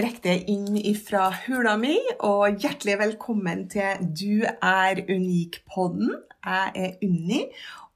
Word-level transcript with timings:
Direkte 0.00 0.32
inn 0.48 0.78
ifra 0.80 1.26
hula 1.44 1.74
mi, 1.76 1.96
og 2.24 2.56
hjertelig 2.62 2.94
velkommen 3.02 3.66
til 3.68 3.98
Du 4.16 4.46
er 4.48 5.00
unik-podden. 5.12 6.14
Jeg 6.40 6.70
er 6.86 6.94
Unni, 7.04 7.40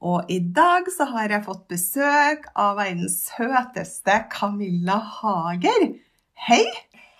og 0.05 0.29
i 0.29 0.37
dag 0.53 0.85
så 0.93 1.07
har 1.09 1.33
jeg 1.33 1.41
fått 1.47 1.63
besøk 1.71 2.45
av 2.61 2.75
verdens 2.77 3.15
søteste 3.31 4.19
Camilla 4.29 4.99
Hager. 5.15 5.87
Hei! 6.45 6.61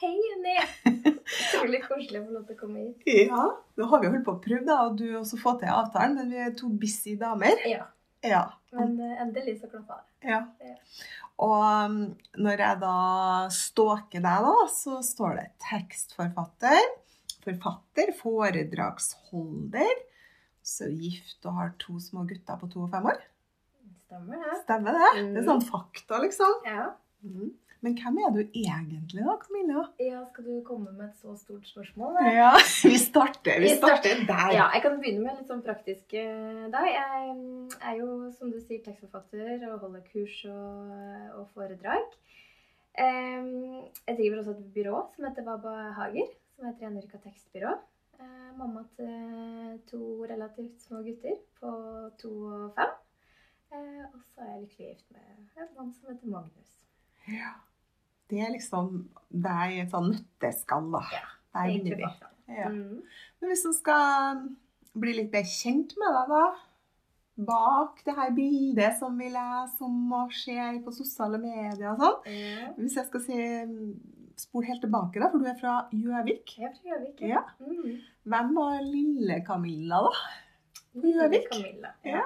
Hei, 0.04 0.14
Unni! 0.36 0.54
Utrolig 0.92 1.82
koselig 1.88 2.22
å 2.22 2.28
få 2.28 2.36
lov 2.36 2.46
til 2.46 2.54
å 2.54 2.60
komme 2.60 2.84
hit. 2.86 3.10
Ja, 3.26 3.48
nå 3.82 3.90
har 3.90 4.06
vi 4.06 4.12
holdt 4.14 4.28
på 4.28 4.36
å 4.38 4.44
prøve 4.44 4.68
da, 4.70 4.84
og 4.86 5.00
du 5.02 5.08
også 5.18 5.42
få 5.42 5.56
til 5.64 5.74
avtalen, 5.74 6.20
men 6.20 6.30
vi 6.36 6.44
er 6.46 6.54
to 6.62 6.70
busy 6.70 7.18
damer. 7.18 7.58
Ja, 7.66 7.88
Ja. 8.26 8.46
men 8.74 9.00
eh, 9.02 9.18
endelig 9.22 9.60
så 9.64 9.68
klappa 9.74 9.98
det. 10.04 10.30
Ja. 10.30 10.44
Og 11.44 11.60
um, 11.60 11.96
når 12.40 12.62
jeg 12.64 12.80
da 12.80 12.94
stalker 13.52 14.22
deg, 14.24 14.46
da, 14.46 14.54
så 14.72 15.02
står 15.04 15.36
det 15.42 15.48
tekstforfatter, 15.66 16.86
forfatter, 17.44 18.14
foredragsholder, 18.22 19.96
så 20.66 20.88
gift 20.90 21.46
og 21.46 21.58
har 21.60 21.74
to 21.82 22.00
små 22.02 22.24
gutter 22.30 22.58
på 22.62 22.70
to 22.72 22.86
og 22.86 22.92
fem 22.94 23.06
år. 23.12 23.20
Stemmer 24.06 24.40
det? 24.46 24.56
Stemmer 24.64 24.96
det? 24.98 25.10
Det 25.18 25.26
er 25.26 25.44
Mm. 25.44 25.50
sånn 25.50 25.66
fakta, 25.68 26.22
liksom. 26.24 26.54
Ja. 26.66 26.88
Mm. 27.24 27.52
Men 27.86 27.94
hvem 28.02 28.16
er 28.26 28.32
du 28.34 28.40
egentlig, 28.42 29.22
da, 29.28 29.36
Camilla? 29.44 29.84
ja, 30.02 30.24
skal 30.32 30.48
du 30.48 30.54
komme 30.66 30.92
med 30.98 31.12
et 31.12 31.20
så 31.22 31.36
stort 31.38 31.68
spørsmål? 31.70 32.16
Eller? 32.18 32.38
Ja, 32.40 32.52
vi 32.92 32.98
starter, 32.98 33.60
vi 33.62 33.70
starter 33.78 34.24
der. 34.26 34.54
Ja, 34.58 34.68
jeg 34.74 34.82
kan 34.88 34.98
begynne 34.98 35.22
med 35.28 35.38
litt 35.38 35.52
sånn 35.52 35.62
praktisk 35.66 36.16
eh, 36.18 36.64
da. 36.74 36.82
Jeg 36.90 37.36
mm, 37.38 37.76
er 37.86 38.00
jo, 38.02 38.08
som 38.40 38.50
du 38.50 38.58
sier, 38.64 38.82
tekstforfatter 38.88 39.68
og 39.70 39.84
holder 39.86 40.02
kurs 40.10 40.40
og, 40.50 40.96
og 41.38 41.46
foredrag. 41.54 42.18
Jeg 42.98 44.16
driver 44.18 44.40
også 44.40 44.54
et 44.56 44.68
byrå 44.76 45.00
som 45.16 45.26
heter 45.28 45.44
Baba 45.46 45.74
Hager, 45.98 46.30
som 46.56 46.70
heter 46.70 46.88
Jenrika 46.88 47.20
Tekstbyrå. 47.26 47.74
Eh, 48.20 48.52
Mamma 48.56 48.86
til 48.96 49.80
to 49.92 50.00
relativt 50.30 50.82
små 50.88 51.02
gutter 51.04 51.36
på 51.60 51.74
to 52.22 52.32
og 52.48 52.70
fem. 52.78 52.94
Eh, 53.76 54.04
Og 54.14 54.22
så 54.24 54.42
er 54.46 54.52
jeg 54.54 54.62
lykkelig 54.66 54.88
gift 54.94 55.12
med 55.12 55.62
en 55.66 55.74
mann 55.78 55.94
som 55.94 56.14
heter 56.14 56.32
Magnus. 56.32 56.72
Ja. 57.28 57.52
Det 58.32 58.42
er 58.42 58.54
liksom 58.54 59.10
Det 59.30 59.52
er 59.52 59.82
et 59.84 59.92
sånn 59.92 60.12
nøtteskall, 60.14 60.92
da. 60.94 61.02
Ja, 61.12 61.26
det 61.26 61.66
Egentlig 61.66 61.98
begynner 61.98 61.98
vi. 61.98 62.14
fakta. 62.14 62.32
Ja. 62.56 62.70
Mm. 62.70 63.02
Men 63.42 63.52
hvis 63.52 63.66
du 63.66 63.74
skal 63.74 64.46
bli 64.96 65.18
litt 65.18 65.34
mer 65.34 65.50
kjent 65.50 65.96
med 66.00 66.16
deg, 66.20 66.32
da 66.32 66.46
Bak 67.36 68.00
det 68.06 68.14
her 68.16 68.30
bildet 68.32 68.96
som 68.96 69.18
vi 69.20 69.26
leser 69.28 69.84
om 69.84 70.14
og 70.16 70.32
ser 70.32 70.78
på 70.86 70.94
sosiale 70.96 71.36
medier 71.42 71.90
og 71.92 72.00
sånn. 72.00 72.30
Ja. 72.32 72.70
Hvis 72.78 72.96
jeg 72.96 73.10
skal 73.10 73.24
si 73.26 73.40
spol 74.40 74.64
helt 74.68 74.80
tilbake, 74.84 75.20
da, 75.20 75.28
for 75.34 75.44
du 75.44 75.50
er 75.52 75.58
fra 75.60 75.74
Gjøvik. 75.92 76.56
Jeg 76.56 76.70
er 76.70 76.74
fra 76.78 76.94
Gjøvik. 76.94 77.22
Ja. 77.28 77.44
Mm. 77.60 77.98
Hvem 78.32 78.56
var 78.56 78.80
lille 78.88 79.42
Camilla, 79.48 80.00
da? 80.08 80.14
Gjøvik? 81.04 81.50
Camilla. 81.52 81.92
Ja. 82.08 82.22
Ja. 82.22 82.24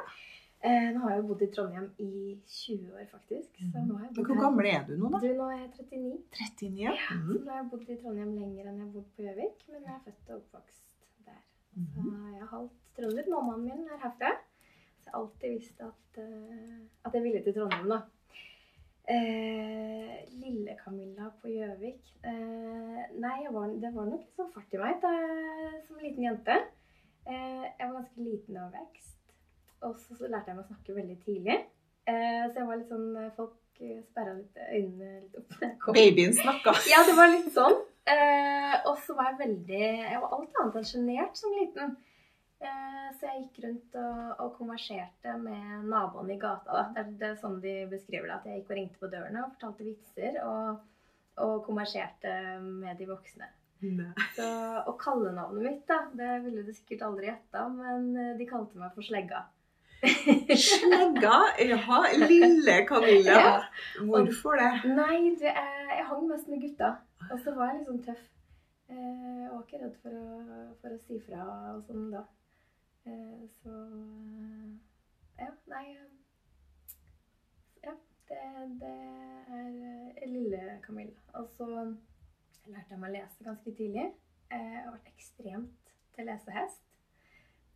Eh, 0.61 0.89
nå 0.91 0.99
har 0.99 1.11
jeg 1.13 1.21
jo 1.21 1.27
bodd 1.29 1.41
i 1.45 1.47
Trondheim 1.55 1.85
i 2.03 2.07
20 2.45 2.89
år, 2.91 3.05
faktisk. 3.07 3.59
Bodd 3.73 4.17
Hvor 4.27 4.39
gammel 4.41 4.65
er 4.67 4.81
du 4.89 4.97
nå, 4.99 5.07
da? 5.13 5.19
Du, 5.23 5.27
nå 5.37 5.45
er 5.53 5.59
jeg 5.61 5.69
39. 5.77 6.17
39? 6.35 6.81
Ja. 6.83 6.91
Så 7.07 7.15
Mhm. 7.15 7.37
nå 7.45 7.49
har 7.51 7.61
jeg 7.61 7.69
bodd 7.71 7.89
i 7.89 7.95
Trondheim 8.01 8.33
lenger 8.39 8.67
enn 8.67 8.77
jeg 8.77 8.85
har 8.85 8.91
bodd 8.97 9.07
på 9.15 9.23
Gjøvik. 9.23 9.63
Men 9.71 9.81
jeg 9.87 9.93
er 9.95 10.03
født 10.05 10.29
og 10.29 10.41
oppvokst 10.41 10.97
der. 11.25 11.41
Så 11.93 12.01
Mhm. 12.01 12.33
jeg 12.33 12.41
er 12.41 12.45
halvt 12.45 12.77
trønder. 12.97 13.29
Mammaen 13.29 13.63
min 13.63 13.87
er 13.87 13.97
herfra. 14.03 14.31
Så 14.99 15.05
jeg 15.05 15.13
har 15.13 15.21
alltid 15.21 15.49
visst 15.59 15.79
at, 15.81 16.17
uh, 16.17 16.79
at 17.05 17.13
jeg 17.13 17.23
ville 17.23 17.43
til 17.43 17.53
Trondheim, 17.53 17.87
da. 17.89 18.01
Eh, 19.09 20.25
lille 20.37 20.75
Camilla 20.83 21.29
på 21.41 21.47
Gjøvik 21.49 22.03
eh, 22.23 23.05
Nei, 23.17 23.37
jeg 23.43 23.53
var, 23.55 23.67
det 23.81 23.89
var 23.95 24.05
nok 24.05 24.19
litt 24.21 24.35
sånn 24.37 24.51
fart 24.53 24.73
i 24.75 24.77
meg 24.77 24.99
da, 25.01 25.13
som 25.87 25.97
liten 25.97 26.23
jente. 26.27 26.57
Eh, 27.25 27.63
jeg 27.79 27.87
var 27.89 27.95
ganske 28.03 28.21
liten 28.27 28.57
av 28.61 28.71
vekst. 28.75 29.15
Og 29.87 29.95
så, 30.01 30.17
så 30.19 30.27
lærte 30.27 30.51
jeg 30.51 30.57
meg 30.57 30.65
å 30.65 30.69
snakke 30.73 30.97
veldig 30.97 31.17
tidlig. 31.25 31.57
Eh, 32.09 32.43
så 32.49 32.61
jeg 32.61 32.67
var 32.67 32.79
litt 32.79 32.91
sånn 32.91 33.09
Folk 33.37 33.55
sperra 33.79 34.33
litt 34.35 34.57
øynene 34.59 35.21
litt 35.21 35.37
opp. 35.39 35.95
Babyen 35.95 36.35
snakka. 36.35 36.73
Ja, 36.91 37.05
det 37.07 37.15
var 37.15 37.31
litt 37.31 37.51
sånn. 37.55 37.77
Eh, 38.09 38.75
og 38.89 38.97
så 39.05 39.15
var 39.15 39.31
jeg 39.31 39.41
veldig 39.43 39.81
Jeg 39.83 40.21
var 40.21 40.31
alt 40.35 40.61
annet 40.61 40.79
enn 40.79 40.87
sjenert 40.89 41.39
som 41.39 41.53
liten. 41.55 41.93
Eh, 42.59 43.05
så 43.15 43.29
jeg 43.29 43.45
gikk 43.45 43.61
rundt 43.63 43.95
og, 44.01 44.23
og 44.43 44.49
konverserte 44.57 45.35
med 45.39 45.85
naboene 45.87 46.35
i 46.35 46.41
gata. 46.41 46.89
Det, 46.95 47.05
er, 47.05 47.13
det 47.21 47.29
er 47.29 47.39
sånn 47.39 47.61
de 47.63 47.75
beskriver 47.91 48.27
det. 48.27 48.39
At 48.39 48.49
jeg 48.49 48.59
gikk 48.59 48.73
og 48.73 48.79
ringte 48.81 48.99
på 48.99 49.11
dørene 49.13 49.45
og 49.45 49.53
fortalte 49.55 49.87
vitser. 49.87 50.41
Og, 50.43 50.83
og 51.39 51.55
konverserte 51.63 52.33
med 52.59 52.99
de 52.99 53.07
voksne. 53.07 53.47
Så, 54.35 54.45
og 54.89 54.97
kallenavnet 54.99 55.63
mitt, 55.63 55.85
da, 55.87 56.01
det 56.11 56.41
ville 56.43 56.65
du 56.67 56.73
sikkert 56.75 57.05
aldri 57.07 57.29
gjetta, 57.29 57.61
men 57.71 58.09
eh, 58.19 58.33
de 58.35 58.47
kalte 58.49 58.79
meg 58.79 58.91
for 58.91 59.07
Slegga. 59.07 59.45
Slegga? 60.03 61.37
Ja, 61.59 62.03
lille 62.27 62.75
Camilla. 62.87 63.31
Ja. 63.31 63.63
Hvorfor 64.05 64.55
det? 64.59 64.71
Nei, 64.95 65.35
du, 65.39 65.43
jeg, 65.45 65.87
jeg 65.97 66.05
hang 66.07 66.27
mest 66.29 66.47
med 66.47 66.61
gutta. 66.63 66.93
Og 67.31 67.39
så 67.43 67.51
var 67.57 67.73
jeg 67.73 67.85
sånn 67.87 68.03
tøff. 68.07 68.21
Eh, 68.89 68.95
Jeg 68.95 69.49
var 69.51 69.63
ikke 69.65 69.81
redd 69.83 69.97
for 70.03 70.15
å, 70.17 70.27
for 70.81 70.95
å 70.95 70.99
si 71.03 71.19
fra 71.25 71.43
og 71.75 71.83
sånn 71.89 72.07
da. 72.13 72.23
Eh, 73.05 73.43
Så 73.59 73.73
eh, 73.75 75.43
Ja, 75.43 75.51
nei 75.73 75.83
eh, 75.93 76.07
Ja, 77.85 77.93
det, 78.31 78.41
det 78.81 78.95
er 79.59 80.31
lille 80.31 80.79
Camilla. 80.85 81.19
Og 81.39 81.51
så 81.57 81.67
lærte 81.75 82.95
jeg 82.95 82.99
meg 83.03 83.09
å 83.11 83.15
lese 83.19 83.45
ganske 83.45 83.75
tidlig. 83.77 84.07
Eh, 84.49 84.57
Jeg 84.57 84.83
har 84.85 84.93
vært 84.95 85.11
ekstremt 85.13 85.93
til 86.15 86.29
lesehest. 86.31 86.81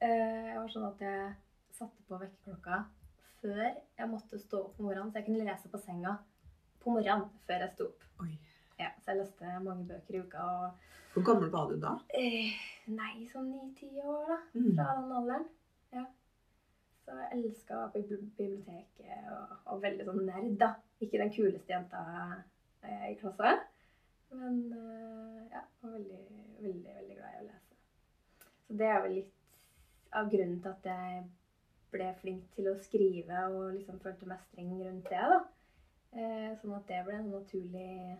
Eh, 0.02 0.54
Jeg 0.54 0.60
var 0.62 0.72
sånn 0.74 0.88
at 0.94 1.04
jeg 1.04 1.34
satte 1.78 2.04
på 2.08 2.20
vekkerklokka 2.22 2.84
før 3.44 3.60
jeg 3.98 4.08
måtte 4.10 4.40
stå 4.40 4.60
opp 4.70 4.80
om 4.80 4.86
morgenen, 4.88 5.12
så 5.12 5.20
jeg 5.20 5.28
kunne 5.28 5.46
lese 5.48 5.70
på 5.72 5.80
senga 5.84 6.14
på 6.84 6.94
morgenen 6.96 7.26
før 7.48 7.66
jeg 7.66 7.74
sto 7.76 7.88
opp. 7.92 8.06
Ja, 8.80 8.90
så 9.04 9.12
jeg 9.12 9.20
leste 9.22 9.58
mange 9.64 9.86
bøker 9.90 10.16
i 10.18 10.22
uka. 10.24 10.44
og 10.44 11.14
Hvor 11.14 11.26
gammel 11.28 11.52
var 11.54 11.70
du 11.70 11.76
da? 11.82 11.92
eh, 12.18 12.54
Nei, 12.88 13.28
sånn 13.32 13.52
ni-ti 13.52 13.90
år, 14.02 14.24
da. 14.32 14.38
Mm. 14.56 14.72
Fra 14.78 14.88
den 14.98 15.12
alderen. 15.20 15.46
Ja. 15.94 16.06
Så 17.04 17.18
jeg 17.20 17.38
elska 17.38 17.76
å 17.78 17.84
være 17.94 18.08
på 18.08 18.18
biblioteket 18.40 19.30
og, 19.36 19.54
og 19.74 19.84
veldig 19.84 20.08
sånn 20.08 20.24
nerd, 20.28 20.50
da. 20.64 20.72
Ikke 21.04 21.20
den 21.22 21.32
kuleste 21.36 21.74
jenta 21.76 22.02
eh, 22.84 23.06
i 23.12 23.16
klassa. 23.20 23.54
Men 24.34 24.60
eh, 24.74 25.46
ja, 25.54 25.62
var 25.84 25.94
veldig, 26.00 26.24
veldig, 26.64 26.96
veldig 26.98 27.20
glad 27.20 27.38
i 27.38 27.44
å 27.44 27.48
lese. 27.52 27.80
Så 28.68 28.80
det 28.80 28.90
er 28.90 29.02
vel 29.06 29.18
litt 29.20 29.34
av 30.16 30.32
grunnen 30.32 30.60
til 30.64 30.72
at 30.74 30.90
jeg 30.90 31.24
ble 31.94 32.10
flink 32.22 32.44
til 32.58 32.68
å 32.72 32.78
skrive 32.82 33.44
og 33.54 33.74
liksom 33.78 34.00
følte 34.04 34.28
mestring 34.30 34.74
rundt 34.82 35.10
det. 35.10 35.24
da. 35.34 35.40
Eh, 36.14 36.50
sånn 36.62 36.76
at 36.78 36.88
det 36.90 37.00
ble 37.08 37.16
en 37.20 37.32
naturlig 37.34 38.18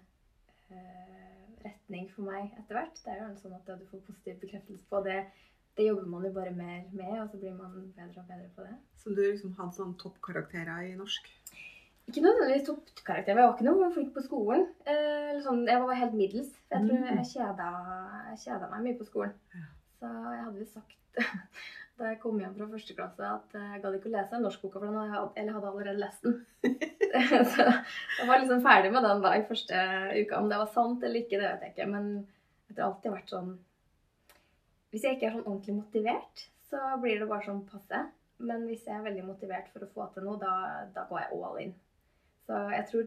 eh, 0.72 1.48
retning 1.66 2.08
for 2.14 2.26
meg 2.28 2.52
etter 2.60 2.78
hvert. 2.80 3.02
Det 3.04 3.12
er 3.14 3.20
jo 3.24 3.34
sånn 3.42 3.58
at 3.58 3.68
du 3.80 3.86
får 3.92 4.06
positiv 4.08 4.40
bekreftelse 4.42 4.88
på 4.90 5.04
det. 5.06 5.20
Det 5.78 5.88
jobber 5.88 6.06
man 6.10 6.26
jo 6.28 6.32
bare 6.36 6.52
mer 6.54 6.84
med, 6.94 7.14
og 7.24 7.30
så 7.32 7.40
blir 7.42 7.54
man 7.58 7.92
bedre 7.98 8.22
og 8.22 8.28
bedre 8.30 8.50
på 8.56 8.66
det. 8.68 8.76
Så 9.02 9.14
du 9.16 9.22
liksom 9.26 9.54
hadde 9.58 9.74
sånn 9.78 9.96
toppkarakterer 10.02 10.90
i 10.92 10.96
norsk? 11.00 11.30
Ikke 12.12 12.22
nødvendigvis 12.22 12.66
toppkarakter. 12.68 13.34
men 13.34 13.42
Jeg 13.44 13.48
var 13.50 13.56
ikke 13.56 13.70
noe 13.70 13.94
flink 13.96 14.12
på 14.14 14.22
skolen. 14.26 14.68
Eh, 14.86 15.40
sånn, 15.46 15.64
jeg 15.70 15.80
var 15.82 15.96
helt 16.02 16.14
middels. 16.20 16.52
Jeg 16.70 16.84
tror 16.84 17.00
Mm. 17.00 17.16
jeg 17.18 17.30
kjeda, 17.32 17.70
jeg 18.30 18.40
kjeda 18.44 18.70
meg 18.74 18.84
mye 18.84 18.98
på 19.00 19.08
skolen. 19.08 19.34
Ja. 19.56 19.66
Så 20.00 20.10
jeg 20.34 20.44
hadde 20.44 20.60
jo 20.60 20.66
sagt 20.66 20.98
da 22.00 22.10
jeg 22.10 22.20
kom 22.24 22.40
hjem 22.42 22.56
fra 22.58 22.68
første 22.72 22.96
klasse 22.98 23.28
at 23.28 23.54
jeg 23.58 23.82
gadd 23.84 23.98
ikke 23.98 24.10
å 24.10 24.14
lese 24.16 24.40
norskboka, 24.42 24.80
for 24.80 24.90
den 24.90 25.14
hadde, 25.14 25.28
eller 25.40 25.58
hadde 25.58 25.70
allerede 25.70 26.02
lest 26.02 26.26
den. 26.26 26.40
så 27.54 27.68
jeg 27.68 28.30
var 28.30 28.42
liksom 28.42 28.64
ferdig 28.66 28.90
med 28.96 29.06
den 29.06 29.28
i 29.30 29.46
første 29.50 29.84
uka. 30.18 30.40
Om 30.40 30.50
det 30.50 30.60
var 30.64 30.74
sant 30.74 31.06
eller 31.06 31.22
ikke, 31.22 31.38
det 31.38 31.46
vet 31.46 31.68
jeg 31.68 31.76
ikke. 31.76 31.90
Men 31.94 32.10
jeg 32.72 32.80
har 32.80 32.90
alltid 32.90 33.14
vært 33.14 33.36
sånn 33.36 33.54
Hvis 34.94 35.06
jeg 35.06 35.18
ikke 35.18 35.30
er 35.30 35.36
sånn 35.38 35.48
ordentlig 35.48 35.78
motivert, 35.78 36.46
så 36.70 36.82
blir 37.02 37.22
det 37.22 37.30
bare 37.30 37.46
sånn 37.46 37.64
passe. 37.70 38.04
Men 38.44 38.66
hvis 38.68 38.86
jeg 38.88 38.98
er 38.98 39.06
veldig 39.06 39.26
motivert 39.28 39.70
for 39.74 39.86
å 39.86 39.92
få 39.94 40.10
til 40.14 40.26
noe, 40.28 40.40
da, 40.42 40.54
da 40.96 41.06
går 41.10 41.22
jeg 41.22 41.38
all 41.38 41.60
in. 41.62 41.74
Så 42.48 42.60
jeg 42.74 42.88
tror 42.90 43.06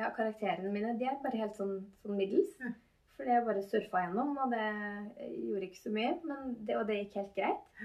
ja, 0.00 0.10
karakterene 0.16 0.72
mine 0.72 0.96
de 0.98 1.06
er 1.06 1.18
bare 1.22 1.40
helt 1.42 1.58
sånn, 1.58 1.76
sånn 2.02 2.18
middels. 2.18 2.52
Fordi 3.16 3.34
jeg 3.34 3.46
bare 3.46 3.64
surfa 3.66 4.04
gjennom, 4.04 4.30
og 4.40 4.52
det 4.54 4.66
gjorde 5.46 5.66
ikke 5.66 5.82
så 5.82 5.92
mye. 5.92 6.12
Men 6.28 6.54
det, 6.66 6.76
og 6.78 6.86
det 6.88 7.00
gikk 7.02 7.18
helt 7.20 7.34
greit. 7.36 7.82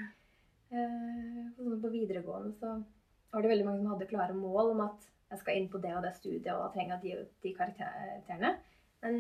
Sånn 0.69 1.81
på 1.81 1.92
videregående 1.94 2.54
så 2.60 2.77
var 3.33 3.44
det 3.44 3.51
veldig 3.51 3.68
mange 3.68 3.81
som 3.81 3.92
hadde 3.94 4.07
klare 4.10 4.38
mål 4.38 4.72
om 4.74 4.86
at 4.86 5.12
jeg 5.33 5.42
skal 5.42 5.60
inn 5.60 5.68
på 5.72 5.81
det 5.83 5.92
og 5.98 6.06
det 6.06 6.13
studiet, 6.16 6.54
og 6.54 6.72
trenger 6.74 7.01
de 7.01 7.18
de 7.44 7.54
karakterene. 7.57 8.56
Men 9.04 9.19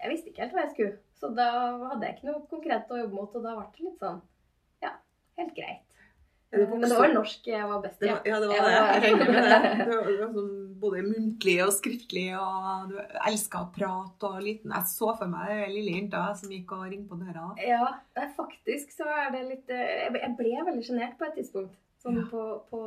jeg 0.00 0.10
visste 0.10 0.30
ikke 0.30 0.44
helt 0.44 0.56
hva 0.56 0.64
jeg 0.64 0.72
skulle, 0.74 0.96
så 1.20 1.30
da 1.36 1.48
hadde 1.90 2.06
jeg 2.06 2.16
ikke 2.16 2.30
noe 2.30 2.42
konkret 2.50 2.90
å 2.90 3.00
jobbe 3.02 3.18
mot. 3.18 3.36
Og 3.36 3.44
da 3.44 3.54
ble 3.58 3.66
det 3.76 3.86
litt 3.86 4.02
sånn 4.02 4.20
ja, 4.82 4.94
helt 5.38 5.54
greit. 5.58 5.86
Men 6.50 6.82
det 6.82 6.96
var 6.96 7.12
norsk 7.14 7.46
jeg 7.46 7.66
var 7.70 7.82
best 7.84 8.02
i. 8.02 8.10
Ja, 8.10 8.18
det 8.42 8.48
var 8.50 8.66
det. 8.66 8.72
Jeg 8.74 9.02
regner 9.04 9.30
med 9.30 9.50
det. 9.52 9.74
det 9.84 9.98
var 9.98 10.32
sånn 10.38 10.54
både 10.80 11.02
muntlig 11.06 11.56
og 11.64 11.72
skriftlig, 11.76 12.28
og 12.40 12.90
du 12.90 12.96
elska 13.28 13.60
å 13.64 13.70
prate 13.74 14.30
og 14.30 14.40
liten. 14.42 14.72
Jeg 14.74 14.88
så 14.90 15.12
for 15.18 15.26
meg 15.30 15.68
lille 15.70 15.96
jenta 15.98 16.22
som 16.38 16.50
gikk 16.50 16.72
og 16.76 16.86
ringte 16.90 17.08
på 17.12 17.18
døra. 17.20 17.50
Ja, 17.60 17.86
faktisk 18.36 18.92
så 18.96 19.04
er 19.04 19.30
det 19.34 19.44
litt 19.48 19.70
eh, 19.70 20.08
Jeg 20.08 20.12
ble- 20.36 20.64
veldig 20.70 20.84
sjenert 20.86 21.18
på 21.18 21.28
et 21.28 21.34
tidspunkt. 21.40 21.76
Sånn 22.02 22.16
Ja. 22.16 22.24
på, 22.30 22.42
på 22.70 22.80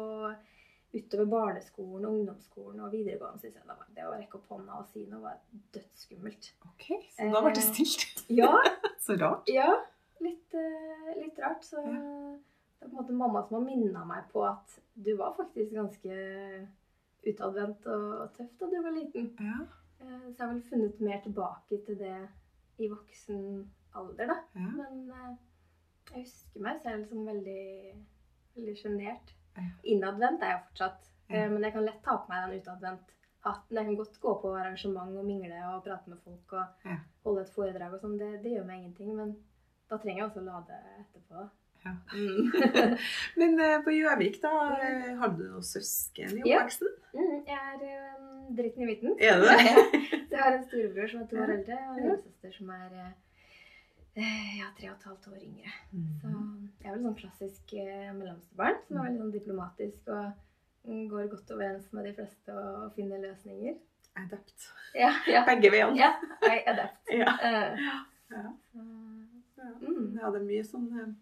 utover 0.93 1.25
barneskolen 1.25 2.05
ungdomsskolen 2.05 2.79
og 2.85 2.91
videregående 2.93 3.39
synes 3.41 3.55
jeg 3.57 3.63
det 3.65 3.77
var 3.77 3.87
det 3.95 4.03
å 4.05 4.13
rekke 4.13 4.37
opp 4.37 4.49
hånda 4.53 4.75
og 4.79 4.87
si 4.93 5.05
noe 5.09 5.21
var 5.21 5.39
dødsskummelt. 5.73 6.51
Ok, 6.69 6.85
Så 7.17 7.31
da 7.33 7.41
ble 7.41 7.53
det 7.53 7.63
Eh. 7.63 7.71
stilt. 7.73 8.23
Ja, 8.29 8.51
Så 9.05 9.17
rart. 9.19 9.47
ja. 9.49 9.71
Litt, 10.21 10.53
eh, 10.53 11.13
litt 11.21 11.39
rart. 11.39 11.63
Så 11.65 11.77
Ja. 11.81 12.37
det 12.79 12.85
er 12.85 12.89
på 12.89 12.91
en 12.91 12.97
måte 12.99 13.13
mamma 13.17 13.41
som 13.47 13.57
har 13.57 13.65
minna 13.65 14.05
meg 14.05 14.23
på 14.33 14.43
at 14.47 14.79
du 14.95 15.15
var 15.17 15.33
faktisk 15.33 15.73
ganske 15.73 16.67
utadvendt 17.29 17.85
og 17.87 18.33
tøff 18.37 18.51
da 18.59 18.69
du 18.73 18.81
var 18.83 18.97
liten. 18.99 19.31
Ja, 19.39 19.61
Eh, 20.03 20.23
Så 20.33 20.37
jeg 20.37 20.47
har 20.47 20.53
vel 20.53 20.63
funnet 20.67 20.97
mer 20.99 21.21
tilbake 21.23 21.77
til 21.85 21.95
det 21.97 22.15
i 22.83 22.87
voksen 22.91 23.69
alder, 23.95 24.25
da. 24.27 24.35
ja. 24.55 24.65
Men 24.75 25.11
eh, 25.11 25.35
jeg 26.11 26.25
husker 26.25 26.59
meg 26.65 26.81
selv 26.83 27.05
som 27.07 27.21
veldig, 27.25 27.93
veldig 28.57 28.73
sjenert. 28.81 29.31
Ja. 29.55 29.63
Innadvendt 29.93 30.43
er 30.43 30.51
jeg 30.57 30.63
fortsatt. 30.67 31.07
Eh, 31.29 31.49
Men 31.53 31.63
jeg 31.63 31.71
kan 31.73 31.85
lett 31.85 32.01
ta 32.03 32.17
på 32.17 32.27
meg 32.33 32.49
den 32.49 32.59
utadvendt-hatten. 32.59 33.77
Jeg 33.77 33.85
kan 33.85 33.95
godt 34.01 34.19
gå 34.19 34.33
på 34.41 34.51
arrangement 34.59 35.17
og 35.17 35.25
mingle 35.25 35.61
og 35.71 35.83
prate 35.85 36.09
med 36.09 36.19
folk 36.25 36.53
og 36.53 36.91
holde 37.23 37.41
et 37.41 37.53
foredrag 37.55 37.93
og 37.93 38.01
sånn. 38.03 38.17
Det, 38.19 38.31
det 38.43 38.51
gjør 38.57 38.65
meg 38.67 38.81
ingenting. 38.81 39.15
Men 39.15 39.35
da 39.89 39.97
trenger 39.97 40.23
jeg 40.23 40.29
også 40.31 40.43
lade 40.43 40.81
etterpå. 40.99 41.47
Ja. 41.83 41.93
Mm. 42.13 42.51
Men 43.39 43.59
eh, 43.59 43.77
på 43.83 43.91
Gjøvik, 43.91 44.37
da, 44.43 44.51
eh, 44.79 45.09
hadde 45.19 45.37
du 45.41 45.49
noen 45.51 45.65
søsken 45.67 46.37
i 46.39 46.49
Ja. 46.49 46.61
Mm, 47.13 47.43
jeg 47.45 47.59
er 47.59 47.83
um, 48.17 48.55
dritten 48.57 48.83
i 48.85 48.87
midten. 48.89 49.17
Er 49.19 49.37
du 49.41 49.45
det? 49.45 49.99
Jeg 50.33 50.39
har 50.41 50.55
en 50.57 50.63
storebror 50.65 51.07
som 51.11 51.21
er 51.21 51.27
to 51.29 51.37
år 51.43 51.51
eldre, 51.53 51.75
og 51.89 51.97
en 51.97 52.05
lillesøster 52.07 52.53
som 52.55 52.69
er 52.73 52.95
eh, 54.15 54.55
ja, 54.59 54.69
tre 54.79 54.89
og 54.89 54.95
et 54.97 55.03
halvt 55.09 55.27
år 55.33 55.43
yngre. 55.45 55.73
Så 56.21 56.31
Mhm. 56.31 56.69
jeg 56.81 56.89
er 56.89 56.95
vel 56.95 57.03
sånn 57.05 57.17
klassisk 57.19 57.73
eh, 57.77 58.09
mellomstebarn 58.17 58.79
som 58.87 58.97
er 58.97 59.03
veldig 59.07 59.19
sånn 59.21 59.33
diplomatisk 59.35 60.07
og 60.07 60.31
mm, 60.87 61.03
går 61.11 61.27
godt 61.35 61.51
overens 61.55 61.91
med 61.93 62.05
de 62.09 62.13
fleste 62.17 62.55
og 62.57 62.93
finner 62.95 63.21
løsninger. 63.21 63.75
Adept. 64.23 64.65
Ja, 64.97 65.11
ja. 65.29 65.43
Begge 65.47 65.69
veiene. 65.73 65.97
ja 65.97 66.11
I 66.49 66.63
adapt. 66.73 66.99
Ja. 67.21 67.37
Uh, 67.37 67.85
Ja. 67.85 67.99
så, 68.29 68.41
Ja. 69.63 69.69
Mm. 69.81 70.17
Ja, 70.19 70.29
det 70.33 70.41
er 70.41 70.45
mye 70.49 70.63
sånn 70.65 70.89
eh, 70.97 71.13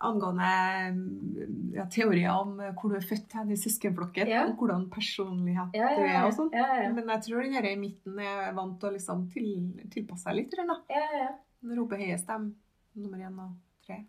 angående 0.00 0.50
mm, 0.96 1.72
ja, 1.76 1.84
teorier 1.92 2.30
om 2.32 2.54
eh, 2.60 2.72
hvor 2.76 2.92
du 2.92 2.96
er 2.98 3.04
født 3.06 3.34
hen 3.36 3.52
i 3.52 3.58
søskenflokken, 3.60 4.28
Ja. 4.30 4.46
og 4.48 4.60
hvordan 4.60 4.86
personlighet 4.92 5.76
ja, 5.76 5.90
du 5.96 6.04
ja, 6.04 6.14
er 6.20 6.28
og 6.28 6.36
sånn. 6.36 6.52
Ja, 6.56 6.68
ja, 6.82 6.92
Men 6.96 7.12
jeg 7.14 7.26
tror 7.26 7.44
den 7.44 7.56
her 7.58 7.68
i 7.68 7.76
midten 7.80 8.18
er 8.24 8.54
vant 8.56 8.78
til 8.80 8.90
å 8.90 8.94
liksom 8.96 9.26
til, 9.34 9.50
tilpasse 9.92 10.28
seg 10.28 10.38
litt. 10.40 10.56
Ja, 10.56 10.78
ja, 10.94 11.26
ja. 11.26 11.30
Roper 11.76 12.00
høyest 12.00 12.30
dem, 12.30 12.54
nummer 12.96 13.20
én 13.20 13.36
og 13.44 13.52
tre. 13.86 14.00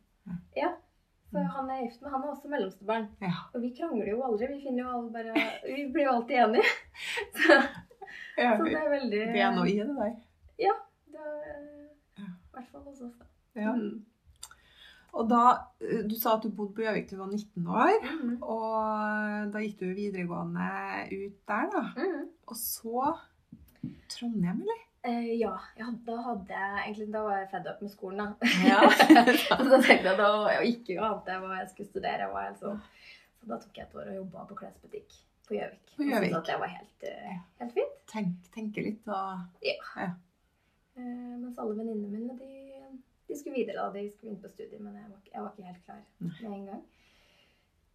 Så 1.32 1.40
han 1.48 1.70
er 1.72 1.86
gift 1.86 2.02
med 2.04 2.12
han 2.12 2.24
er 2.26 2.32
også 2.34 2.50
mellomstebarn. 2.52 3.06
Ja. 3.24 3.32
Og 3.56 3.62
vi 3.64 3.70
krangler 3.76 4.10
jo 4.12 4.20
aldri. 4.28 4.50
Vi 4.52 4.66
finner 4.66 4.84
jo 4.84 4.90
alle 4.98 5.12
bare 5.14 5.46
Vi 5.64 5.86
blir 5.94 6.10
jo 6.10 6.16
alltid 6.18 6.42
enige. 6.46 6.74
Så, 7.38 7.62
Ja, 8.36 8.58
så 8.58 8.66
det 8.66 8.76
er 8.76 8.90
veldig 8.92 9.20
det 9.32 9.40
er 9.40 9.54
noe 9.56 9.70
i 9.70 9.78
det 9.78 9.86
der. 9.96 10.16
Det 10.60 10.68
er, 10.68 10.74
Ja. 12.20 12.26
I 12.28 12.56
hvert 12.58 12.68
fall 12.74 12.84
hos 12.84 13.00
oss, 13.06 13.14
da. 13.20 13.28
Ja. 13.56 13.72
Mm. 13.72 14.02
Og 15.14 15.28
da, 15.30 15.42
eh, 15.82 16.04
Du 16.08 16.16
sa 16.16 16.36
at 16.38 16.44
du 16.44 16.50
bodde 16.50 16.74
på 16.78 16.86
Gjøvik 16.86 17.10
til 17.10 17.18
du 17.18 17.24
var 17.24 17.32
19 17.32 17.68
år. 17.68 17.98
Mhm. 18.06 18.38
Og 18.44 19.52
da 19.54 19.60
gikk 19.60 19.80
du 19.80 19.90
videregående 19.94 20.70
ut 21.12 21.36
der, 21.48 21.68
da. 21.74 21.84
Mhm. 21.98 22.30
Og 22.48 22.56
så 22.56 23.18
Trondheim, 24.12 24.62
eller? 24.62 24.82
Eh, 25.04 25.32
ja, 25.40 25.56
ja, 25.80 25.88
da 26.06 26.16
jeg 26.46 26.82
egentlig 26.86 27.08
Da 27.14 27.24
var 27.26 27.38
jeg 27.40 27.48
fed 27.50 27.68
up 27.72 27.80
med 27.82 27.90
skolen, 27.90 28.20
da. 28.22 28.52
Ja. 28.68 28.82
så 29.50 29.58
da 29.66 29.80
tenkte 29.82 30.12
jeg 30.12 30.18
da 30.20 30.30
jeg 30.54 30.76
ikke 30.76 31.00
ante 31.08 31.38
hva 31.42 31.58
jeg 31.60 31.70
skulle 31.72 31.90
studere. 31.90 32.20
Jeg 32.28 32.34
var 32.36 32.48
helt 32.50 32.62
sånn. 32.62 32.82
Så 33.42 33.50
da 33.50 33.58
tok 33.64 33.80
jeg 33.80 33.88
et 33.88 33.96
år 33.98 34.12
og 34.12 34.18
jobba 34.20 34.44
på 34.52 34.58
klesbutikk 34.60 35.16
på 35.48 35.58
Gjøvik. 35.58 35.96
På 35.96 36.04
Og 36.04 36.12
Gjøvik. 36.12 36.28
syntes 36.30 36.38
at 36.44 36.52
det 36.52 36.60
var 36.62 36.74
helt, 36.76 37.08
eh, 37.10 37.40
helt 37.64 37.74
fint. 37.80 37.96
Tenk, 38.14 38.36
tenke 38.54 38.84
litt 38.86 39.08
og 39.10 39.48
Eh, 41.02 41.36
mens 41.40 41.58
alle 41.58 41.74
venninnene 41.80 42.12
mine 42.12 42.36
de, 42.38 42.51
de 43.32 43.40
skulle 43.40 43.56
videre. 43.58 43.80
da, 43.82 43.90
De 43.96 44.06
skulle 44.12 44.32
inn 44.36 44.42
på 44.44 44.50
studiet, 44.52 44.80
men 44.84 44.94
jeg 45.00 45.08
var, 45.10 45.18
ikke- 45.24 45.34
jeg 45.34 45.42
var 45.42 45.52
ikke 45.56 45.70
helt 45.72 45.86
klar 45.86 46.02
med 46.20 46.56
en 46.60 46.66
gang. 46.72 46.84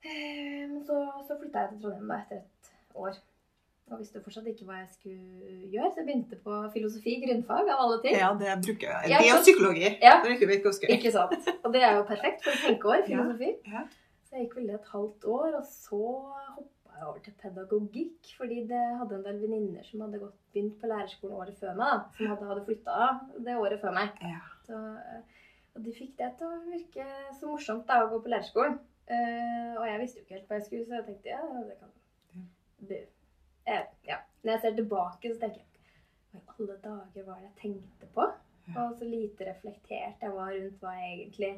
Eh, 0.07 0.67
men 0.71 0.83
så, 0.87 0.99
så 1.27 1.37
flytta 1.41 1.63
jeg 1.65 1.71
til 1.73 1.81
Trondheim 1.83 2.09
da, 2.13 2.19
etter 2.23 2.37
et 2.43 2.71
år. 3.07 3.17
Og 3.87 4.01
visste 4.01 4.19
fortsatt 4.23 4.47
ikke 4.51 4.65
hva 4.67 4.81
jeg 4.81 4.89
skulle 4.97 5.59
gjøre, 5.71 5.91
så 5.95 6.01
jeg 6.01 6.07
begynte 6.09 6.37
på 6.43 6.55
filosofi, 6.75 7.13
grunnfag 7.23 7.69
av 7.71 7.83
alle 7.85 7.99
ting. 8.03 8.17
Ja, 8.19 8.33
det 8.41 8.55
bruker 8.65 8.89
jeg. 8.91 9.11
Ja, 9.13 9.19
Det 9.23 9.29
så- 9.37 9.43
psykologi. 9.47 9.85
Ja. 10.03 10.15
Det 10.25 10.33
vi 10.41 10.57
ikke 10.59 10.73
å 10.73 10.75
gjøre. 10.75 10.97
Ikke 10.97 11.13
sant? 11.15 11.51
Og 11.65 11.73
det 11.73 11.83
er 11.87 11.93
jo 11.97 12.03
perfekt 12.09 12.43
for 12.43 12.51
et 12.51 12.65
tenkeår, 12.67 12.97
Ja, 13.05 13.07
filosofi. 13.13 13.51
ja. 13.71 13.85
Så 14.27 14.35
jeg 14.35 14.49
gikk 14.49 14.57
vel 14.59 14.71
et 14.75 14.89
halvt 14.91 15.25
år, 15.37 15.55
og 15.61 15.65
så 15.71 16.01
hoppa 16.57 16.97
jeg 16.99 17.07
over 17.07 17.19
til 17.23 17.35
pedagogikk. 17.45 18.33
Fordi 18.41 18.59
det 18.67 18.83
hadde 18.99 19.15
en 19.21 19.23
del 19.29 19.39
venninner 19.45 19.85
som 19.87 20.01
hadde 20.01 20.19
gått, 20.19 20.35
begynt 20.53 20.81
på 20.83 20.87
lærerskolen 20.91 21.37
året 21.39 21.59
før 21.63 21.77
meg. 21.79 21.87
da, 21.87 22.05
Som 22.19 22.27
hadde, 22.27 22.47
hadde 22.51 22.65
flytta 22.67 23.21
det 23.47 23.55
året 23.57 23.81
før 23.81 23.95
meg. 23.95 24.11
Ja. 24.23 24.41
Så, 24.67 24.79
eh, 24.79 25.45
og 25.75 25.85
de 25.85 25.95
fikk 25.95 26.17
det 26.19 26.33
til 26.39 26.51
å 26.51 26.63
virke 26.67 27.07
så 27.39 27.51
morsomt 27.51 27.87
da, 27.89 28.03
å 28.05 28.11
gå 28.13 28.23
på 28.25 28.33
lærerskolen. 28.33 28.79
Uh, 29.07 29.77
og 29.79 29.85
jeg 29.87 29.99
visste 30.01 30.19
jo 30.19 30.25
ikke 30.25 30.35
helt 30.35 30.49
hva 30.51 30.57
jeg 30.59 30.65
skulle, 30.67 30.87
så 30.89 30.97
jeg 30.97 31.05
tenkte 31.07 31.31
ja, 31.31 31.43
det 31.69 31.77
kan 31.79 31.93
det, 32.89 32.97
eh, 33.67 33.85
ja. 34.09 34.17
Når 34.43 34.53
jeg 34.53 34.61
ser 34.61 34.75
tilbake, 34.75 35.31
så 35.33 35.41
tenker 35.41 35.61
jeg 35.61 35.67
hva 36.33 36.41
i 36.41 36.43
alle 36.57 36.77
dager 36.83 37.27
var 37.29 37.39
det 37.39 37.47
jeg 37.47 37.57
tenkte 37.61 38.09
på? 38.15 38.27
Ja. 38.67 38.83
Og 38.83 38.97
så 38.99 39.07
lite 39.07 39.47
reflektert 39.47 40.23
jeg 40.23 40.35
var 40.35 40.53
rundt 40.55 40.83
hva 40.83 40.95
jeg 40.99 41.13
egentlig 41.21 41.53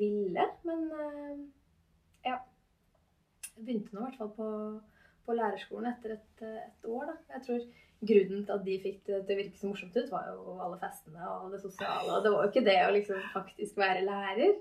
ville. 0.00 0.46
Men 0.66 0.86
uh, 0.92 1.38
ja. 2.26 2.38
Jeg 3.56 3.64
begynte 3.64 3.94
nå 3.94 4.00
i 4.00 4.08
hvert 4.08 4.18
fall 4.18 4.32
på, 4.36 4.48
på 5.26 5.36
lærerskolen 5.36 5.90
etter 5.90 6.16
et, 6.16 6.44
eh, 6.46 6.60
et 6.66 6.86
år. 6.88 7.10
da. 7.10 7.16
Jeg 7.34 7.46
tror 7.46 7.64
Grunnen 8.00 8.44
til 8.46 8.54
at 8.54 8.62
de 8.64 8.74
fikk 8.80 9.00
det 9.06 9.18
til 9.28 9.34
å 9.34 9.38
virke 9.42 9.58
så 9.60 9.68
morsomt 9.68 9.96
ut, 10.00 10.10
var 10.10 10.28
jo 10.32 10.54
alle 10.64 10.78
festene 10.80 11.26
og 11.28 11.50
det 11.52 11.60
sosiale. 11.60 12.08
Og 12.16 12.22
det 12.24 12.30
var 12.32 12.44
jo 12.46 12.50
ikke 12.52 12.64
det 12.70 12.76
å 12.86 12.92
liksom 12.94 13.18
faktisk 13.34 13.76
være 13.76 14.04
lærer. 14.06 14.54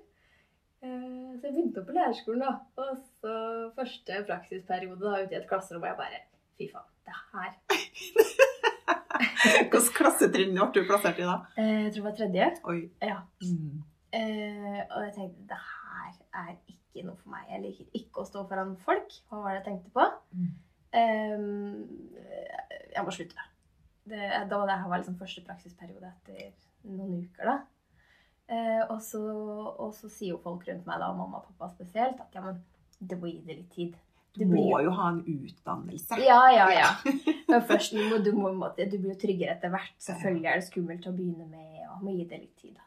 Eh, 0.84 1.38
Så 1.39 1.48
jeg 1.48 1.53
begynte 1.55 1.86
på 1.88 1.96
lærerskolen, 1.96 2.43
da. 2.43 2.51
Og 2.84 2.98
så 3.22 3.34
første 3.77 4.19
praksisperiode 4.27 5.00
da, 5.05 5.22
ute 5.24 5.36
i 5.38 5.39
et 5.39 5.48
klasserom, 5.48 5.84
og 5.84 5.89
jeg 5.93 6.00
bare 6.01 6.22
Fy 6.60 6.67
faen, 6.74 6.89
det 7.08 7.15
her 7.31 7.51
Hvilket 9.19 9.89
klassetrinn 9.96 10.53
ble 10.55 10.67
du 10.75 10.81
plassert 10.88 11.19
i 11.19 11.27
da? 11.27 11.38
Eh, 11.60 11.86
Jeg 11.86 11.93
tror 11.96 12.03
det 12.03 12.08
var 12.10 12.17
tredje. 12.19 12.48
Oi. 12.72 12.79
Ja. 13.03 13.17
Mm. 13.43 13.84
Eh, 14.19 14.79
og 14.89 15.03
jeg 15.05 15.13
tenkte 15.15 15.48
det 15.51 15.60
her 15.63 16.12
er 16.43 16.53
ikke 16.72 17.05
noe 17.08 17.15
for 17.19 17.29
meg. 17.34 17.46
Jeg 17.53 17.62
liker 17.63 17.86
ikke 18.01 18.24
å 18.24 18.27
stå 18.27 18.43
foran 18.50 18.75
folk. 18.84 19.13
Hva 19.29 19.43
var 19.43 19.53
det 19.55 19.60
jeg 19.62 19.67
tenkte 19.69 19.91
på? 19.96 20.05
Mm. 20.36 20.51
Eh, 20.96 21.43
jeg 22.96 23.05
må 23.05 23.13
slutte. 23.13 23.48
Det, 24.10 24.22
da 24.50 24.58
var 24.58 24.69
det 24.69 24.79
her 24.81 24.89
var 24.89 25.01
liksom 25.01 25.19
første 25.19 25.43
praksisperiode 25.46 26.10
etter 26.10 26.50
noen 26.89 27.19
uker, 27.25 27.46
da. 27.51 27.58
Eh, 28.50 28.84
og, 28.88 28.98
så, 29.05 29.22
og 29.22 29.91
så 29.93 30.10
sier 30.10 30.34
jo 30.34 30.41
folk 30.41 30.65
rundt 30.65 30.88
meg, 30.89 31.01
da, 31.01 31.12
mamma 31.13 31.41
og 31.41 31.50
pappa 31.51 31.69
spesielt, 31.75 32.22
at 32.24 32.34
ja, 32.34 32.41
men 32.41 32.63
det 32.98 33.19
må 33.19 33.29
gi 33.29 33.43
det 33.46 33.60
litt 33.60 33.74
tid. 33.75 33.98
Du 34.38 34.46
må 34.50 34.63
jo... 34.63 34.88
jo 34.88 34.93
ha 34.98 35.10
en 35.13 35.22
utdannelse. 35.22 36.19
Ja, 36.24 36.41
ja, 36.53 36.67
ja. 36.81 36.89
Men 37.50 37.65
først 37.69 37.93
du 37.93 38.01
må 38.10 38.19
du, 38.25 38.31
må, 38.38 38.51
du 38.77 38.98
blir 38.98 39.13
jo 39.13 39.17
tryggere 39.22 39.55
etter 39.58 39.74
hvert. 39.74 39.96
Selvfølgelig 40.01 40.50
er 40.50 40.62
det 40.62 40.67
skummelt 40.67 41.10
å 41.10 41.15
begynne 41.15 41.50
med, 41.50 41.81
og 41.93 42.05
må 42.05 42.13
gi 42.17 42.25
det 42.29 42.41
litt 42.41 42.55
tid. 42.62 42.77
da. 42.77 42.86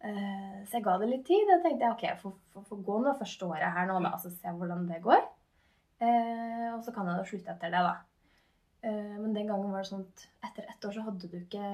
Eh, 0.00 0.60
så 0.64 0.78
jeg 0.78 0.86
ga 0.86 0.96
det 1.00 1.10
litt 1.10 1.26
tid. 1.28 1.50
og 1.54 1.64
tenkte 1.64 1.86
jeg 1.86 1.94
ok, 1.94 2.04
jeg 2.08 2.20
får, 2.22 2.36
får, 2.54 2.66
får 2.70 2.82
gå 2.86 2.98
nå 3.04 3.14
første 3.18 3.50
året 3.50 3.76
her 3.76 3.90
nå, 3.90 3.98
da, 4.06 4.14
og 4.16 4.22
så 4.24 4.32
se 4.32 4.54
hvordan 4.58 4.86
det 4.90 5.02
går. 5.04 5.22
Eh, 6.00 6.68
og 6.72 6.80
så 6.84 6.94
kan 6.96 7.08
jeg 7.10 7.20
da 7.20 7.26
slutte 7.28 7.52
etter 7.54 7.74
det, 7.74 7.82
da. 7.84 7.96
Eh, 8.88 9.16
men 9.20 9.34
den 9.36 9.50
gangen 9.50 9.72
var 9.72 9.84
det 9.84 9.90
sånn 9.90 10.06
at 10.06 10.26
etter 10.48 10.68
ett 10.72 10.86
år 10.88 10.96
så 10.96 11.04
hadde 11.04 11.28
du 11.28 11.36
ikke 11.40 11.64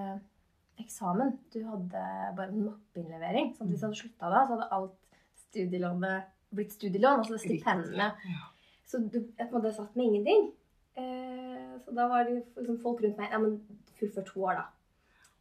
eksamen. 0.82 1.36
Du 1.54 1.60
hadde 1.66 2.04
bare 2.36 2.50
en 2.50 2.66
mappeinnlevering. 2.66 3.52
Så 3.56 3.64
hvis 3.64 3.80
jeg 3.80 3.86
hadde 3.88 4.00
slutta 4.00 4.32
da, 4.32 4.42
så 4.44 4.56
hadde 4.56 4.70
alt 4.76 5.20
studielånet 5.46 6.32
blitt 6.56 6.74
studielån, 6.74 7.22
altså 7.22 7.38
stipendene. 7.40 8.12
Ja. 8.26 8.44
Så 8.86 9.00
du 9.02 9.18
jeg 9.18 9.48
på 9.48 9.50
en 9.50 9.58
måte 9.58 9.74
satt 9.74 9.96
med 9.98 10.10
ingenting. 10.10 10.50
Eh, 10.96 11.76
så 11.84 11.94
da 11.94 12.06
var 12.10 12.26
det 12.26 12.40
liksom 12.56 12.80
folk 12.82 13.02
rundt 13.04 13.18
meg 13.20 13.32
Ja, 13.34 13.40
men 13.42 13.60
fullfør 13.98 14.26
to 14.26 14.44
år, 14.44 14.62
da. 14.62 14.66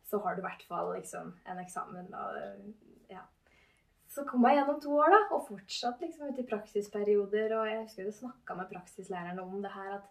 Så 0.05 0.19
har 0.21 0.35
du 0.35 0.41
i 0.43 0.45
hvert 0.45 0.65
fall 0.69 0.93
liksom 0.95 1.33
en 1.45 1.61
eksamen. 1.61 2.09
Da, 2.11 2.25
ja. 3.09 3.25
Så 4.15 4.23
kom 4.27 4.45
jeg 4.47 4.61
gjennom 4.61 4.77
to 4.79 4.93
år, 4.95 5.11
da, 5.11 5.21
og 5.35 5.47
fortsatt 5.49 6.03
liksom 6.03 6.29
ut 6.31 6.37
i 6.39 6.45
praksisperioder. 6.47 7.55
Og 7.57 7.67
jeg 7.67 7.81
husker 7.81 8.05
jeg 8.05 8.15
snakka 8.15 8.55
med 8.55 8.69
praksislæreren 8.71 9.41
om 9.43 9.57
det 9.63 9.73
her, 9.73 9.97
at 9.97 10.05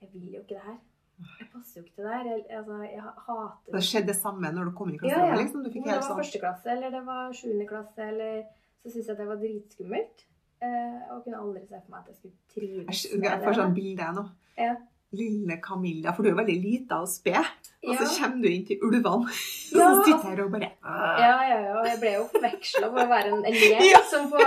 jeg 0.00 0.14
vil 0.14 0.38
jo 0.38 0.40
ikke 0.40 0.56
det 0.56 0.64
her. 0.64 0.78
Jeg 1.20 1.48
passer 1.52 1.80
jo 1.80 1.84
ikke 1.84 1.94
til 1.98 2.06
det 2.06 2.14
her. 2.14 2.30
Jeg, 2.30 2.44
altså, 2.56 2.78
jeg 2.88 3.02
hater 3.26 3.74
Det 3.76 3.82
skjedde 3.84 4.08
det 4.08 4.16
samme 4.16 4.52
når 4.56 4.70
du 4.70 4.72
kom 4.78 4.88
inn 4.88 4.96
i 4.96 5.02
klasserommet? 5.02 5.34
ja. 5.34 5.42
liksom? 5.42 5.64
Du 5.64 5.68
fikk 5.74 5.84
Om 5.84 5.90
det 5.90 5.98
var 5.98 6.06
sånn 6.06 6.20
første 6.22 6.42
klasse, 6.46 6.70
eller 6.72 6.94
det 6.96 7.02
var 7.10 7.36
sjuende 7.36 7.66
klasse, 7.68 8.06
eller 8.06 8.38
så 8.80 8.94
syntes 8.94 9.10
jeg 9.12 9.18
det 9.20 9.28
var 9.28 9.40
dritskummelt. 9.42 10.24
Eh, 10.60 10.96
og 11.12 11.20
kunne 11.24 11.40
aldri 11.40 11.62
se 11.66 11.76
for 11.76 11.92
meg 11.92 12.00
at 12.00 12.08
jeg 12.10 12.16
skulle 12.18 12.34
trives 12.52 13.04
jeg 13.08 13.44
får 13.44 13.54
sånn 13.56 13.76
bilde 13.76 14.04
jeg 14.04 14.16
nå. 14.16 14.24
Ja. 14.60 14.74
Lille 15.12 15.56
Camilla, 15.62 16.12
for 16.14 16.22
du 16.22 16.30
er 16.30 16.36
veldig 16.38 16.54
lita 16.62 17.00
og 17.02 17.08
sped. 17.10 17.38
Og 17.82 17.96
så 17.96 18.04
Ja. 18.04 18.10
kommer 18.20 18.42
du 18.44 18.48
inn 18.50 18.66
til 18.68 18.78
ulvene, 18.86 19.08
og 19.26 19.26
Ja, 19.74 19.88
så 19.90 20.04
sitter 20.06 20.28
her 20.36 20.42
og 20.44 20.52
bare. 20.52 20.70
Ja, 20.84 21.38
ja, 21.48 21.58
ja. 21.64 21.82
Jeg 21.88 21.98
ble 22.02 22.12
jo 22.14 22.24
forveksla 22.34 22.90
for 22.92 23.00
å 23.04 23.08
være 23.10 23.32
en 23.34 23.44
elev 23.50 23.82
Ja. 23.94 24.00
som 24.10 24.30
på, 24.30 24.38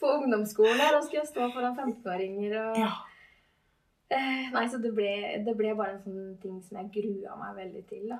på 0.00 0.06
ungdomsskolen. 0.18 0.82
Og 0.96 1.04
skulle 1.06 1.22
jeg 1.22 1.30
stå 1.32 1.48
foran 1.54 1.76
15-åringer 1.78 2.56
og 2.60 2.78
Ja. 2.82 2.90
eh, 4.10 4.50
Nei, 4.52 4.66
så 4.68 4.80
det 4.82 4.92
ble, 4.94 5.10
det 5.46 5.56
ble 5.56 5.74
bare 5.78 5.94
en 5.96 6.02
sånn 6.04 6.40
ting 6.42 6.60
som 6.62 6.78
jeg 6.82 6.90
grua 6.98 7.36
meg 7.40 7.56
veldig 7.62 7.84
til, 7.88 8.08
da. 8.12 8.18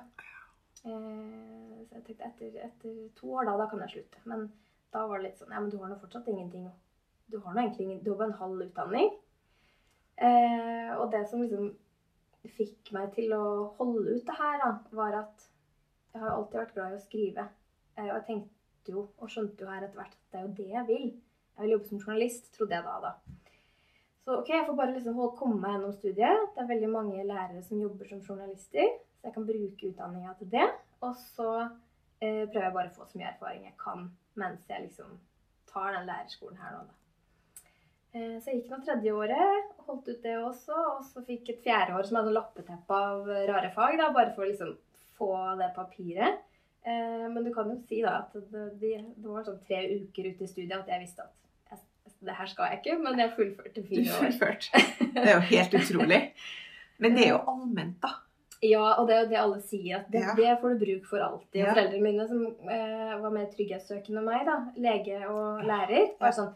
Eh, 0.85 1.83
så 1.89 1.97
jeg 1.99 2.03
tenkte 2.05 2.25
etter, 2.31 2.57
etter 2.65 2.95
to 3.19 3.27
år, 3.35 3.45
da, 3.49 3.57
da 3.57 3.67
kan 3.69 3.79
jeg 3.85 3.93
slutte. 3.97 4.23
Men 4.25 4.47
da 4.93 5.05
var 5.07 5.19
det 5.21 5.29
litt 5.31 5.39
sånn 5.41 5.51
Ja, 5.53 5.59
men 5.59 5.69
du 5.69 5.77
har 5.81 5.89
nå 5.89 5.99
fortsatt 6.01 6.27
ingenting. 6.31 6.67
Du 7.29 7.39
har 7.41 7.53
nå 7.53 7.61
egentlig 7.61 7.85
ingen 7.87 8.03
Du 8.03 8.11
har 8.11 8.17
bare 8.19 8.33
en 8.33 8.39
halv 8.41 8.61
utdanning. 8.67 9.09
Eh, 10.15 10.91
og 10.95 11.09
det 11.11 11.25
som 11.29 11.41
liksom 11.43 11.71
fikk 12.55 12.91
meg 12.95 13.11
til 13.15 13.33
å 13.35 13.45
holde 13.79 14.15
ut 14.15 14.27
det 14.27 14.37
her, 14.37 14.57
da, 14.61 14.71
var 14.95 15.17
at 15.23 15.47
jeg 16.13 16.21
har 16.23 16.35
alltid 16.35 16.59
vært 16.61 16.75
glad 16.75 16.93
i 16.93 16.99
å 16.99 17.03
skrive. 17.03 17.47
Eh, 17.97 18.07
og 18.07 18.13
jeg 18.13 18.25
tenkte 18.29 18.95
jo, 18.95 19.07
og 19.19 19.31
skjønte 19.31 19.65
jo 19.65 19.71
her 19.71 19.83
etter 19.83 19.99
hvert, 19.99 20.15
at 20.15 20.31
det 20.31 20.39
er 20.39 20.45
jo 20.45 20.53
det 20.59 20.69
jeg 20.71 20.87
vil. 20.91 21.07
Jeg 21.55 21.63
vil 21.63 21.75
jobbe 21.75 21.89
som 21.89 22.03
journalist, 22.03 22.51
trodde 22.55 22.77
jeg 22.77 22.85
da. 22.85 22.95
da. 23.09 23.41
Så 24.25 24.39
ok, 24.41 24.49
jeg 24.49 24.65
får 24.67 24.77
bare 24.79 24.93
liksom 24.95 25.19
komme 25.37 25.59
meg 25.61 25.75
gjennom 25.75 25.95
studiet. 25.95 26.45
Det 26.55 26.63
er 26.63 26.71
veldig 26.71 26.91
mange 26.91 27.27
lærere 27.27 27.63
som 27.63 27.81
jobber 27.81 28.09
som 28.09 28.23
journalister, 28.25 28.95
så 29.19 29.29
jeg 29.29 29.35
kan 29.35 29.47
bruke 29.47 29.89
utdanninga 29.91 30.33
til 30.39 30.51
det. 30.55 30.67
Og 31.05 31.13
så 31.35 31.49
eh, 31.61 32.43
prøver 32.49 32.67
jeg 32.67 32.77
bare 32.79 32.91
å 32.91 32.95
få 32.95 33.07
så 33.09 33.19
mye 33.19 33.31
erfaring 33.33 33.67
jeg 33.67 33.77
kan 33.81 34.07
mens 34.35 34.65
jeg 34.67 34.87
liksom 34.87 35.13
tar 35.69 35.93
den 35.95 36.07
lærerskolen 36.09 36.57
her 36.59 36.73
nå, 36.75 36.81
da. 36.89 37.04
Eh, 38.15 38.35
Så 38.39 38.51
jeg 38.51 38.61
gikk 38.61 38.71
nå 38.71 38.77
tredje 38.85 39.11
året, 39.13 39.71
holdt 39.87 40.07
ut 40.07 40.21
det 40.23 40.35
også, 40.39 40.75
og 40.95 41.03
så 41.03 41.23
fikk 41.27 41.49
et 41.51 41.63
fjerde 41.65 41.95
år 41.97 42.07
som 42.07 42.19
hadde 42.21 42.33
lappeteppe 42.35 42.95
av 42.95 43.27
rare 43.49 43.71
fag, 43.75 43.97
da, 43.99 44.11
bare 44.15 44.31
for 44.35 44.45
å 44.45 44.49
liksom 44.49 44.75
få 45.19 45.31
det 45.59 45.71
papiret. 45.75 46.39
Eh, 46.85 47.25
Men 47.27 47.43
du 47.43 47.51
kan 47.53 47.69
jo 47.71 47.79
si 47.89 48.01
da 48.05 48.19
at 48.23 48.33
det, 48.51 48.67
det, 48.79 48.93
var 49.25 49.43
sånn 49.43 49.59
tre 49.67 49.81
uker 49.99 50.29
ute 50.31 50.45
i 50.45 50.47
studiet 50.51 50.77
at 50.79 50.87
jeg 50.93 51.01
visste 51.03 51.25
at 51.25 51.33
jeg, 51.71 51.79
det 52.25 52.35
her 52.37 52.47
skal 52.47 52.69
jeg 52.71 52.79
ikke, 52.81 52.99
men 53.03 53.19
jeg 53.19 53.33
fullførte 53.35 53.83
fire 53.87 54.05
år. 54.05 54.21
fullførte. 54.29 54.85
Det 55.15 55.25
er 55.25 55.33
jo 55.35 55.47
helt 55.49 55.73
utrolig. 55.81 56.21
Men 57.03 57.15
det 57.17 57.25
er 57.25 57.33
jo 57.33 57.41
allment, 57.51 57.97
da. 58.01 58.13
Ja, 58.63 58.85
og 59.01 59.09
det 59.09 59.15
er 59.17 59.25
jo 59.25 59.29
det 59.33 59.37
alle 59.41 59.57
sier, 59.61 59.97
at 59.99 60.07
det, 60.13 60.21
Ja. 60.23 60.33
det 60.37 60.53
får 60.61 60.73
du 60.77 60.85
bruk 60.85 61.05
for 61.09 61.19
alltid. 61.19 61.59
Og 61.59 61.67
Ja. 61.67 61.73
foreldrene 61.73 62.01
mine 62.05 62.27
som 62.29 62.45
eh, 62.71 63.17
var 63.19 63.29
mer 63.35 63.49
trygghetssøkende 63.51 64.21
enn 64.21 64.25
meg, 64.29 64.45
da, 64.47 64.55
lege 64.79 65.19
og 65.27 65.65
lærer, 65.67 66.13
var 66.21 66.31
sånn 66.31 66.53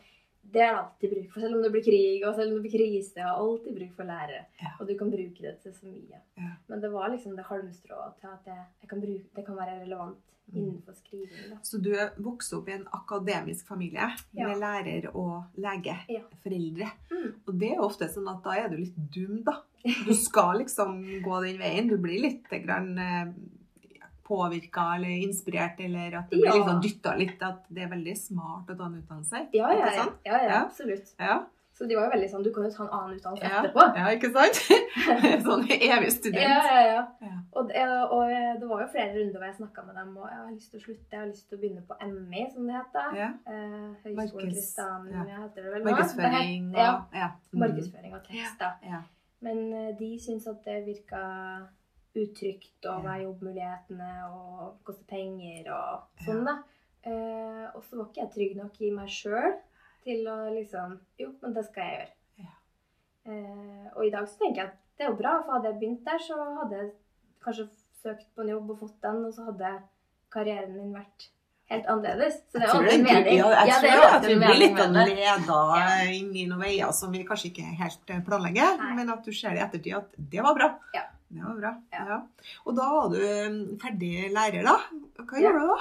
Det 0.53 0.61
er 0.65 0.71
det 0.73 0.79
alltid 0.81 1.11
bruk 1.13 1.33
for, 1.33 1.39
selv 1.45 1.55
om 1.55 1.61
det 1.63 1.71
blir 1.75 1.83
krig 1.85 2.23
og 2.27 2.35
selv 2.35 2.49
om 2.49 2.55
det 2.57 2.63
blir 2.65 2.77
krise. 2.79 3.13
Jeg 3.19 3.25
har 3.27 3.37
alltid 3.43 3.75
bruk 3.79 3.91
for 3.99 4.03
lærere. 4.09 4.45
Ja. 4.61 4.71
Og 4.79 4.87
du 4.89 4.95
kan 4.97 5.11
bruke 5.13 5.41
det 5.45 5.53
til 5.61 5.73
så 5.73 5.85
mye. 5.85 6.21
Ja. 6.37 6.49
Men 6.67 6.81
det 6.81 6.89
var 6.93 7.09
liksom 7.13 7.35
det 7.37 7.45
halmstrået 7.45 8.17
til 8.21 8.27
at 8.33 8.49
jeg, 8.49 8.63
jeg 8.81 8.89
kan 8.89 9.01
bruke, 9.05 9.29
det 9.35 9.45
kan 9.45 9.55
være 9.61 9.79
relevant 9.83 10.17
Mm. 10.49 10.57
innenfor 10.63 10.93
skriving. 10.97 11.49
Da. 11.51 11.57
Så 11.61 11.77
du 11.77 11.91
vokste 12.25 12.55
opp 12.57 12.69
i 12.69 12.73
en 12.73 12.87
akademisk 12.91 13.67
familie 13.67 14.07
Ja. 14.33 14.47
med 14.47 14.57
lærer 14.57 15.11
og 15.13 15.43
lege, 15.61 15.93
foreldre. 16.41 16.87
Mm. 17.11 17.33
Og 17.47 17.59
det 17.59 17.67
er 17.69 17.75
jo 17.75 17.83
ofte 17.85 18.07
sånn 18.09 18.27
at 18.31 18.41
da 18.43 18.55
er 18.57 18.67
du 18.71 18.77
litt 18.77 18.95
dum, 19.13 19.43
da. 19.45 19.59
Du 20.07 20.13
skal 20.17 20.57
liksom 20.63 21.03
gå 21.21 21.41
den 21.45 21.59
veien. 21.61 21.87
Du 21.87 21.97
blir 22.01 22.19
litt 22.23 22.49
grann 22.65 22.97
eh, 22.97 23.29
påvirka 24.29 24.87
eller 24.95 25.09
inspirert, 25.27 25.79
eller 25.81 26.19
at 26.23 26.29
du 26.31 26.37
blir 26.37 26.45
Ja. 26.51 26.57
liksom 26.61 26.81
dytta 26.85 27.15
litt. 27.19 27.41
At 27.41 27.65
det 27.69 27.83
er 27.83 27.95
veldig 27.97 28.17
smart 28.17 28.69
å 28.69 28.77
ta 28.77 28.85
en 28.85 28.99
utdannelse. 29.01 29.47
Ja, 29.53 29.71
ja, 29.73 29.85
ja, 29.85 29.95
ja, 29.95 30.11
ja, 30.25 30.43
Ja. 30.49 30.59
absolutt. 30.65 31.15
Ja. 31.19 31.39
Så 31.79 31.85
de 31.87 31.95
var 31.95 32.09
jo 32.09 32.11
veldig 32.11 32.27
sånn 32.29 32.43
Du 32.43 32.49
kan 32.51 32.63
jo 32.65 32.69
ta 32.75 32.83
en 32.83 32.89
annen 32.91 33.15
utdannelse 33.15 33.43
Ja. 33.49 33.59
etterpå. 33.63 33.83
ja, 33.95 34.05
ikke 34.11 34.31
sant? 34.33 34.57
sånn 35.47 35.63
evig 35.69 36.09
student. 36.11 36.41
Ja, 36.43 36.57
ja, 36.67 36.81
ja. 36.87 37.03
Ja. 37.21 37.35
Og, 37.53 37.69
det, 37.69 37.83
og 38.11 38.27
det 38.59 38.67
var 38.69 38.81
jo 38.83 38.87
flere 38.91 39.13
runder 39.15 39.37
hvor 39.39 39.45
jeg 39.47 39.55
snakka 39.59 39.85
med 39.87 39.95
dem 39.95 40.17
og 40.17 40.27
jeg 40.27 40.37
har 40.41 40.51
lyst 40.51 40.71
til 40.73 40.79
å 40.79 40.83
slutte. 40.83 41.07
Jeg 41.13 41.19
har 41.21 41.27
lyst 41.31 41.47
til 41.49 41.57
å 41.57 41.61
begynne 41.61 41.83
på 41.87 41.95
MI, 42.09 42.43
som 42.51 42.67
det 42.67 42.75
heter. 42.75 43.15
Ja. 43.21 43.29
Eh, 43.47 43.87
Høgskolen 44.03 44.51
Kristiania 44.51 45.23
ja. 45.31 45.37
heter 45.45 45.63
det 45.63 45.71
vel 45.73 45.81
nå. 45.83 45.91
Markedsføring 45.91 46.67
og 46.75 46.81
Ja, 46.83 46.91
ja. 47.15 47.29
Mm. 47.53 47.59
markedsføring 47.63 48.13
og 48.19 48.23
tekst, 48.27 48.59
da. 48.59 48.71
Ja. 48.83 49.01
Men 49.41 49.73
eh, 49.73 49.91
de 49.97 50.11
syns 50.19 50.47
at 50.51 50.59
det 50.67 50.81
virka 50.85 51.23
utrygt 52.17 52.87
og 52.89 53.03
hva 53.03 53.15
er 53.17 53.25
jobbmulighetene 53.27 54.11
og 54.33 54.79
koste 54.87 55.05
penger 55.09 55.69
og 55.75 56.23
sånn, 56.25 56.45
da. 56.47 56.55
Eh, 57.07 57.65
og 57.73 57.83
så 57.85 57.99
var 57.99 58.09
ikke 58.09 58.23
jeg 58.23 58.31
trygg 58.35 58.55
nok 58.59 58.79
i 58.83 58.91
meg 58.95 59.11
sjøl 59.13 59.53
til 60.03 60.25
å 60.27 60.37
liksom 60.51 60.97
Jo, 61.21 61.31
men 61.43 61.53
det 61.55 61.65
skal 61.69 61.85
jeg 61.85 61.97
gjøre. 61.99 62.15
Ja. 62.43 62.55
Eh, 63.31 63.85
og 63.93 64.01
i 64.07 64.13
dag 64.15 64.27
så 64.27 64.41
tenker 64.41 64.63
jeg 64.63 64.71
at 64.73 64.79
det 64.99 65.05
er 65.05 65.13
jo 65.13 65.19
bra, 65.21 65.37
for 65.43 65.55
hadde 65.55 65.71
jeg 65.71 65.79
begynt 65.79 66.07
der, 66.07 66.23
så 66.25 66.37
hadde 66.57 66.81
jeg 66.81 66.89
kanskje 67.45 67.69
søkt 68.01 68.27
på 68.35 68.43
en 68.43 68.51
jobb 68.51 68.73
og 68.73 68.81
fått 68.81 68.97
den, 69.05 69.21
og 69.27 69.35
så 69.35 69.45
hadde 69.47 69.75
karrieren 70.33 70.75
min 70.75 70.95
vært 70.95 71.29
helt 71.69 71.85
annerledes. 71.93 72.39
Så 72.51 72.57
det 72.57 72.63
er 72.63 72.67
Jeg 72.67 72.73
tror 72.73 72.87
en 72.93 73.03
mening. 73.03 73.37
Ja, 73.37 73.49
jeg 73.49 73.67
Ja, 73.69 73.77
det 73.83 73.91
er 73.93 74.15
at 74.15 74.25
vi 74.27 74.35
blir 74.41 74.57
litt 74.57 74.79
leda 74.79 75.59
inn 76.15 76.31
i 76.35 76.47
noen 76.49 76.61
veier 76.63 76.91
som 76.97 77.11
vi 77.13 77.23
kanskje 77.27 77.51
ikke 77.51 77.67
helt 77.83 78.09
eh, 78.15 78.23
planlegger, 78.25 78.77
Nei. 78.81 78.95
men 78.97 79.09
at 79.13 79.23
du 79.25 79.31
ser 79.35 79.53
i 79.57 79.61
ettertid 79.63 79.95
at 80.01 80.09
det 80.17 80.41
var 80.45 80.55
bra. 80.57 80.71
Ja. 80.95 81.05
Det 81.29 81.43
var 81.45 81.55
bra. 81.61 81.71
Ja. 81.93 82.05
Ja. 82.09 82.19
Og 82.65 82.75
da 82.75 82.87
var 82.89 83.09
du 83.13 83.21
ferdig 83.81 84.31
lærer, 84.33 84.63
da. 84.65 84.77
Hva 85.21 85.37
Ja. 85.37 85.45
gjorde 85.49 85.59
du 85.61 85.67
da? 85.75 85.79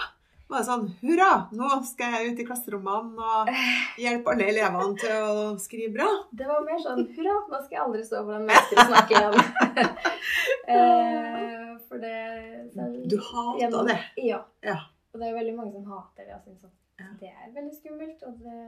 Var 0.49 0.62
det 0.62 0.66
sånn 0.66 0.85
hurra, 1.02 1.30
nå 1.52 1.66
skal 1.85 2.12
jeg 2.16 2.33
ut 2.33 2.38
i 2.40 2.45
klasserommene 2.49 3.21
og 3.21 3.49
hjelpe 4.00 4.33
alle 4.33 4.47
elevene 4.49 4.97
til 4.97 5.11
å 5.28 5.59
skrive 5.61 5.92
bra? 5.97 6.07
Det 6.33 6.47
var 6.49 6.62
mer 6.64 6.78
sånn 6.80 7.02
hurra, 7.16 7.35
nå 7.50 7.59
skal 7.64 7.75
jeg 7.76 7.83
aldri 7.85 8.04
stå 8.07 8.23
foran 8.25 8.47
mesteren 8.49 8.80
og 8.80 8.92
snakke 8.95 9.12
igjen. 9.18 9.99
eh, 10.73 11.76
for 11.88 11.99
det 11.99 12.71
så- 12.75 13.09
Du 13.09 13.18
hata 13.18 13.83
det. 13.90 13.99
Ja. 14.16 14.40
Ja. 14.62 14.78
Og 15.12 15.20
det 15.20 15.28
er 15.28 15.38
veldig 15.38 15.54
mange 15.56 15.72
som 15.72 15.86
hater 15.88 16.26
det 16.28 16.34
og 16.36 16.44
syns 16.44 16.64
at 16.68 17.14
det 17.20 17.30
er 17.30 17.52
veldig 17.54 17.74
skummelt. 17.78 18.22
Og 18.28 18.38
det, 18.42 18.58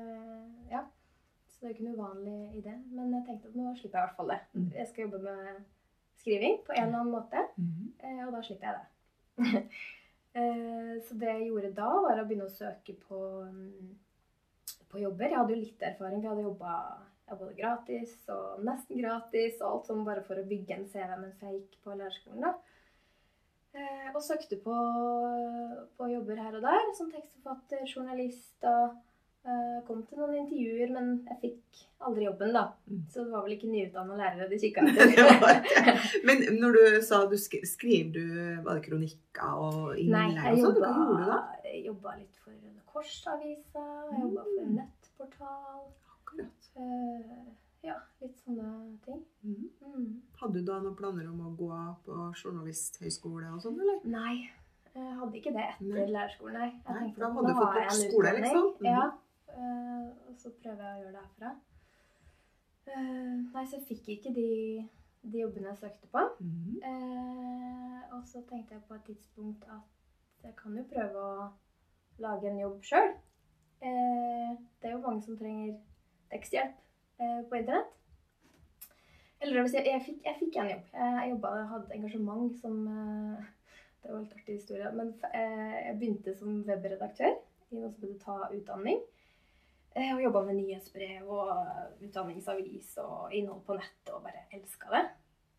ja. 0.70 0.84
Så 1.50 1.60
det 1.60 1.68
er 1.68 1.74
ikke 1.74 1.88
noe 1.88 1.98
uvanlig 1.98 2.36
i 2.56 2.62
det. 2.64 2.76
Men 2.96 3.12
jeg 3.16 3.26
tenkte 3.26 3.50
at 3.50 3.56
nå 3.58 3.74
slipper 3.76 3.98
jeg 3.98 4.04
i 4.04 4.08
hvert 4.08 4.16
fall 4.20 4.32
det. 4.32 4.40
Mm. 4.54 4.68
Jeg 4.78 4.88
skal 4.88 5.04
jobbe 5.06 5.22
med 5.26 5.64
skriving 6.20 6.60
på 6.66 6.72
en 6.76 6.82
eller 6.86 7.00
annen 7.00 7.14
måte, 7.16 7.42
eh, 8.04 8.22
og 8.26 8.32
da 8.36 8.42
slipper 8.44 8.70
jeg 8.70 8.78
det. 8.80 9.64
Eh, 10.30 11.00
Så 11.02 11.16
det 11.18 11.26
jeg 11.26 11.46
gjorde 11.48 11.72
da, 11.74 11.88
var 12.04 12.20
å 12.20 12.24
begynne 12.28 12.44
å 12.46 12.52
søke 12.54 12.92
på, 13.02 13.16
mm, 13.50 13.96
på 14.92 15.00
jobber. 15.02 15.26
Jeg 15.26 15.38
hadde 15.40 15.54
jo 15.56 15.62
litt 15.64 15.82
erfaring. 15.82 16.20
Jeg 16.22 16.30
hadde 16.30 16.44
jobba 16.44 16.74
både 17.32 17.56
gratis 17.58 18.12
og 18.30 18.62
nesten 18.62 19.00
gratis, 19.02 19.56
og 19.58 19.66
alt 19.72 19.88
sånn 19.90 20.04
bare 20.06 20.22
for 20.22 20.38
å 20.38 20.44
bygge 20.46 20.76
en 20.76 20.86
CV 20.92 21.16
mens 21.18 21.42
jeg 21.42 21.56
gikk 21.56 21.74
på 21.82 21.96
lærerskolen. 21.98 22.46
da. 22.46 22.52
Eh, 23.74 24.08
Og 24.14 24.22
søkte 24.22 24.56
på, 24.58 24.74
på 25.96 26.08
jobber 26.10 26.40
her 26.42 26.56
og 26.58 26.62
der, 26.64 26.88
som 26.98 27.10
tekstforfatter, 27.12 27.84
journalist 27.86 28.64
og 28.66 28.96
eh, 29.46 29.76
kom 29.86 30.00
til 30.08 30.18
noen 30.18 30.34
intervjuer, 30.42 30.90
men 30.96 31.12
jeg 31.28 31.38
fikk 31.44 31.84
aldri 32.08 32.24
jobben, 32.26 32.50
da. 32.56 32.64
Mm. 32.90 33.04
Så 33.12 33.22
det 33.24 33.30
var 33.36 33.44
vel 33.46 33.54
ikke 33.54 33.70
nyutdanna 33.70 34.16
lærere 34.18 34.48
de 34.50 34.58
kikka 34.64 34.84
etter. 34.90 36.02
Men 36.26 36.42
når 36.58 36.76
du 36.78 36.82
sa 37.06 37.22
du 37.30 37.36
sk 37.38 37.60
skriver 37.68 38.12
du 38.16 38.24
Var 38.66 38.80
det 38.80 38.84
kronikker 38.88 39.62
og 39.62 39.94
innlegg 40.00 40.40
og 40.56 40.62
sånn? 40.64 40.80
Hva 40.82 40.92
gjorde 40.98 41.22
du 41.22 41.30
da? 41.30 41.40
jeg 41.70 41.84
jobba 41.86 42.16
litt 42.18 42.42
for 42.42 42.50
Røde 42.56 42.84
Kors-avisa, 42.90 43.86
jeg 44.10 44.22
jobba 44.26 44.46
for 44.50 44.62
en 44.64 44.70
Mm. 44.70 44.78
nettportal. 44.82 45.82
Akkurat. 46.16 46.70
eh, 46.76 47.50
ja, 47.86 47.96
litt 48.20 48.36
sånne 48.42 48.66
ting. 49.04 49.20
Mm. 49.42 49.68
Mm. 49.80 50.08
Hadde 50.40 50.60
du 50.60 50.66
da 50.68 50.78
noen 50.84 50.96
planer 50.98 51.28
om 51.30 51.40
å 51.46 51.52
gå 51.56 51.70
på 52.04 52.16
journalisthøyskole 52.36 53.52
og 53.54 53.62
sånn, 53.64 53.80
eller? 53.80 54.02
Nei. 54.12 54.34
Jeg 54.90 55.16
hadde 55.20 55.38
ikke 55.38 55.52
det 55.54 55.64
etter 55.64 55.86
Nei. 55.86 56.06
lærerskolen, 56.10 56.56
nei. 56.58 56.68
Jeg 56.74 56.94
Nei, 56.96 57.10
for 57.14 57.22
da 57.22 57.28
hadde 57.36 57.50
du 57.50 57.58
fått 57.60 57.76
nok 57.78 57.92
skole, 57.96 58.32
liksom. 58.36 58.70
Mm. 58.80 58.88
Ja. 58.90 59.04
Uh, 59.50 60.08
og 60.30 60.38
så 60.38 60.52
prøver 60.62 60.82
jeg 60.84 60.96
å 60.96 61.04
gjøre 61.04 61.12
det 61.14 61.22
herfra. 61.26 61.52
Uh, 62.90 63.36
nei, 63.54 63.64
så 63.64 63.78
jeg 63.78 63.86
fikk 63.86 64.10
ikke 64.16 64.34
de, 64.34 64.50
de 65.22 65.42
jobbene 65.44 65.70
jeg 65.70 65.80
søkte 65.84 66.10
på. 66.10 66.26
Eh, 66.90 67.98
og 68.16 68.26
så 68.26 68.42
tenkte 68.50 68.76
jeg 68.76 68.84
på 68.88 68.98
et 68.98 69.06
tidspunkt 69.06 69.64
at 69.70 70.44
jeg 70.44 70.56
kan 70.58 70.76
jo 70.76 70.84
prøve 70.90 71.22
å 71.22 71.48
lage 72.20 72.50
en 72.50 72.60
jobb 72.60 72.84
sjøl. 72.84 73.12
Det 73.80 74.88
er 74.88 74.92
jo 74.92 75.02
mange 75.04 75.22
som 75.24 75.38
trenger 75.38 75.76
teksthjelp 76.32 76.76
på 77.20 77.58
internett. 77.58 77.96
Eller 79.40 79.62
jeg, 79.64 79.86
jeg 79.88 80.02
fikk, 80.04 80.18
jeg 80.26 80.36
fikk 80.38 80.58
en 80.60 80.68
jobb. 80.74 80.90
Jeg 80.92 81.30
jobbet, 81.30 81.62
hadde 81.70 81.96
engasjement 81.96 82.58
som 82.60 82.82
eh, 82.92 83.46
Det 84.02 84.12
var 84.12 84.20
litt 84.20 84.36
artig 84.36 84.56
historie. 84.58 84.90
Men 84.96 85.14
eh, 85.30 85.78
jeg 85.86 85.96
begynte 86.00 86.36
som 86.36 86.60
webredaktør 86.68 87.32
i 87.70 87.80
noe 87.80 87.88
som 87.94 88.04
heter 88.04 88.20
Ta 88.20 88.36
utdanning. 88.52 89.00
Eh, 89.96 90.12
og 90.12 90.22
jobba 90.22 90.44
med 90.46 90.60
nyhetsbrev 90.60 91.30
og 91.32 92.04
utdanningsavis 92.04 92.92
og 93.02 93.32
innhold 93.34 93.64
på 93.66 93.78
nett 93.80 94.12
og 94.12 94.22
bare 94.26 94.44
elska 94.56 94.92
det. 94.92 95.06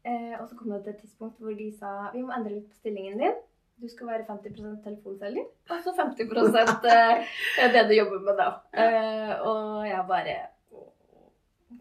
Eh, 0.05 0.35
og 0.37 0.45
så 0.49 0.57
kom 0.57 0.71
det 0.71 0.83
til 0.85 0.93
et 0.93 1.01
tidspunkt 1.01 1.41
hvor 1.41 1.57
de 1.57 1.67
sa 1.77 2.11
vi 2.13 2.21
må 2.25 2.33
endre 2.37 2.59
litt 2.59 2.69
på 2.69 2.79
stillingen 2.83 3.19
din. 3.21 3.41
Du 3.81 3.89
skal 3.89 4.11
være 4.11 4.27
50 4.27 4.83
telefonselger, 4.85 5.45
og 5.73 5.79
så 5.81 5.91
50% 5.97 6.83
eh, 6.85 7.71
det 7.73 7.81
du 7.89 7.95
jobber 7.95 8.19
med 8.27 8.37
da. 8.37 8.49
Eh, 8.77 9.31
og 9.41 9.87
jeg 9.89 10.03
bare 10.11 10.35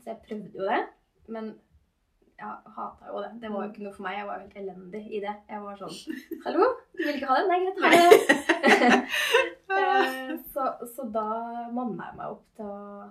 Så 0.00 0.10
jeg 0.12 0.22
prøvde 0.26 0.50
jo 0.58 0.66
det, 0.68 0.80
men 1.28 1.50
jeg 2.40 2.74
hata 2.76 3.10
jo 3.12 3.20
det. 3.24 3.30
Det 3.42 3.50
var 3.52 3.64
jo 3.66 3.70
ikke 3.72 3.84
noe 3.84 3.92
for 3.96 4.04
meg. 4.06 4.16
Jeg 4.18 4.26
var 4.28 4.38
jo 4.38 4.46
helt 4.46 4.60
elendig 4.62 5.02
i 5.12 5.20
det. 5.24 5.34
Jeg 5.50 5.64
var 5.64 5.80
sånn 5.80 5.96
Hallo, 6.46 6.68
du 6.96 7.02
vil 7.04 7.18
ikke 7.18 7.28
ha 7.28 7.36
det? 7.36 7.48
Nei, 7.50 7.58
greit, 7.66 7.82
ha 7.84 7.90
det. 7.96 9.02
Eh, 9.70 10.30
så, 10.50 10.64
så 10.96 11.04
da 11.14 11.22
manna 11.72 12.08
jeg 12.08 12.16
meg 12.18 12.32
opp 12.32 12.46
til 12.58 12.66
å 12.66 13.04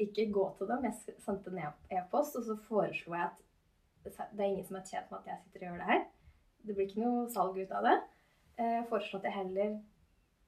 ikke 0.00 0.24
gå 0.32 0.44
til 0.56 0.70
dem. 0.70 0.86
Jeg 0.88 1.16
sendte 1.22 1.52
en 1.52 1.58
e-post, 1.98 2.38
og 2.40 2.46
så 2.46 2.56
foreslo 2.66 3.12
jeg 3.12 3.26
at 3.28 3.42
det 4.32 4.40
er 4.40 4.48
ingen 4.48 4.64
som 4.64 4.78
er 4.78 4.86
tjent 4.88 5.10
med 5.12 5.18
at 5.20 5.28
jeg 5.28 5.42
sitter 5.42 5.60
og 5.60 5.66
gjør 5.68 5.82
det 5.82 5.90
her. 5.90 6.00
Det 6.66 6.76
blir 6.78 6.88
ikke 6.88 7.02
noe 7.04 7.26
salg 7.34 7.60
ut 7.60 7.74
av 7.76 7.84
det. 7.84 7.94
Eh, 8.56 8.72
Jeg 8.78 8.88
foreslo 8.88 9.20
at 9.20 9.28
jeg 9.28 9.36
heller 9.36 9.76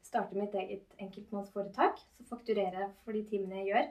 starter 0.08 0.40
mitt 0.40 0.56
eget 0.62 0.96
enkeltmannsforetak. 1.04 2.00
Så 2.16 2.26
fakturerer 2.32 2.80
jeg 2.86 2.90
for 3.04 3.18
de 3.18 3.22
timene 3.28 3.60
jeg 3.60 3.70
gjør 3.74 3.90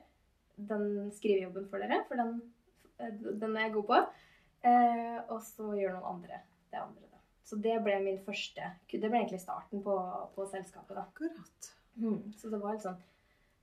den 0.57 1.11
skrivejobben 1.13 1.67
for 1.69 1.77
dere, 1.83 2.03
for 2.07 2.15
den, 2.19 2.41
den 3.39 3.55
er 3.57 3.67
jeg 3.67 3.73
god 3.73 3.83
på. 3.91 3.99
Eh, 4.67 5.19
og 5.29 5.41
så 5.45 5.71
gjør 5.77 5.93
noen 5.99 6.15
andre 6.15 6.39
det 6.71 6.79
andre. 6.81 7.03
Da. 7.11 7.19
Så 7.47 7.55
det 7.63 7.75
ble 7.85 7.99
min 8.03 8.17
første 8.25 8.71
Det 8.91 8.99
ble 9.09 9.19
egentlig 9.21 9.39
starten 9.39 9.83
på, 9.85 9.93
på 10.35 10.47
selskapet. 10.51 10.95
da. 10.97 11.03
Akkurat. 11.05 11.69
Mm. 11.95 12.33
Så 12.35 12.49
det 12.49 12.59
var 12.61 12.73
litt 12.75 12.83
sånn 12.83 12.97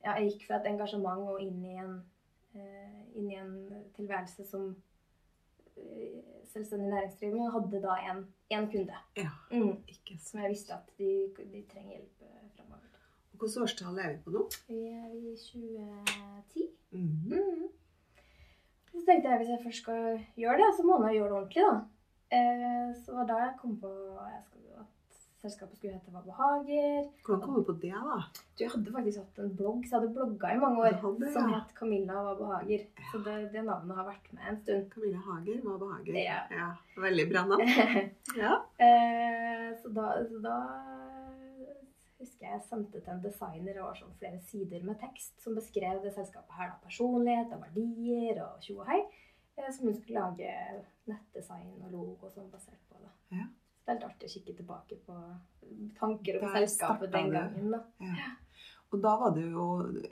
Ja, 0.04 0.14
jeg 0.18 0.30
gikk 0.34 0.46
fra 0.46 0.56
et 0.60 0.66
engasjement 0.70 1.28
og 1.30 1.40
inn 1.42 1.60
i 1.64 1.76
en, 1.80 1.92
eh, 2.54 3.02
inn 3.16 3.30
i 3.30 3.36
en 3.40 3.52
tilværelse 3.96 4.44
som 4.46 4.70
eh, 5.76 6.22
selvstendig 6.52 6.90
næringsdrivende, 6.92 7.50
hadde 7.54 7.80
da 7.82 7.94
en, 8.10 8.24
en 8.54 8.66
kunde. 8.70 8.98
Ja, 9.16 9.30
Mm. 9.50 9.76
ikke 9.88 10.14
sant. 10.18 10.26
Som 10.28 10.40
jeg 10.40 10.50
visste 10.54 10.74
at 10.74 10.90
de, 10.98 11.10
de 11.52 11.62
trenger 11.72 11.96
hjelp 11.96 12.13
Hvilket 13.44 13.60
årstall 13.60 13.98
er 14.00 14.12
vi 14.14 14.20
på 14.24 14.32
nå? 14.32 14.42
Vi 14.72 14.78
er 14.88 15.08
i 15.12 15.32
2010. 15.36 16.62
Mm 16.96 17.08
-hmm. 17.24 17.66
Så 18.92 19.02
tenkte 19.06 19.28
jeg 19.28 19.38
hvis 19.38 19.52
jeg 19.52 19.64
først 19.64 19.82
skal 19.82 20.20
gjøre 20.42 20.60
det, 20.60 20.70
så 20.76 20.82
må 20.86 20.94
jeg 21.06 21.16
gjøre 21.16 21.30
det 21.30 21.36
ordentlig, 21.38 21.64
da. 21.70 21.76
Eh, 22.36 22.88
så 23.04 23.08
var 23.16 23.26
da 23.26 23.36
jeg 23.44 23.58
kom 23.60 23.76
på 23.80 23.90
jeg 24.34 24.40
skulle, 24.46 24.70
at 24.80 25.18
selskapet 25.42 25.76
skulle 25.76 25.94
hete 25.94 26.10
Hva 26.14 26.22
behager. 26.30 27.02
Hvordan 27.26 27.42
kom 27.42 27.54
du 27.54 27.62
på 27.62 27.76
det, 27.84 27.92
da? 28.08 28.16
Du, 28.56 28.64
jeg 28.64 28.70
hadde 28.70 28.92
faktisk 28.96 29.18
hatt 29.18 29.38
en 29.38 29.56
blogg, 29.56 29.84
så 29.84 29.90
jeg 29.92 30.00
hadde 30.00 30.14
blogga 30.16 30.54
i 30.54 30.62
mange 30.64 30.78
år, 30.80 30.94
hadde, 31.04 31.32
som 31.32 31.50
ja. 31.50 31.58
het 31.58 31.76
Camilla 31.78 32.14
Hva 32.24 32.34
behager. 32.42 32.80
Så 33.10 33.18
det, 33.26 33.36
det 33.52 33.64
navnet 33.64 33.96
har 33.96 34.06
vært 34.12 34.32
med 34.32 34.42
en 34.50 34.60
stund. 34.62 34.90
Camilla 34.94 35.20
Hager, 35.26 35.60
hva 35.66 35.76
behager? 35.84 36.14
Ja. 36.60 36.70
Veldig 36.96 37.26
bra 37.32 37.46
navn. 37.50 37.68
Ja. 38.42 38.54
Eh, 38.84 39.68
så, 39.82 39.88
da, 39.88 40.06
så 40.28 40.38
da 40.48 40.56
husker 42.24 42.46
jeg 42.50 42.62
sendte 42.68 43.00
til 43.00 43.12
en 43.12 43.22
designer 43.22 43.78
og 43.80 43.88
var 43.90 43.98
sånn 44.00 44.14
flere 44.18 44.40
sider 44.48 44.82
med 44.84 44.98
tekst 45.00 45.40
som 45.44 45.54
beskrev 45.58 46.02
det 46.02 46.14
selskapet 46.16 46.56
her. 46.58 46.68
da, 46.74 46.78
Personlighet 46.88 47.52
og 47.56 47.62
verdier 47.66 48.42
og 48.46 48.60
tjo 48.64 48.80
og 48.80 48.86
hei. 48.88 49.02
eh, 49.56 49.70
Som 49.70 49.86
hun 49.90 49.94
skulle 50.00 50.20
lage 50.20 50.84
nettdesign 51.06 51.82
og 51.84 51.92
logo 51.92 52.16
og 52.26 52.32
sånn 52.32 52.50
basert 52.50 52.80
på. 52.90 52.96
da. 53.02 53.12
Ja. 53.38 53.44
Så 53.84 53.86
det 53.86 53.92
er 53.92 53.98
litt 54.00 54.08
artig 54.08 54.28
å 54.30 54.34
kikke 54.34 54.56
tilbake 54.56 54.96
på 55.06 55.18
tanker 55.98 56.40
om 56.42 56.54
selskapet 56.54 57.12
den 57.12 57.30
gangen. 57.30 57.70
da. 57.70 57.82
Ja. 58.00 58.30
Og 58.92 59.00
da 59.02 59.16
var 59.18 59.30
det 59.34 59.42
jo, 59.50 59.64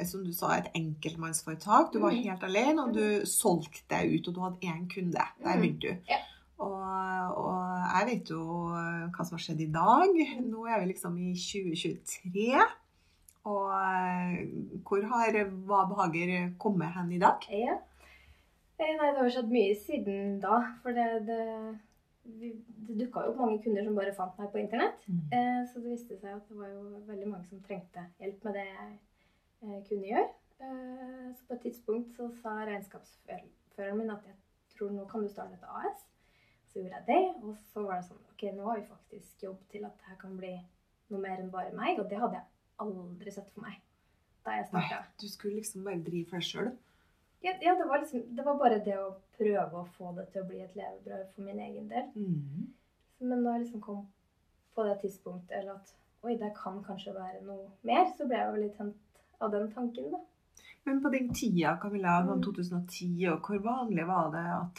som 0.05 0.25
du 0.25 0.33
sa, 0.33 0.57
et 0.59 0.73
enkeltmannsforetak. 0.75 1.93
Du 1.93 2.01
var 2.01 2.11
Mm. 2.11 2.23
helt 2.25 2.43
alene, 2.43 2.79
og 2.83 2.93
du 2.95 3.25
solgte 3.27 3.87
deg 3.89 4.13
ut, 4.21 4.29
og 4.29 4.35
du 4.35 4.41
hadde 4.41 4.61
én 4.61 4.89
kunde. 4.91 5.13
Der 5.13 5.57
Mm. 5.57 5.61
begynte 5.63 5.81
du. 5.81 5.97
Ja. 6.09 6.19
Og, 6.63 7.37
og 7.43 7.87
jeg 7.93 8.07
vet 8.09 8.31
jo 8.31 8.43
hva 8.71 9.25
som 9.27 9.37
har 9.37 9.43
skjedd 9.43 9.63
i 9.65 9.71
dag. 9.75 10.19
Nå 10.47 10.67
er 10.71 10.83
vi 10.83 10.91
liksom 10.93 11.17
i 11.19 11.33
2023. 11.35 12.61
Og 13.51 13.71
eh, 13.75 14.37
hvor 14.87 15.03
har 15.11 15.39
Hva 15.67 15.81
behager 15.91 16.53
kommet 16.63 16.93
hen 16.95 17.11
i 17.17 17.23
dag? 17.23 17.43
Ja. 17.51 17.79
Eh, 18.79 18.93
Nei, 18.99 19.09
det 19.15 19.19
har 19.19 19.33
skjedd 19.35 19.51
mye 19.51 19.73
siden 19.79 20.37
da. 20.43 20.61
For 20.85 20.95
det, 20.95 21.09
det, 21.27 21.41
det 22.39 22.53
dukka 23.01 23.25
jo 23.27 23.33
opp 23.33 23.41
mange 23.43 23.59
kunder 23.65 23.83
som 23.87 23.99
bare 23.99 24.15
fant 24.15 24.39
meg 24.39 24.53
på 24.55 24.63
internett. 24.63 25.03
Eh, 25.35 25.65
Så 25.73 25.83
det 25.83 25.97
viste 25.97 26.21
seg 26.21 26.37
at 26.37 26.47
det 26.49 26.59
var 26.61 26.71
jo 26.71 27.03
veldig 27.09 27.33
mange 27.33 27.49
som 27.51 27.65
trengte 27.67 28.07
hjelp 28.23 28.47
med 28.47 28.59
det 28.61 28.69
jeg 28.69 28.93
eh, 28.95 29.81
kunne 29.91 30.13
gjøre. 30.13 30.29
Eh, 30.63 31.27
Så 31.35 31.49
på 31.49 31.59
et 31.59 31.67
tidspunkt 31.67 32.15
så 32.15 32.31
sa 32.39 32.55
regnskapsføreren 32.71 33.99
min 33.99 34.15
at 34.15 34.23
jeg 34.31 34.39
tror 34.77 34.95
nå 34.95 35.05
kan 35.11 35.27
du 35.27 35.29
starte 35.35 35.59
et 35.59 35.67
AS. 35.83 36.07
Så 36.73 36.81
gjorde 36.81 36.97
jeg 36.99 37.07
det, 37.07 37.23
og 37.45 37.57
så 37.73 37.83
var 37.87 38.01
det 38.01 38.07
sånn 38.09 38.21
Ok, 38.33 38.43
nå 38.57 38.65
har 38.65 38.79
vi 38.81 38.87
faktisk 38.89 39.43
jobb 39.45 39.59
til 39.71 39.85
at 39.85 39.99
det 40.01 40.09
her 40.09 40.17
kan 40.21 40.37
bli 40.39 40.53
noe 41.13 41.21
mer 41.21 41.39
enn 41.43 41.51
bare 41.53 41.73
meg. 41.77 41.99
Og 42.01 42.09
det 42.11 42.19
hadde 42.19 42.39
jeg 42.41 42.47
aldri 42.83 43.31
sett 43.35 43.51
for 43.55 43.63
meg 43.67 43.81
da 44.43 44.57
jeg 44.57 44.67
starta. 44.67 44.97
du 45.21 45.29
skulle 45.31 45.61
liksom 45.61 45.85
bare 45.87 46.01
drive 46.03 46.27
for 46.31 46.41
deg 46.41 46.47
sjøl. 46.49 46.71
Ja, 47.45 47.53
ja 47.63 47.75
det, 47.79 47.85
var 47.87 48.01
liksom, 48.03 48.25
det 48.35 48.45
var 48.47 48.57
bare 48.59 48.81
det 48.83 48.97
å 48.99 49.13
prøve 49.37 49.83
å 49.83 49.87
få 49.99 50.11
det 50.17 50.25
til 50.33 50.43
å 50.43 50.49
bli 50.49 50.61
et 50.65 50.75
levebrød 50.79 51.29
for 51.35 51.43
min 51.47 51.61
egen 51.63 51.87
del. 51.93 52.09
Men 53.23 53.45
da 53.45 53.53
jeg 53.55 53.65
liksom 53.67 53.81
kom 53.85 54.01
på 54.75 54.85
det 54.89 54.97
tidspunktet, 55.05 55.55
eller 55.61 55.77
at 55.77 55.93
oi, 56.25 56.35
det 56.41 56.51
kan 56.57 56.81
kanskje 56.87 57.15
være 57.15 57.43
noe 57.47 57.69
mer, 57.87 58.09
så 58.17 58.27
ble 58.27 58.39
jeg 58.41 58.49
jo 58.51 58.63
litt 58.65 58.77
tent 58.79 59.21
av 59.43 59.51
den 59.55 59.71
tanken, 59.75 60.11
da. 60.15 60.21
Men 60.87 60.99
på 61.03 61.11
den 61.15 61.29
tida, 61.35 61.77
Camilla, 61.83 62.17
sånn 62.27 62.41
Mm. 62.41 62.47
2010, 62.49 63.29
og 63.31 63.47
hvor 63.47 63.59
vanlig 63.63 64.07
var 64.07 64.31
det 64.35 64.43
at 64.57 64.75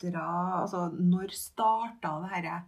tekstforfattere 0.00 0.60
altså 0.62 0.92
Når 0.98 1.30
starta 1.36 2.20
det 2.22 2.30
her 2.30 2.62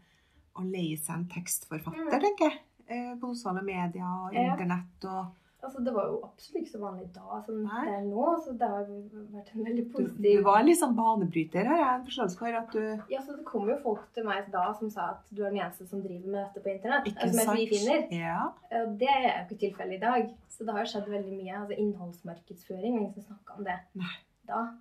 å 0.56 0.64
leie 0.70 0.96
seg 0.98 1.14
en 1.16 1.28
tekstforfatter, 1.28 2.04
Mm. 2.04 2.20
tenker 2.20 2.50
jeg? 2.50 2.58
Eh, 2.88 3.14
På 3.16 3.34
sosiale 3.34 3.62
medier 3.62 4.04
og 4.04 4.34
Ja. 4.34 4.52
internett 4.54 5.04
og 5.04 5.26
Altså, 5.64 5.78
det 5.84 5.92
var 5.94 6.06
jo 6.08 6.18
absolutt 6.24 6.64
ikke 6.64 6.72
så 6.72 6.80
vanlig 6.80 7.12
da 7.14 7.40
som 7.46 7.62
Nei. 7.62 7.84
det 7.86 7.94
er 7.94 8.02
nå, 8.02 8.44
så 8.44 8.58
det 8.58 8.66
har 8.68 8.82
vært 8.82 9.54
en 9.54 9.64
veldig 9.64 9.92
positiv 9.92 10.38
du 10.38 10.42
var 10.42 10.64
litt 10.64 10.76
sånn 10.80 10.96
banebryter, 10.96 11.64
har 11.64 11.76
jeg 11.78 12.00
en 12.00 12.04
forståelse 12.04 12.36
for. 12.38 12.46
At 12.48 12.70
du 12.72 13.02
Ja, 13.08 13.20
så 13.20 13.36
det 13.36 13.44
kom 13.44 13.68
jo 13.68 13.76
folk 13.78 14.12
til 14.12 14.24
meg 14.24 14.50
da 14.50 14.72
som 14.72 14.90
sa 14.90 15.10
at 15.10 15.20
du 15.32 15.44
er 15.44 15.50
den 15.50 15.60
eneste 15.60 15.86
som 15.86 16.02
driver 16.02 16.26
med 16.26 16.52
dette 16.52 16.64
på 16.64 16.74
internett. 16.74 17.06
Ikke 17.06 17.22
altså 17.22 17.44
sant? 17.44 17.50
fri 17.50 17.66
finner. 17.68 18.10
Ja. 18.10 18.48
Og 18.72 18.98
det 18.98 19.08
er 19.08 19.22
jo 19.22 19.54
ikke 19.54 19.60
tilfellet 19.70 19.94
i 19.94 19.98
dag. 20.00 20.30
Så 20.48 20.66
det 20.66 20.74
har 20.74 20.84
jo 20.84 20.90
skjedd 20.98 21.08
veldig 21.08 21.38
mye. 21.44 21.54
Altså 21.60 21.78
innholdsmarkedsføring, 21.78 22.96
ingen 22.98 23.14
som 23.14 23.22
snakka 23.22 23.56
om 23.58 23.62
det 23.64 23.78
Nei. 23.94 24.16
da. 24.48 24.74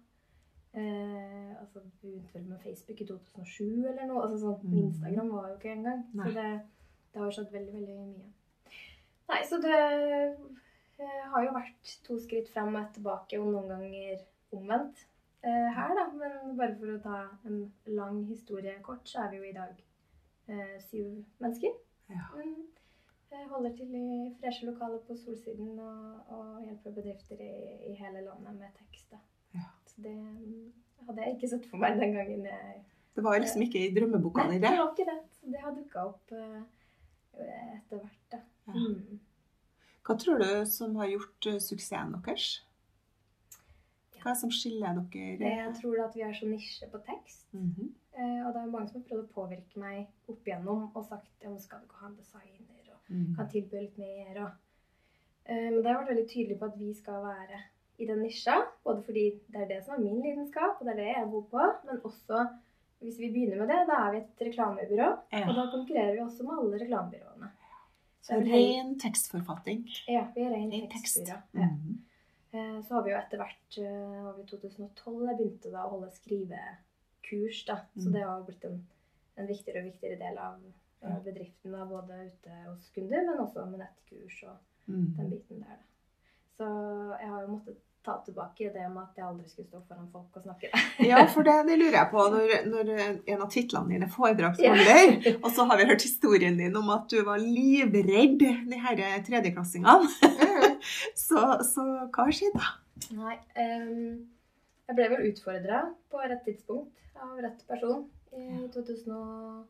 Eh, 0.74 1.60
altså, 1.60 1.80
Vi 1.84 1.90
begynte 2.02 2.34
vel 2.34 2.46
med 2.48 2.60
Facebook 2.64 3.02
i 3.02 3.06
2007 3.06 3.88
eller 3.90 4.06
noe. 4.08 4.22
altså 4.24 4.38
sånn, 4.40 4.62
Mm. 4.64 4.78
Instagram 4.86 5.30
var 5.32 5.50
jo 5.50 5.56
ikke 5.58 5.72
engang. 5.76 6.04
Nei. 6.14 6.26
Så 6.28 6.34
det, 6.40 6.62
det 7.14 7.22
har 7.22 7.32
skjedd 7.32 7.52
veldig, 7.52 7.74
veldig 7.74 7.96
mye. 8.00 8.32
Nei, 9.32 9.42
så 9.48 9.60
det 9.64 9.76
eh, 11.00 11.24
har 11.34 11.44
jo 11.46 11.54
vært 11.56 11.96
to 12.08 12.18
skritt 12.20 12.50
frem 12.54 12.76
og 12.76 12.82
ett 12.82 12.94
tilbake, 12.98 13.40
og 13.40 13.52
noen 13.54 13.70
ganger 13.72 14.24
omvendt 14.54 15.06
eh, 15.44 15.70
her, 15.76 15.94
da. 15.96 16.08
Men 16.16 16.58
bare 16.58 16.76
for 16.80 16.96
å 16.96 17.00
ta 17.04 17.22
en 17.46 17.72
lang 17.88 18.24
historie 18.30 18.80
kort, 18.84 19.08
så 19.08 19.26
er 19.26 19.32
vi 19.32 19.38
jo 19.38 19.44
i 19.50 19.56
dag 19.56 19.76
eh, 20.48 20.78
syv 20.90 21.24
mennesker. 21.40 21.74
Ja. 22.12 22.28
Mm. 22.36 22.68
Jeg 23.32 23.48
holder 23.48 23.76
til 23.78 23.94
i 23.96 24.34
freshe 24.42 24.66
lokaler 24.68 25.00
på 25.08 25.16
Solsiden 25.16 25.80
og, 25.80 26.32
og 26.36 26.66
hjelper 26.66 26.92
bedrifter 26.98 27.40
i, 27.40 27.52
i 27.88 27.94
hele 27.96 28.26
landet 28.26 28.58
med 28.60 28.74
tekst. 28.76 29.08
Da. 29.12 29.22
Ja. 29.56 29.70
Så 29.88 30.02
det 30.04 30.16
hadde 31.12 31.28
jeg 31.28 31.36
ikke 31.38 31.50
sett 31.52 31.68
for 31.70 31.82
meg 31.84 32.00
den 32.00 32.16
gangen 32.18 32.48
jeg 32.50 32.80
Det 33.16 33.24
var 33.26 33.40
liksom 33.44 33.62
ikke 33.66 33.84
i 33.84 33.92
drømmeboka 33.96 34.48
Nei, 34.48 34.58
di, 34.58 34.64
det 34.64 34.72
var 34.80 34.92
ikke 34.96 35.08
det. 35.12 35.20
Så 35.38 35.52
det 35.52 35.62
har 35.62 35.76
dukka 35.76 36.06
opp 36.08 36.32
eh, 36.32 36.62
etter 37.76 38.00
hvert, 38.00 38.26
da. 38.32 38.42
Ja. 38.68 38.74
Mm. 38.74 39.20
Hva 40.08 40.18
tror 40.18 40.42
du 40.42 40.52
som 40.66 40.96
har 40.98 41.12
gjort 41.12 41.48
eh, 41.52 41.60
suksessen 41.62 42.16
deres? 42.18 42.50
Hva 44.22 44.30
er 44.30 44.36
det 44.36 44.42
som 44.42 44.54
skiller 44.54 45.00
dere? 45.14 45.52
Jeg 45.58 45.74
tror 45.82 46.04
at 46.06 46.16
vi 46.16 46.24
er 46.26 46.34
så 46.38 46.48
nisje 46.50 46.88
på 46.92 47.00
tekst. 47.06 47.48
Mm 47.54 47.70
-hmm. 47.76 47.90
og 48.46 48.54
det 48.54 48.62
er 48.62 48.66
mange 48.72 48.88
som 48.88 49.02
har 49.02 49.08
prøvd 49.10 49.24
å 49.24 49.34
påvirke 49.34 49.80
meg 49.80 50.08
opp 50.28 50.48
igjennom 50.48 50.92
og 50.96 51.06
sagt 51.06 51.32
ja, 51.44 51.58
skal 51.58 51.80
du 51.80 51.84
ikke 51.84 52.02
ha 52.02 52.08
en 52.08 52.16
designer 52.16 52.94
og 52.94 53.00
Mhm. 53.12 53.36
kan 53.36 53.50
tilby 53.50 53.76
litt 53.82 53.98
mer. 53.98 54.44
Og, 54.44 54.52
eh, 55.46 55.70
men 55.72 55.84
det 55.84 55.92
har 55.92 56.02
vært 56.02 56.14
veldig 56.14 56.30
tydelig 56.30 56.60
på 56.60 56.66
at 56.66 56.80
vi 56.80 56.94
skal 56.94 57.14
være 57.14 57.62
i 58.00 58.06
den 58.06 58.22
nisja. 58.24 58.56
Både 58.84 59.04
fordi 59.04 59.26
det 59.52 59.62
er 59.62 59.68
det 59.68 59.84
som 59.86 59.94
er 59.96 60.00
min 60.04 60.22
lidenskap, 60.22 60.80
og 60.80 60.86
det 60.86 60.94
er 60.94 61.02
det 61.04 61.08
jeg 61.16 61.30
bor 61.32 61.42
på. 61.52 61.64
Men 61.86 62.00
også 62.04 62.48
hvis 63.02 63.18
vi 63.20 63.32
begynner 63.34 63.58
med 63.58 63.68
det, 63.68 63.88
da 63.90 63.94
er 64.08 64.12
vi 64.12 64.18
et 64.18 64.42
reklamebyrå. 64.48 65.10
Ja. 65.34 65.48
Og 65.50 65.56
da 65.56 65.64
konkurrerer 65.72 66.14
vi 66.14 66.20
også 66.22 66.44
med 66.44 66.58
alle 66.60 66.80
reklamebyråene. 66.84 67.50
Så 68.22 68.34
ren 68.38 69.00
tekstforfatting. 69.00 69.88
Ja, 70.08 70.28
vi 70.36 70.42
er 70.42 70.52
ren 70.54 70.70
Ren 70.72 70.90
tekst. 70.90 71.16
tekstbyrå. 71.18 71.38
Ja. 71.54 71.68
Mhm. 71.68 71.98
Eh, 72.54 72.82
Så 72.84 72.94
har 72.94 73.02
vi 73.04 73.10
jo 73.12 73.18
etter 73.18 73.38
hvert 73.38 73.78
over 73.80 74.40
i 74.44 74.46
2012 74.46 75.28
jeg 75.28 75.38
begynte 75.38 75.72
da 75.72 75.86
å 75.86 75.90
holde 75.90 76.12
skrivekurs. 76.12 77.66
da. 77.66 77.76
Så 77.98 78.08
Mm. 78.10 78.14
det 78.14 78.22
har 78.24 78.44
blitt 78.44 78.66
en, 78.66 78.88
en 79.38 79.48
viktigere 79.48 79.80
og 79.80 79.86
viktigere 79.92 80.20
del 80.20 80.38
av 80.38 80.60
eh, 81.04 81.20
bedriften. 81.24 81.72
da, 81.72 81.86
Både 81.86 82.14
ute 82.28 82.52
hos 82.68 82.90
kunder, 82.96 83.26
men 83.26 83.40
også 83.40 83.66
med 83.66 83.80
nettkurs 83.80 84.44
og 84.44 84.58
den 84.88 85.12
Mhm. 85.18 85.30
biten 85.30 85.60
der. 85.60 85.66
da. 85.66 85.84
Så 86.62 86.68
jeg 87.18 87.30
har 87.32 87.42
jo 87.42 87.56
måttet 87.56 87.80
ta 88.06 88.16
tilbake 88.26 88.70
det 88.74 88.88
med 88.90 89.02
at 89.04 89.18
jeg 89.18 89.26
aldri 89.28 89.50
skulle 89.50 89.68
stå 89.68 89.80
foran 89.86 90.08
folk 90.14 90.38
og 90.38 90.46
snakke. 90.46 90.70
Ja, 91.12 91.22
for 91.30 91.46
det, 91.46 91.54
det 91.68 91.78
lurer 91.78 91.98
jeg 92.00 92.10
på 92.12 92.26
når, 92.34 92.54
når 92.70 92.92
en 93.02 93.44
av 93.46 93.50
titlene 93.54 93.94
dine 93.94 94.08
er 94.08 94.14
foredragsholder. 94.14 95.14
Og 95.44 95.50
så 95.54 95.66
har 95.70 95.78
vi 95.78 95.88
hørt 95.90 96.06
historien 96.06 96.58
din 96.58 96.78
om 96.78 96.90
at 96.94 97.06
du 97.14 97.20
var 97.28 97.42
livredd 97.42 98.42
de 98.42 98.80
her 98.86 99.04
tredjeklassingene. 99.28 100.10
Så, 101.14 101.38
så 101.62 101.84
hva 102.10 102.24
har 102.26 102.34
skjedd 102.34 102.56
da? 102.58 102.72
Nei, 103.14 103.36
um, 103.54 104.16
jeg 104.90 104.98
ble 104.98 105.06
vel 105.12 105.28
utfordra 105.30 105.82
på 106.10 106.24
rett 106.24 106.42
tidspunkt 106.48 107.22
av 107.22 107.36
rett 107.38 107.62
person 107.70 108.08
i 108.34 108.66
2012. 108.74 109.62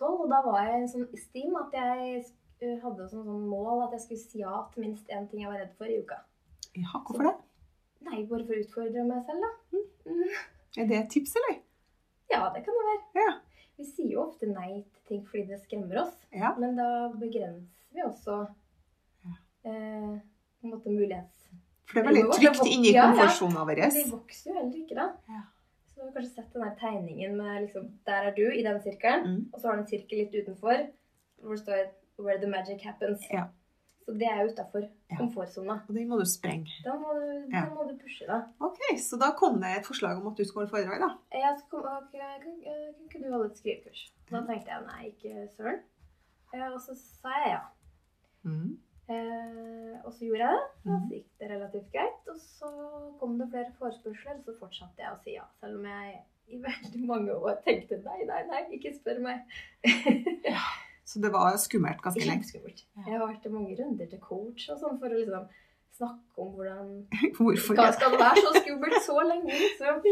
Og 0.00 0.24
da 0.32 0.40
var 0.46 0.64
jeg 0.64 0.88
sånn 0.94 1.04
i 1.04 1.10
en 1.12 1.22
stim 1.26 1.58
at 1.60 1.76
jeg 1.76 2.22
hadde 2.60 3.06
som 3.08 3.24
sånn 3.24 3.46
mål 3.48 3.86
at 3.86 3.94
jeg 3.96 4.02
skulle 4.04 4.20
si 4.24 4.40
ja 4.42 4.56
til 4.74 4.84
minst 4.84 5.08
én 5.08 5.28
ting 5.30 5.42
jeg 5.44 5.50
var 5.50 5.60
redd 5.62 5.72
for 5.78 5.88
i 5.88 5.98
uka. 6.02 6.18
Ja, 6.76 6.92
hvorfor 7.06 7.24
det? 7.26 7.34
Nei, 8.06 8.22
bare 8.28 8.44
for 8.46 8.56
å 8.56 8.60
utfordre 8.64 9.04
meg 9.08 9.24
selv, 9.28 9.44
da. 9.44 9.50
Mm. 10.08 10.34
Er 10.80 10.86
det 10.90 10.98
et 10.98 11.10
tips, 11.12 11.34
eller? 11.40 11.58
Ja, 12.30 12.42
det 12.54 12.62
kan 12.64 12.76
det 12.78 12.86
være. 12.88 13.24
Ja. 13.26 13.32
Vi 13.80 13.84
sier 13.88 14.12
jo 14.14 14.22
ofte 14.26 14.48
nei 14.50 14.82
til 14.84 15.02
ting 15.08 15.22
fordi 15.26 15.46
det 15.48 15.60
skremmer 15.64 16.02
oss, 16.04 16.16
Ja. 16.32 16.54
men 16.58 16.76
da 16.76 17.08
begrenser 17.16 17.94
vi 17.96 18.02
også 18.04 18.36
Ja. 19.24 19.34
eh, 19.64 20.18
på 20.60 20.68
en 20.68 20.74
måte 20.74 20.92
mulighets... 20.92 21.48
For 21.86 21.98
det 21.98 22.04
er 22.04 22.08
veldig 22.12 22.36
trygt 22.36 22.66
inni 22.70 22.92
Ja, 22.94 23.08
komfortsona 23.10 23.64
vår. 23.66 23.80
De 23.90 24.04
vokser 24.12 24.50
jo 24.52 24.58
heller 24.60 24.76
ikke, 24.78 24.94
da. 24.94 25.08
Ja. 25.28 25.40
Så 25.88 25.96
du 25.96 26.02
har 26.06 26.12
kanskje 26.14 26.34
sett 26.34 26.52
den 26.52 26.62
der 26.62 26.76
tegningen 26.78 27.36
med 27.36 27.62
liksom 27.64 27.88
Der 28.06 28.28
er 28.28 28.34
du, 28.36 28.44
i 28.52 28.62
den 28.62 28.78
sirkelen. 28.80 29.24
Mm. 29.26 29.40
Og 29.52 29.60
så 29.60 29.66
har 29.68 29.74
du 29.76 29.82
en 29.82 29.88
sirkel 29.90 30.18
litt 30.22 30.34
utenfor 30.38 30.86
hvor 31.40 31.56
det 31.56 31.62
står 31.64 31.82
'Where 32.20 32.38
the 32.40 32.46
magic 32.50 32.80
happens'. 32.84 33.26
Ja. 33.32 33.44
Så 34.04 34.12
det 34.12 34.22
er 34.28 34.44
utafor 34.48 34.80
Ja. 35.10 35.16
komfortsona. 35.16 35.80
Og 35.88 35.94
den 35.94 36.08
må 36.08 36.18
du 36.18 36.24
sprenge. 36.24 36.70
Da 36.84 36.94
må 36.96 37.12
du, 37.20 37.26
Ja. 37.52 37.64
må 37.74 37.82
du 37.88 37.98
pushe, 38.02 38.26
da. 38.26 38.42
Ok, 38.60 38.78
så 38.98 39.16
da 39.20 39.30
kom 39.36 39.60
det 39.60 39.70
et 39.78 39.86
forslag 39.86 40.16
om 40.20 40.26
at 40.26 40.36
du 40.38 40.44
skulle 40.44 40.66
holde 40.68 40.70
foredrag, 40.74 41.00
da. 41.00 41.10
Jeg 41.38 41.56
skal, 41.58 41.78
okay, 41.78 42.18
kan, 42.42 42.54
ikke 43.04 43.24
du 43.24 43.30
holde 43.32 43.50
et 43.50 43.58
skrivekurs? 43.58 44.00
Da 44.30 44.36
tenkte 44.46 44.70
jeg 44.72 44.82
nei, 44.86 45.02
ikke 45.12 45.48
søren. 45.56 45.80
Eh, 46.54 46.66
Og 46.74 46.80
så 46.80 46.94
sa 46.96 47.28
jeg 47.44 47.50
ja. 47.56 47.60
Mm. 48.44 48.78
Eh, 49.10 49.96
og 50.04 50.12
så 50.14 50.20
gjorde 50.24 50.38
jeg 50.46 50.58
det. 50.58 50.92
Og 50.92 51.00
så 51.00 51.08
gikk 51.14 51.28
det 51.40 51.50
relativt 51.50 51.92
greit. 51.92 52.20
Og 52.28 52.36
så 52.38 52.66
kom 53.20 53.38
det 53.38 53.48
flere 53.50 53.72
forespørsler, 53.78 54.34
og 54.38 54.44
så 54.44 54.58
fortsatte 54.58 54.98
jeg 54.98 55.12
å 55.12 55.22
si 55.24 55.30
ja. 55.34 55.44
Selv 55.60 55.78
om 55.78 55.84
jeg 55.84 56.20
i 56.48 56.56
veldig 56.68 57.06
mange 57.06 57.32
år 57.34 57.60
tenkte 57.66 58.02
nei, 58.04 58.24
nei, 58.26 58.42
nei, 58.50 58.62
ikke 58.78 58.94
spør 58.98 59.20
meg. 59.20 59.40
Så 61.10 61.18
det 61.24 61.32
var 61.34 61.56
skummelt 61.58 62.02
ganske 62.04 62.22
lenge. 62.28 62.46
Skummelt. 62.46 62.84
Jeg 62.96 63.06
har 63.16 63.24
vært 63.26 63.46
i 63.48 63.52
mange 63.54 63.74
runder 63.80 64.06
til 64.12 64.20
coach 64.22 64.68
og 64.70 64.78
sånn 64.82 64.98
for 65.02 65.10
å 65.10 65.18
liksom 65.18 65.48
snakke 65.98 66.42
om 66.44 66.52
hvordan 66.54 66.90
Hvorfor 67.38 67.78
det? 67.80 67.88
skal 67.96 68.14
det 68.14 68.20
være 68.22 68.44
så 68.46 68.52
skummelt 68.60 69.00
så 69.06 69.16
lenge, 69.26 69.56
liksom? 69.64 70.04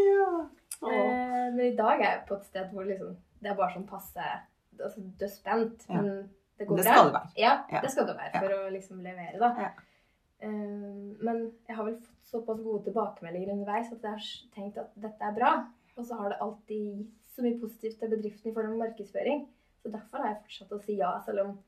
Ja. 0.79 0.91
Eh, 0.95 1.47
men 1.55 1.63
i 1.73 1.77
dag 1.79 1.99
er 2.03 2.11
jeg 2.13 2.25
på 2.29 2.37
et 2.39 2.45
sted 2.47 2.69
hvor 2.75 2.85
liksom 2.87 3.17
det 3.43 3.51
er 3.51 3.57
bare 3.59 3.73
sånn 3.75 3.87
passe 3.89 4.23
altså, 4.79 5.01
Du 5.19 5.25
er 5.27 5.31
spent, 5.33 5.87
Ja. 5.89 6.01
men 6.03 6.29
det 6.59 6.67
går 6.69 6.77
bra. 6.77 6.83
Det 6.83 6.87
skal 6.93 7.07
det 7.09 7.15
være. 7.17 7.31
Ja, 7.39 7.53
Ja. 7.73 7.81
det 7.83 7.91
skal 7.95 8.07
det 8.11 8.17
være 8.19 8.43
for 8.43 8.55
å 8.59 8.71
liksom 8.75 9.01
levere, 9.03 9.39
da. 9.43 9.49
Ja. 9.59 9.71
Eh, 10.43 10.51
men 11.23 11.41
jeg 11.69 11.77
har 11.79 11.85
vel 11.87 11.97
fått 11.99 12.31
såpass 12.31 12.61
gode 12.63 12.85
tilbakemeldinger 12.87 13.53
underveis 13.57 13.91
at 13.95 14.03
jeg 14.03 14.11
har 14.11 14.27
tenkt 14.55 14.79
at 14.83 14.91
dette 15.03 15.25
er 15.31 15.35
bra. 15.39 15.53
Og 15.99 16.07
så 16.07 16.19
har 16.19 16.31
det 16.35 16.39
alltid 16.45 16.83
gitt 16.99 17.15
så 17.35 17.43
mye 17.47 17.59
positivt 17.63 17.99
til 18.03 18.11
bedriften 18.13 18.51
i 18.51 18.55
form 18.55 18.73
av 18.75 18.83
markedsføring. 18.85 19.47
Så 19.83 19.91
derfor 19.93 20.19
har 20.23 20.27
jeg 20.35 20.43
fortsatt 20.45 20.73
å 20.73 20.83
si 20.85 20.97
ja, 20.99 21.13
selv 21.25 21.45
om 21.47 21.59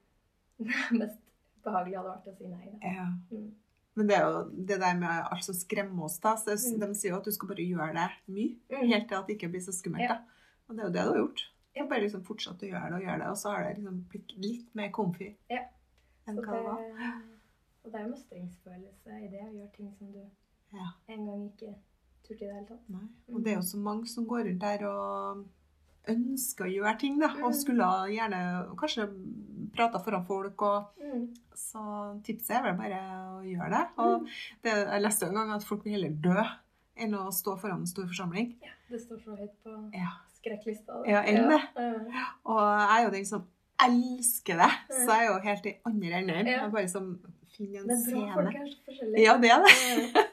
det 0.58 0.74
mest 0.98 1.18
behagelige 1.64 1.98
hadde 2.00 2.14
vært 2.14 2.26
å 2.32 2.36
si 2.38 2.46
nei. 2.50 2.64
Da. 2.72 2.78
Ja. 2.94 3.06
Mm. 3.30 3.50
Men 3.96 4.06
det 4.06 4.16
er 4.16 4.24
jo 4.26 4.42
det 4.70 4.78
der 4.80 4.98
med 4.98 5.24
alt 5.30 5.44
som 5.44 5.54
skremmer 5.54 6.04
oss, 6.04 6.18
da. 6.22 6.34
Så 6.36 6.54
Mm. 6.56 6.80
De 6.80 6.94
sier 6.94 7.10
jo 7.12 7.16
at 7.18 7.24
du 7.24 7.32
skal 7.32 7.48
bare 7.48 7.64
gjøre 7.66 7.94
det 7.94 8.10
mye, 8.28 8.56
Mm. 8.70 8.86
helt 8.88 9.08
til 9.08 9.14
at 9.18 9.26
det 9.26 9.36
ikke 9.38 9.50
blir 9.50 9.60
så 9.64 9.72
skummelt. 9.72 10.02
Ja. 10.08 10.14
da. 10.14 10.20
Og 10.68 10.76
det 10.76 10.82
er 10.82 10.86
jo 10.86 10.92
det 10.92 11.02
du 11.04 11.08
har 11.10 11.18
gjort. 11.26 11.42
Du 11.74 11.86
bare 11.88 12.00
liksom 12.02 12.22
fortsatt 12.24 12.62
å 12.62 12.68
gjøre 12.70 12.88
det 12.90 12.94
og 12.94 13.02
gjøre 13.02 13.18
det, 13.18 13.28
og 13.30 13.36
så 13.36 13.50
har 13.54 13.62
det 13.64 13.76
liksom 13.78 14.04
blitt 14.08 14.32
litt 14.38 14.74
mer 14.74 14.90
comfy 14.90 15.36
Ja. 15.50 15.64
enn 16.28 16.36
Så 16.36 16.42
hva 16.44 16.52
det 16.52 16.64
var. 16.64 17.22
og 17.84 17.92
det 17.92 17.94
er 18.00 18.04
jo 18.04 18.10
mestringsfølelse 18.14 19.10
i 19.24 19.28
det 19.28 19.40
å 19.40 19.52
gjøre 19.54 19.72
ting 19.76 19.94
som 19.98 20.12
du 20.12 20.22
Ja. 20.72 20.86
en 21.08 21.26
gang 21.26 21.44
ikke 21.50 21.74
turte 22.24 22.42
i 22.42 22.46
det 22.46 22.54
hele 22.54 22.66
tatt. 22.66 22.88
Nei. 22.88 23.08
Og 23.34 23.42
det 23.44 23.52
er 23.52 23.56
jo 23.56 23.62
så 23.62 23.76
mange 23.78 24.06
som 24.06 24.26
går 24.26 24.44
rundt 24.46 24.60
der 24.60 24.86
og 24.86 25.44
ønsker 26.14 26.66
å 26.66 26.72
gjøre 26.74 26.98
ting, 27.00 27.18
da. 27.20 27.28
Og 27.42 27.50
Mm. 27.52 27.58
skulle 27.60 27.88
gjerne 28.14 28.40
kanskje 28.76 29.08
prata 29.76 29.98
foran 30.02 30.26
folk 30.26 30.62
og 30.62 30.86
Mm. 31.10 31.28
Så 31.60 31.80
tipset 32.24 32.50
er 32.56 32.62
vel 32.62 32.76
bare 32.78 32.98
å 33.34 33.40
gjøre 33.44 33.70
det. 33.70 33.80
Og 33.98 34.26
det, 34.62 34.70
jeg 34.72 35.02
leste 35.02 35.26
en 35.26 35.34
gang 35.34 35.50
at 35.52 35.64
folk 35.66 35.82
vil 35.84 35.92
heller 35.96 36.14
dø 36.22 36.44
enn 36.96 37.14
å 37.18 37.32
stå 37.34 37.56
foran 37.60 37.80
en 37.80 37.86
stor 37.86 38.06
forsamling. 38.06 38.54
Ja, 38.62 38.70
det 38.88 39.00
står 39.02 39.18
så 39.24 39.36
høyt 39.36 39.56
på 39.64 39.90
Ja. 39.92 40.12
skrekklista. 40.38 41.02
Ja, 41.06 41.22
enn 41.22 41.48
det. 41.50 41.60
Ja. 41.76 42.24
Og 42.46 42.60
jeg 42.62 43.00
er 43.00 43.04
jo 43.04 43.10
den 43.10 43.24
som 43.26 43.42
elsker 43.82 44.56
det, 44.56 44.70
Mm. 44.70 45.04
så 45.04 45.08
jeg 45.08 45.26
er 45.26 45.32
jo 45.34 45.40
helt 45.40 45.66
i 45.66 45.74
andre 45.84 46.12
enden. 46.20 46.46
Ja. 46.46 46.52
Jeg 46.52 46.64
er 46.64 46.70
bare 46.70 46.88
som 46.88 47.18
finner 47.56 47.80
en 47.80 48.02
scene. 48.02 48.14
Men 48.14 48.24
bra 48.24 48.34
folk 48.34 48.54
er 48.54 48.66
så 48.66 48.78
forskjellige. 48.86 49.24
Ja, 49.24 49.36
det 49.38 49.50
er 49.50 49.60
det. 49.64 50.14
Ja. 50.14 50.22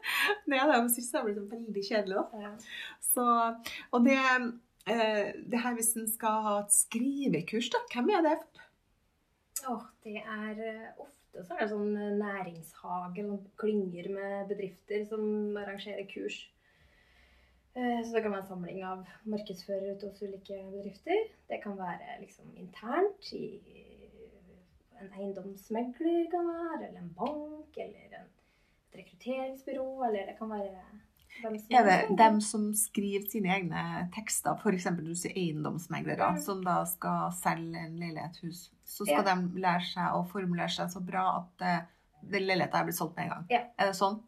Det 0.47 0.55
er 0.55 0.65
det. 0.67 0.75
Jeg 0.75 0.89
syns 0.91 1.11
det 1.11 1.23
blir 1.25 1.35
sånn 1.35 1.49
veldig 1.51 1.83
kjedelig 1.89 2.15
da. 2.15 2.57
Så, 3.01 3.23
og 3.93 4.03
det, 4.05 4.17
det 4.87 5.59
her 5.59 5.75
hvis 5.75 5.95
en 5.99 6.07
skal 6.07 6.41
ha 6.45 6.55
et 6.63 6.71
skrivekurs, 6.73 7.69
da, 7.73 7.81
hvem 7.93 8.09
er 8.15 8.25
det? 8.29 8.37
Åh, 9.67 9.87
det 10.05 10.21
er 10.21 10.59
eh, 10.63 10.91
ofte 11.01 11.43
så 11.43 11.55
er 11.55 11.63
det 11.65 11.71
sånn 11.73 11.95
eh, 11.97 12.13
næringshage, 12.21 13.23
eller 13.23 13.41
klynger 13.59 14.07
med 14.13 14.51
bedrifter 14.51 15.03
som 15.09 15.57
arrangerer 15.59 16.07
kurs. 16.11 16.37
Eh, 17.75 17.99
Så 18.05 18.13
det 18.13 18.23
kan 18.23 18.31
være 18.33 18.45
en 18.45 18.51
samling 18.51 18.83
av 18.85 19.03
markedsførere 19.29 19.97
hos 20.01 20.21
ulike 20.23 20.61
bedrifter. 20.71 21.27
Det 21.49 21.59
kan 21.63 21.77
være 21.77 22.19
liksom 22.21 22.53
internt 22.55 23.33
i 23.37 23.45
en 24.97 25.11
eiendomsmegler 25.13 26.29
kan 26.31 26.47
være, 26.49 26.87
eller 26.87 27.01
en 27.03 27.13
bank, 27.17 27.75
eller 27.77 28.15
et 28.21 28.97
rekrutteringsbyrå, 28.97 29.89
eller 30.07 30.31
det 30.31 30.37
kan 30.39 30.49
være 30.49 30.85
Er 31.43 31.83
det 31.85 32.17
dem 32.17 32.39
som 32.41 32.73
skriver 32.73 33.27
sine 33.29 33.53
egne 33.53 34.09
tekster, 34.15 34.55
f.eks. 34.57 34.83
du 34.97 35.13
sier 35.15 35.33
eiendomsmeglere, 35.37 36.31
Mm. 36.35 36.41
som 36.41 36.63
da 36.63 36.83
skal 36.85 37.31
selge 37.31 37.77
en 37.77 37.97
leilighet, 37.99 38.37
hus, 38.43 38.71
så 38.85 39.05
skal 39.05 39.23
Ja. 39.25 39.35
de 39.35 39.59
lære 39.61 39.81
seg 39.93 40.13
å 40.13 40.23
formulere 40.27 40.69
seg 40.69 40.89
så 40.89 40.99
bra 41.05 41.37
at 41.37 41.57
det, 41.57 41.87
den 42.31 42.47
leiligheten 42.47 42.85
blir 42.85 42.93
solgt 42.93 43.15
med 43.15 43.25
en 43.25 43.29
gang? 43.29 43.45
Ja. 43.49 43.59
Er 43.77 43.85
det 43.91 43.95
sånn? 43.95 44.21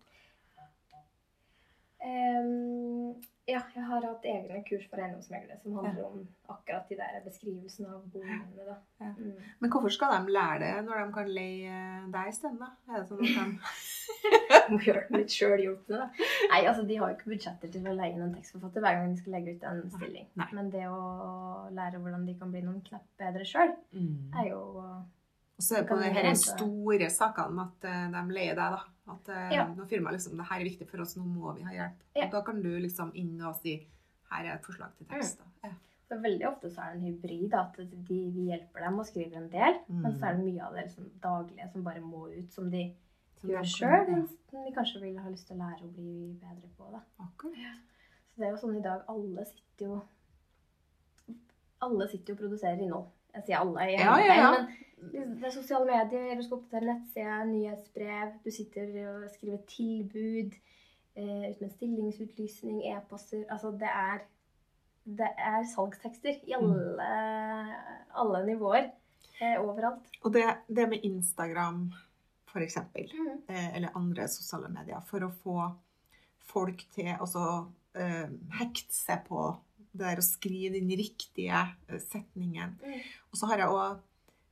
Ehm, 2.05 3.15
ja, 3.49 3.59
jeg 3.73 3.83
har 3.89 4.05
hatt 4.05 4.25
egne 4.29 4.59
kurs 4.67 4.85
for 4.89 5.01
eiendomsmeglere 5.01 5.57
som 5.61 5.75
handler 5.79 6.05
om 6.05 6.21
akkurat 6.53 6.89
de 6.89 6.97
der 6.99 7.17
beskrivelsene 7.25 7.89
av 7.91 8.03
boligene. 8.13 8.65
Da. 8.67 8.75
Ja. 9.01 9.09
Mm. 9.17 9.35
Men 9.59 9.71
hvorfor 9.73 9.93
skal 9.93 10.13
de 10.15 10.35
lære 10.35 10.59
det 10.63 10.71
når 10.85 11.01
de 11.01 11.13
kan 11.15 11.31
leie 11.33 11.81
deg 12.13 12.31
isteden, 12.31 12.59
da? 12.61 12.69
Er 12.89 13.01
det 13.01 13.09
sånn 13.09 13.23
at 13.25 13.37
de 13.39 14.69
Må 14.73 14.79
gjøre 14.85 15.03
det 15.07 15.21
litt 15.23 15.33
sjølhjulpne, 15.33 16.01
da. 16.03 16.27
Nei, 16.51 16.59
altså 16.69 16.83
de 16.85 16.97
har 16.99 17.11
jo 17.11 17.17
ikke 17.17 17.31
budsjetter 17.33 17.71
til 17.73 17.87
å 17.89 17.95
leie 17.97 18.13
inn 18.13 18.25
en 18.25 18.35
tekstforfatter 18.37 18.85
hver 18.85 18.99
gang 18.99 19.13
de 19.13 19.21
skal 19.21 19.35
legge 19.37 19.55
ut 19.55 19.65
en 19.69 19.81
stilling. 19.95 20.27
Nei. 20.41 20.49
Men 20.57 20.73
det 20.73 20.85
å 20.89 20.99
lære 21.73 22.01
hvordan 22.01 22.27
de 22.29 22.35
kan 22.37 22.53
bli 22.53 22.61
noen 22.65 22.83
knapp 22.85 23.07
bedre 23.21 23.47
sjøl, 23.49 23.73
er 24.37 24.51
jo 24.51 24.61
Og 24.79 25.65
så 25.65 25.79
er 25.79 25.83
det 25.83 25.89
på 25.89 25.99
de 25.99 26.13
her 26.15 26.31
store 26.37 27.09
sakene 27.13 27.65
at 27.65 27.89
eh, 27.89 28.05
de 28.13 28.23
leier 28.37 28.57
deg, 28.59 28.77
da. 28.77 28.98
At 29.09 29.29
eh, 29.33 29.51
Ja. 29.57 29.67
nå 29.73 29.85
firmaet 29.89 30.13
liksom 30.17 30.37
Det 30.37 30.45
her 30.49 30.59
er 30.61 30.67
viktig 30.69 30.87
for 30.89 31.01
oss, 31.01 31.15
nå 31.17 31.23
må 31.25 31.53
vi 31.57 31.63
ha 31.67 31.71
hjelp. 31.75 32.01
Ja. 32.15 32.25
Og 32.25 32.31
da 32.31 32.41
kan 32.45 32.61
du 32.61 32.69
liksom 32.79 33.11
inn 33.15 33.41
og 33.41 33.55
si 33.61 33.75
her 34.31 34.45
er 34.45 34.55
et 34.55 34.65
forslag 34.65 34.95
til 34.97 35.07
tekst. 35.09 35.39
da. 35.39 35.69
Ja. 35.69 35.73
så 36.09 36.17
Veldig 36.21 36.47
ofte 36.47 36.69
så 36.73 36.81
er 36.81 36.93
det 36.93 37.01
en 37.01 37.07
hybrid. 37.13 37.53
At 37.53 37.75
de, 37.77 38.19
vi 38.33 38.47
hjelper 38.49 38.85
dem 38.85 38.99
og 38.99 39.05
skriver 39.05 39.37
en 39.37 39.49
del. 39.49 39.79
Mm. 39.87 40.01
Men 40.01 40.13
så 40.13 40.25
er 40.29 40.37
det 40.37 40.45
mye 40.45 40.65
av 40.65 40.73
det 40.73 40.83
liksom, 40.87 41.09
daglige 41.21 41.71
som 41.71 41.83
bare 41.83 42.01
må 42.01 42.27
ut, 42.29 42.51
som 42.53 42.69
de 42.69 42.93
Som 43.39 43.49
gjør 43.49 43.63
sjøl, 43.63 44.27
som 44.49 44.65
de 44.65 44.71
kanskje 44.75 44.99
vil 45.01 45.19
ha 45.19 45.29
lyst 45.29 45.47
til 45.47 45.55
å 45.55 45.59
lære 45.63 45.85
å 45.87 45.93
bli 45.93 46.37
bedre 46.41 46.69
på. 46.77 46.89
da. 46.91 46.99
Akkurat. 47.23 47.77
Så 48.33 48.41
det 48.41 48.47
er 48.47 48.51
jo 48.51 48.57
sånn 48.57 48.77
i 48.77 48.81
dag, 48.81 49.03
alle 49.07 49.45
sitter 49.45 49.85
jo 49.85 50.01
Alle 51.81 52.07
sitter 52.11 52.33
jo 52.33 52.35
og 52.35 52.39
produserer 52.41 52.81
innhold. 52.83 53.07
Jeg 53.35 53.43
sier 53.45 53.59
alle 53.59 53.85
Jeg 53.91 53.99
Ja, 53.99 54.17
ja, 54.17 54.35
ja. 54.35 54.51
men 55.13 55.35
det 55.39 55.47
er 55.47 55.53
sosiale 55.55 55.85
medier, 55.85 56.35
du 56.35 56.43
skal 56.43 56.57
oppdatere 56.57 56.87
nettside, 56.89 57.37
nyhetsbrev, 57.51 58.33
du 58.43 58.51
sitter 58.51 58.89
og 59.13 59.29
skriver 59.35 59.61
tilbud, 59.69 60.57
eh, 61.15 61.45
ut 61.51 61.61
med 61.61 61.71
stillingsutlysning, 61.77 62.81
e-poster 62.91 63.45
Altså 63.49 63.71
det 63.71 63.89
er 63.93 64.25
det 65.09 65.29
er 65.41 65.63
salgstekster 65.65 66.35
i 66.45 66.53
alle, 66.53 67.05
alle 68.19 68.41
nivåer. 68.45 68.91
Eh, 69.41 69.55
overalt. 69.57 70.09
Og 70.27 70.33
det, 70.35 70.43
det 70.67 70.89
med 70.91 71.05
Instagram, 71.07 71.87
for 72.51 72.59
eksempel, 72.59 73.07
Mm. 73.15 73.39
eh, 73.49 73.75
eller 73.75 73.95
andre 73.95 74.27
sosiale 74.27 74.69
medier, 74.69 74.99
for 75.07 75.19
å 75.25 75.31
få 75.31 75.71
folk 76.51 76.83
til 76.93 77.15
å 77.21 77.71
eh, 77.95 78.29
hekte 78.59 78.93
seg 78.93 79.23
på 79.27 79.47
det 79.93 80.03
der 80.03 80.17
å 80.21 80.25
skrive 80.25 80.75
den 80.77 80.89
riktige 80.99 81.63
eh, 81.87 81.97
setningen. 81.99 82.75
Mm. 82.83 82.99
Og 83.31 83.39
så 83.39 83.49
har 83.49 83.61
jeg 83.61 83.73
òg 83.73 83.97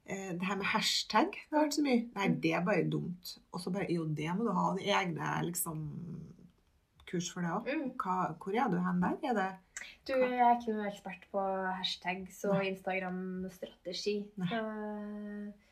eh, 0.05 0.31
det 0.37 0.47
her 0.47 0.59
med 0.59 0.69
hashtag. 0.73 1.35
Det 1.35 1.57
har 1.57 1.65
vært 1.65 1.77
så 1.77 1.85
mye. 1.85 2.01
Nei, 2.17 2.29
det 2.43 2.53
er 2.53 2.65
bare 2.65 2.87
dumt. 2.91 3.35
Og 3.51 3.63
så 3.63 3.73
bare 3.73 3.89
Jo, 3.93 4.07
det 4.17 4.29
må 4.37 4.47
du 4.47 4.53
ha 4.55 4.71
dine 4.77 4.97
egne 5.01 5.35
liksom, 5.49 5.83
kurs 7.09 7.29
for 7.33 7.45
det 7.45 7.53
òg. 7.55 7.69
Mm. 7.69 7.91
Hvor 7.97 8.57
er 8.57 8.71
du 8.71 8.79
hen 8.83 9.03
der? 9.03 9.17
Er 9.31 9.37
det 9.37 9.49
Du, 10.07 10.13
jeg 10.15 10.39
er 10.39 10.55
ikke 10.55 10.73
noe 10.73 10.89
ekspert 10.89 11.27
på 11.31 11.43
hashtags 11.79 12.43
og 12.47 12.65
Instagram-strategi. 12.65 14.17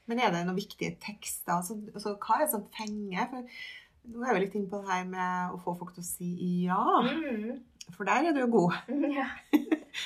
Men 0.06 0.22
er 0.22 0.34
det 0.34 0.44
noen 0.46 0.60
viktige 0.60 0.98
tekster? 1.02 1.56
Altså, 1.58 1.80
altså, 1.94 2.14
hva 2.22 2.38
er 2.38 2.46
det 2.46 2.52
som 2.54 2.68
fenger? 2.76 3.30
For 3.32 4.14
nå 4.14 4.26
er 4.26 4.36
vi 4.36 4.44
litt 4.44 4.58
inne 4.58 4.70
på 4.70 4.82
det 4.82 4.92
her 4.92 5.08
med 5.10 5.56
å 5.56 5.62
få 5.64 5.74
folk 5.80 5.96
til 5.96 6.04
å 6.04 6.08
si 6.08 6.32
ja. 6.68 6.82
mm. 7.08 7.56
For 7.94 8.08
der 8.08 8.30
er 8.30 8.36
du 8.36 8.42
jo 8.44 8.50
god. 8.52 8.80
ja. 9.20 9.30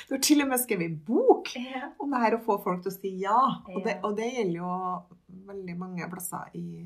Du 0.06 0.12
har 0.14 0.20
til 0.22 0.38
og 0.44 0.46
med 0.52 0.60
skrevet 0.62 1.00
bok 1.02 1.48
ja. 1.58 1.88
om 1.98 2.12
det 2.14 2.20
her 2.22 2.36
å 2.36 2.42
få 2.44 2.60
folk 2.62 2.84
til 2.84 2.92
å 2.92 2.94
si 2.94 3.10
ja. 3.24 3.38
Og 3.72 3.80
det, 3.82 3.96
og 4.06 4.12
det 4.14 4.28
gjelder 4.36 4.60
jo 4.60 4.74
veldig 5.48 5.74
mange 5.80 6.06
plasser 6.12 6.52
i, 6.54 6.84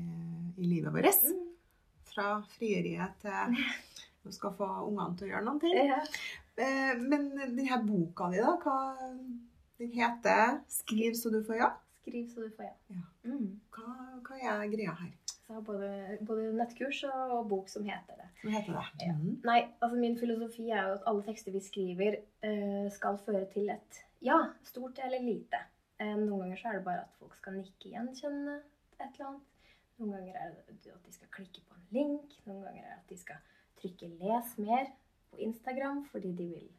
i 0.57 0.69
livet 0.71 0.89
vårt. 0.95 1.21
Mm. 1.21 1.43
Fra 2.09 2.31
frieriet 2.55 3.13
til 3.21 3.59
du 4.25 4.31
skal 4.33 4.55
få 4.57 4.65
ungene 4.87 5.13
til 5.19 5.27
å 5.27 5.31
gjøre 5.35 5.45
noen 5.45 5.61
ting. 5.61 5.77
ja. 5.91 5.99
Eh, 6.57 6.95
Men 6.97 7.29
denne 7.35 7.77
boka 7.85 8.31
di, 8.31 8.41
da, 8.41 8.55
hva 8.63 8.77
den 9.77 9.91
heter 9.93 10.61
'Skriv 10.71 11.13
så 11.19 11.29
du 11.29 11.43
får 11.45 11.61
ja'? 11.61 11.73
Skriv 12.05 12.27
så 12.29 12.41
du 12.45 12.51
får 12.53 12.67
ja. 12.67 12.73
Ja. 12.93 13.03
Mm. 13.25 13.59
Hva, 13.73 13.91
hva 14.27 14.35
er 14.37 14.67
greia 14.69 14.93
her? 14.99 15.13
Så 15.25 15.53
jeg 15.53 15.55
har 15.55 15.63
både, 15.65 15.89
både 16.25 16.43
nettkurs 16.57 16.99
og, 17.09 17.47
bok 17.49 17.69
som 17.69 17.85
heter 17.85 18.19
det. 18.19 18.27
Hva 18.43 18.51
heter 18.53 18.77
det? 18.77 19.07
Ja. 19.07 19.15
Mm. 19.17 19.39
Nei, 19.45 19.57
altså 19.79 19.97
min 19.97 20.17
filosofi 20.19 20.67
er 20.69 20.89
jo 20.89 20.99
at 20.99 21.07
alle 21.09 21.25
tekster 21.25 21.53
vi 21.53 21.61
skriver, 21.65 22.19
uh, 22.45 22.85
skal 22.93 23.17
føre 23.25 23.43
til 23.53 23.73
et 23.73 23.99
ja, 24.25 24.37
stort 24.69 25.01
eller 25.05 25.25
lite. 25.25 25.63
Uh, 26.01 26.13
noen 26.13 26.45
ganger 26.45 26.61
så 26.61 26.69
er 26.69 26.79
det 26.79 26.85
bare 26.85 27.07
at 27.07 27.17
folk 27.17 27.33
skal 27.39 27.57
nikke 27.57 27.93
gjenkjenne 27.95 28.55
et 28.99 29.07
eller 29.07 29.27
annet. 29.31 29.51
Noen 29.97 30.15
ganger 30.17 30.39
er 30.43 30.55
det 30.69 30.93
at 30.93 31.05
de 31.09 31.17
skal 31.17 31.33
klikke 31.39 31.65
på 31.65 31.77
en 31.77 31.89
link. 31.97 32.37
Noen 32.45 32.63
ganger 32.67 32.85
er 32.85 32.93
det 32.93 33.01
at 33.01 33.13
de 33.13 33.19
skal 33.25 33.41
trykke 33.81 34.13
'les 34.13 34.55
mer' 34.61 34.93
på 35.31 35.41
Instagram 35.49 36.05
fordi 36.13 36.33
de 36.37 36.49
vil 36.53 36.71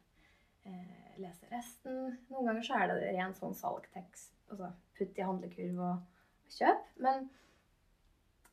uh, 0.67 1.13
lese 1.19 1.51
resten. 1.51 2.17
Noen 2.31 2.51
ganger 2.51 2.67
så 2.67 2.79
er 2.79 2.91
det 2.93 3.15
ren 3.15 3.35
sånn 3.35 3.55
salgtekst. 3.55 4.35
Altså 4.51 4.71
putt 4.97 5.19
i 5.19 5.25
handlekurv 5.25 5.81
og 5.87 6.55
kjøp. 6.57 6.83
Men 7.05 7.27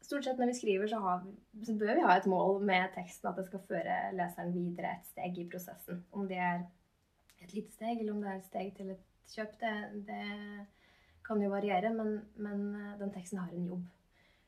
stort 0.04 0.26
sett 0.26 0.40
når 0.40 0.52
vi 0.52 0.58
skriver, 0.58 0.90
så, 0.90 1.00
har 1.04 1.24
så 1.64 1.76
bør 1.80 1.98
vi 1.98 2.06
ha 2.06 2.16
et 2.18 2.30
mål 2.30 2.62
med 2.64 2.92
teksten 2.96 3.30
at 3.30 3.40
det 3.40 3.46
skal 3.48 3.66
føre 3.68 3.98
leseren 4.16 4.54
videre 4.54 4.96
et 4.98 5.10
steg 5.10 5.40
i 5.40 5.48
prosessen. 5.50 6.04
Om 6.12 6.28
det 6.30 6.40
er 6.40 6.64
et 7.44 7.52
lite 7.56 7.72
steg, 7.74 7.98
eller 7.98 8.14
om 8.14 8.22
det 8.22 8.32
er 8.32 8.40
et 8.40 8.50
steg 8.50 8.72
til 8.76 8.94
et 8.94 9.04
kjøp, 9.34 9.56
det, 9.60 9.74
det 10.08 10.24
kan 11.24 11.40
jo 11.40 11.52
variere, 11.52 11.92
men, 11.94 12.18
men 12.36 12.66
eh, 12.76 12.96
den 13.00 13.12
teksten 13.14 13.40
har 13.40 13.52
en 13.52 13.70
jobb. 13.72 13.84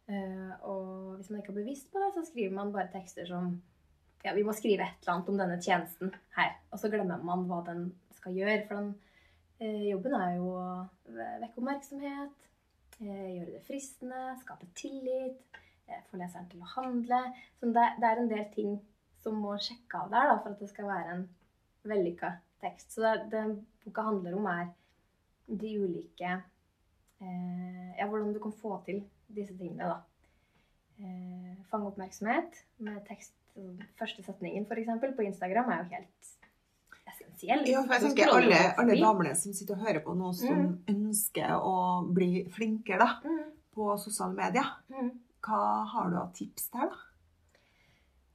Uh, 0.06 0.52
og 0.70 1.16
hvis 1.16 1.32
man 1.32 1.40
ikke 1.40 1.50
er 1.50 1.56
bevisst 1.56 1.88
på 1.90 1.98
det, 1.98 2.12
så 2.14 2.22
skriver 2.28 2.52
man 2.54 2.68
bare 2.70 2.92
tekster 2.92 3.26
som 3.26 3.56
ja, 4.22 4.34
vi 4.36 4.44
må 4.46 4.52
skrive 4.54 4.84
et 4.84 5.00
eller 5.02 5.16
annet 5.16 5.30
om 5.32 5.40
denne 5.40 5.56
tjenesten 5.62 6.12
her. 6.36 6.52
Og 6.70 6.78
så 6.78 6.90
glemmer 6.92 7.22
man 7.26 7.42
hva 7.50 7.58
den 7.66 7.88
skal 8.14 8.36
gjøre. 8.38 8.64
For 8.68 8.78
den 8.78 8.92
jobben 9.64 10.14
er 10.18 10.34
jo 10.36 10.50
å 10.52 10.66
vekke 11.16 11.60
oppmerksomhet, 11.60 12.48
eh, 13.00 13.28
gjøre 13.36 13.54
det 13.54 13.62
fristende, 13.66 14.36
skape 14.40 14.68
tillit, 14.76 15.60
eh, 15.88 16.02
få 16.10 16.20
leseren 16.20 16.48
til 16.50 16.60
å 16.60 16.72
handle. 16.74 17.20
Så 17.60 17.72
det, 17.72 17.86
er 18.02 18.18
en 18.18 18.28
del 18.28 18.44
ting 18.54 18.80
som 19.22 19.40
må 19.40 19.56
sjekke 19.58 20.02
av 20.02 20.10
der 20.10 20.28
da, 20.30 20.38
for 20.42 20.52
at 20.52 20.60
det 20.60 20.68
skal 20.68 20.90
være 20.90 21.14
en 21.14 21.28
vellykka 21.84 22.36
tekst. 22.60 22.92
Så 22.92 23.02
det, 23.02 23.30
det 23.30 23.64
boka 23.84 24.02
handler 24.02 24.36
om, 24.36 24.46
er 24.46 24.68
de 25.46 25.72
ulike 25.78 26.42
eh, 27.20 27.98
Ja, 27.98 28.06
hvordan 28.06 28.34
du 28.34 28.40
kan 28.42 28.52
få 28.52 28.76
til 28.84 29.04
disse 29.32 29.56
tingene, 29.56 29.94
da. 29.94 30.00
Eh, 31.00 31.52
fange 31.70 31.92
oppmerksomhet 31.92 32.64
med 32.78 33.00
tekst. 33.08 33.34
Første 33.96 34.20
setningen, 34.20 34.66
f.eks., 34.68 35.16
på 35.16 35.24
Instagram 35.24 35.70
er 35.72 35.78
jo 35.78 35.92
helt 35.94 36.35
essensiell. 37.36 37.66
Ja, 37.68 37.82
for 37.84 37.94
jeg 37.94 38.14
tenker 38.16 38.32
alle, 38.32 38.60
alle 38.80 38.96
damene 39.00 39.34
som 39.36 39.52
sitter 39.52 39.76
og 39.76 39.84
hører 39.86 40.00
på 40.04 40.14
nå, 40.16 40.32
som 40.34 40.78
ønsker 40.88 41.52
å 41.60 41.74
bli 42.14 42.44
flinkere 42.50 42.98
da, 42.98 43.20
Mm, 43.24 43.52
på 43.76 43.98
sosiale 44.00 44.34
medier. 44.34 44.64
mm. 44.90 45.10
Hva 45.46 45.86
har 45.86 46.10
du 46.10 46.16
av 46.16 46.32
tips 46.34 46.70
der, 46.72 46.88
da? 46.90 46.96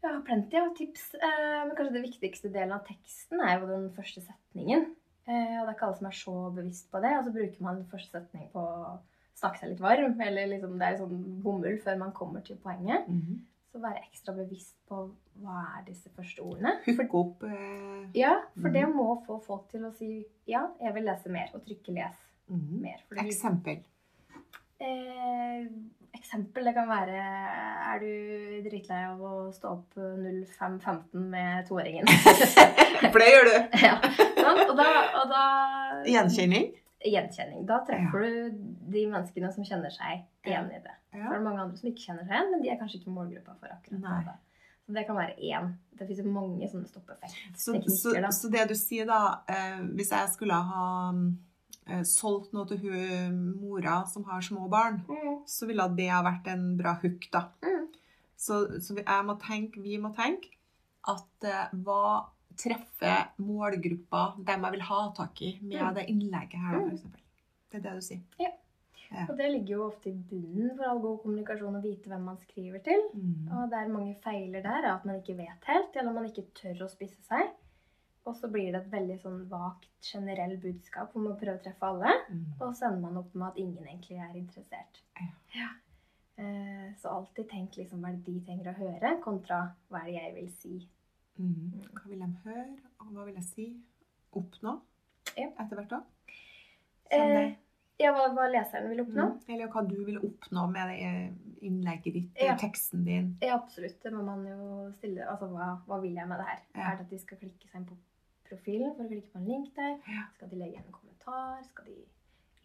Jeg 0.02 0.14
har 0.16 0.22
plenty 0.26 0.58
av 0.58 0.70
tips, 0.76 1.14
eh, 1.16 1.66
men 1.68 1.76
kanskje 1.76 1.94
det 1.94 2.04
viktigste 2.08 2.52
delen 2.52 2.72
av 2.74 2.86
teksten 2.88 3.42
er 3.46 3.60
jo 3.60 3.68
den 3.68 3.90
første 3.94 4.22
setningen. 4.24 4.86
Eh, 5.28 5.60
og 5.62 5.68
det 5.68 5.70
er 5.70 5.76
ikke 5.76 5.86
alle 5.90 5.98
som 5.98 6.08
er 6.08 6.18
så 6.18 6.36
bevisst 6.56 6.88
på 6.92 7.02
det. 7.02 7.12
Og 7.20 7.26
så 7.26 7.34
bruker 7.36 7.62
man 7.62 7.84
første 7.92 8.12
setning 8.12 8.48
på 8.52 8.60
å 8.64 9.00
snakke 9.38 9.60
seg 9.60 9.70
litt 9.70 9.80
varm, 9.84 10.16
eller 10.22 10.48
liksom 10.48 10.78
det 10.80 10.88
er 10.88 10.98
sånn 10.98 11.42
bomull 11.44 11.78
før 11.84 11.98
man 12.00 12.12
kommer 12.14 12.42
til 12.46 12.56
poenget. 12.58 13.06
Så 13.72 13.80
være 13.80 14.02
ekstra 14.04 14.34
bevisst 14.36 14.76
på 14.90 14.98
hva 15.42 15.62
er 15.78 15.86
disse 15.88 16.10
første 16.12 16.44
ordene. 16.44 16.74
Hooke 16.86 17.16
opp 17.22 17.44
eh, 17.48 18.10
Ja, 18.20 18.34
for 18.60 18.70
det 18.74 18.84
Mhm. 18.88 18.98
må 18.98 19.24
få 19.26 19.38
folk 19.46 19.70
til 19.72 19.86
å 19.88 19.94
si 19.96 20.26
ja, 20.48 20.66
jeg 20.82 20.94
vil 20.94 21.08
lese 21.08 21.30
mer, 21.32 21.48
og 21.56 21.64
trykke 21.64 21.94
les 21.96 22.18
mm. 22.50 22.82
mer. 22.82 23.00
Fordi, 23.08 23.28
Eksempel. 23.32 23.80
Eh, 24.82 25.68
eksempel 26.18 26.66
det 26.66 26.74
kan 26.74 26.88
være 26.90 27.16
Er 27.94 28.00
du 28.02 28.70
dritlei 28.70 29.02
av 29.06 29.20
å 29.22 29.52
stå 29.54 29.70
opp 29.76 29.96
05.15 29.96 31.14
med 31.32 31.68
toåringen? 31.70 32.08
For 33.14 33.20
det 33.22 33.30
gjør 33.32 33.48
du. 33.48 33.56
ja, 33.88 33.96
og 34.68 34.76
da, 34.80 34.90
og 35.22 35.30
da 35.32 35.44
Gjenkjenning. 36.08 36.72
Gjenkjenning. 37.06 37.66
Da 37.66 37.80
treffer 37.88 38.22
du 38.22 38.52
de 38.94 39.06
menneskene 39.10 39.52
som 39.54 39.64
kjenner 39.66 39.90
seg 39.94 40.24
igjen 40.46 40.68
i 40.72 40.80
det. 40.84 40.96
Så 41.12 41.18
Ja. 41.18 41.28
er 41.32 41.38
det 41.40 41.44
mange 41.44 41.60
andre 41.64 41.78
som 41.78 41.90
ikke 41.90 42.06
kjenner 42.06 42.24
seg 42.28 42.32
igjen, 42.36 42.52
men 42.52 42.62
de 42.62 42.70
er 42.70 42.78
kanskje 42.80 43.00
ikke 43.02 43.14
målgruppa 43.16 43.56
for 43.60 43.68
akkurat 43.74 44.02
Nei. 44.02 44.24
det. 44.24 44.36
Så 44.86 44.94
det 44.94 45.06
kan 45.08 45.16
være 45.16 45.36
én. 45.40 45.74
Det 45.98 46.08
finnes 46.08 46.24
jo 46.26 46.32
mange 46.32 46.68
sånne 46.70 46.88
stoppeffekter. 46.88 47.56
Så, 47.56 47.74
så, 47.88 48.32
så 48.32 48.52
det 48.52 48.68
du 48.70 48.76
sier 48.76 49.06
da, 49.06 49.42
eh, 49.48 49.82
hvis 49.96 50.10
jeg 50.12 50.30
skulle 50.30 50.54
ha 50.54 51.14
eh, 51.88 52.04
solgt 52.04 52.54
noe 52.54 52.66
til 52.68 52.78
hun 52.78 53.38
mora 53.62 54.06
som 54.08 54.24
har 54.26 54.42
små 54.42 54.70
barn, 54.70 55.02
så 55.48 55.68
ville 55.68 55.88
det 55.98 56.10
ha 56.10 56.22
vært 56.24 56.48
en 56.54 56.78
bra 56.78 56.94
hook, 57.02 57.28
da. 57.32 57.48
Mm. 57.64 57.88
Så, 58.38 58.80
så 58.82 58.94
vi- 58.96 59.04
jeg 59.06 59.26
må 59.26 59.40
tenke, 59.40 59.82
vi 59.82 59.98
må 59.98 60.14
tenke 60.16 60.50
at 61.08 61.44
eh, 61.44 61.68
hva 61.84 62.26
treffer 62.58 63.30
målgruppa, 63.38 64.36
dem 64.46 64.64
jeg 64.68 64.72
vil 64.72 64.82
ha 64.90 65.12
tak 65.18 65.42
i, 65.42 65.60
med 65.62 65.80
Mm. 65.82 65.94
det 65.96 66.06
innlegget 66.10 66.60
her, 66.60 66.74
da, 66.80 66.80
Mm. 66.80 67.14
Det 67.72 67.78
er 67.78 67.82
det 67.90 67.94
du 67.96 68.02
sier. 68.02 68.52
Og 69.30 69.38
det 69.38 69.52
ligger 69.52 69.74
jo 69.76 69.86
ofte 69.90 70.10
i 70.10 70.14
bunnen 70.14 70.76
for 70.78 70.84
all 70.88 71.00
god 71.04 71.18
kommunikasjon 71.24 71.76
å 71.76 71.82
vite 71.84 72.08
hvem 72.08 72.22
man 72.24 72.38
skriver 72.38 72.80
til. 72.84 73.02
Mm. 73.14 73.50
Og 73.52 73.70
der 73.70 73.88
mange 73.92 74.16
feiler 74.24 74.62
der, 74.62 74.86
er 74.86 74.94
at 74.96 75.06
man 75.06 75.16
ikke 75.20 75.36
vet 75.38 75.66
helt, 75.68 75.96
eller 75.96 76.14
man 76.14 76.26
ikke 76.26 76.46
tør 76.56 76.86
å 76.86 76.90
spisse 76.90 77.22
seg. 77.28 77.50
Og 78.26 78.36
så 78.36 78.48
blir 78.52 78.72
det 78.72 78.82
et 78.86 78.92
veldig 78.92 79.18
sånn 79.22 79.50
vagt, 79.50 79.88
generell 80.02 80.56
budskap 80.58 81.12
hvor 81.12 81.22
man 81.26 81.38
prøver 81.38 81.60
å 81.60 81.64
treffe 81.64 81.84
alle. 81.84 82.12
Mm. 82.30 82.46
Og 82.62 82.76
så 82.76 82.86
ender 82.88 83.02
man 83.02 83.18
opp 83.18 83.34
med 83.36 83.48
at 83.50 83.58
ingen 83.58 83.84
egentlig 83.88 84.18
er 84.18 84.36
interessert. 84.38 85.02
Ja. 85.20 85.28
ja. 85.56 85.70
Så 86.98 87.10
alltid 87.10 87.50
tenk 87.50 87.76
liksom 87.78 88.02
hva 88.02 88.12
det 88.16 88.24
de 88.26 88.40
trenger 88.46 88.72
å 88.72 88.78
høre, 88.78 89.20
kontra 89.22 89.76
hva 89.90 90.00
er 90.02 90.06
det 90.06 90.16
jeg 90.16 90.36
vil 90.36 90.50
si. 90.62 90.88
Mm. 91.40 91.82
Hva 91.96 92.10
vil 92.10 92.20
de 92.20 92.30
høre, 92.46 92.68
og 93.00 93.12
hva 93.16 93.26
vil 93.26 93.36
jeg 93.40 93.44
si? 93.48 93.68
Oppnå? 94.38 94.78
Ja. 95.38 95.48
Etter 95.60 95.76
hvert 95.80 95.94
òg? 95.98 96.04
Eh, 97.12 97.54
ja, 98.00 98.12
hva, 98.16 98.28
hva 98.36 98.46
leseren 98.52 98.90
vil 98.92 99.02
oppnå? 99.04 99.26
Mm. 99.34 99.40
Eller 99.54 99.72
hva 99.74 99.84
du 99.88 99.98
vil 100.08 100.20
oppnå 100.24 100.64
med 100.72 100.92
det 100.92 101.00
eh, 101.08 101.34
innlegget 101.68 102.14
ditt, 102.16 102.40
Ja. 102.42 102.56
teksten 102.60 103.04
din. 103.06 103.34
Ja, 103.44 103.56
absolutt. 103.60 104.00
Det 104.04 104.14
må 104.14 104.24
man 104.26 104.46
jo 104.48 104.92
stille. 104.98 105.26
Altså, 105.30 105.50
hva, 105.52 105.74
hva 105.88 106.00
vil 106.04 106.16
jeg 106.18 106.28
med 106.28 106.40
det 106.42 106.48
her? 106.48 106.64
Ja. 106.76 106.88
Er 106.92 106.98
det 107.02 107.06
at 107.08 107.12
de 107.16 107.20
skal 107.20 107.38
klikke 107.42 107.68
seg 107.70 107.82
inn 107.82 107.90
på 107.92 107.98
profilen 108.50 108.96
for 108.96 109.06
å 109.06 109.12
klikke 109.12 109.32
på 109.34 109.42
en 109.44 109.48
link 109.52 109.76
der? 109.76 109.98
Ja. 110.08 110.26
Skal 110.38 110.50
de 110.52 110.60
legge 110.62 110.78
igjen 110.78 110.88
en 110.88 110.98
kommentar? 110.98 111.62
Skal 111.70 111.86
de 111.92 112.00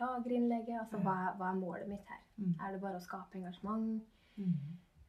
lagre 0.00 0.38
innlegget? 0.38 0.78
Altså, 0.80 0.98
Ja. 0.98 1.04
hva, 1.04 1.16
hva 1.40 1.50
er 1.52 1.60
målet 1.60 1.88
mitt 1.88 2.06
her? 2.12 2.22
Mm. 2.38 2.54
Er 2.60 2.72
det 2.72 2.80
bare 2.82 2.96
å 3.00 3.04
skape 3.04 3.38
engasjement? 3.40 4.02
Mm. 4.36 4.56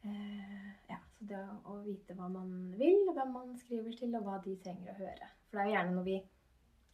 Eh, 0.08 0.74
ja, 0.90 0.98
så 1.18 1.26
det 1.30 1.40
å, 1.66 1.80
vite 1.86 2.16
hva 2.18 2.28
man 2.30 2.52
vil, 2.78 3.08
hvem 3.10 3.34
man 3.34 3.56
skriver 3.58 3.96
til, 3.98 4.14
og 4.18 4.28
hva 4.28 4.38
de 4.44 4.54
trenger 4.62 4.94
å 4.94 5.00
høre. 5.00 5.30
For 5.48 5.58
det 5.58 5.64
er 5.64 5.70
jo 5.70 5.76
gjerne 5.76 5.96
når 5.96 6.06
vi 6.08 6.18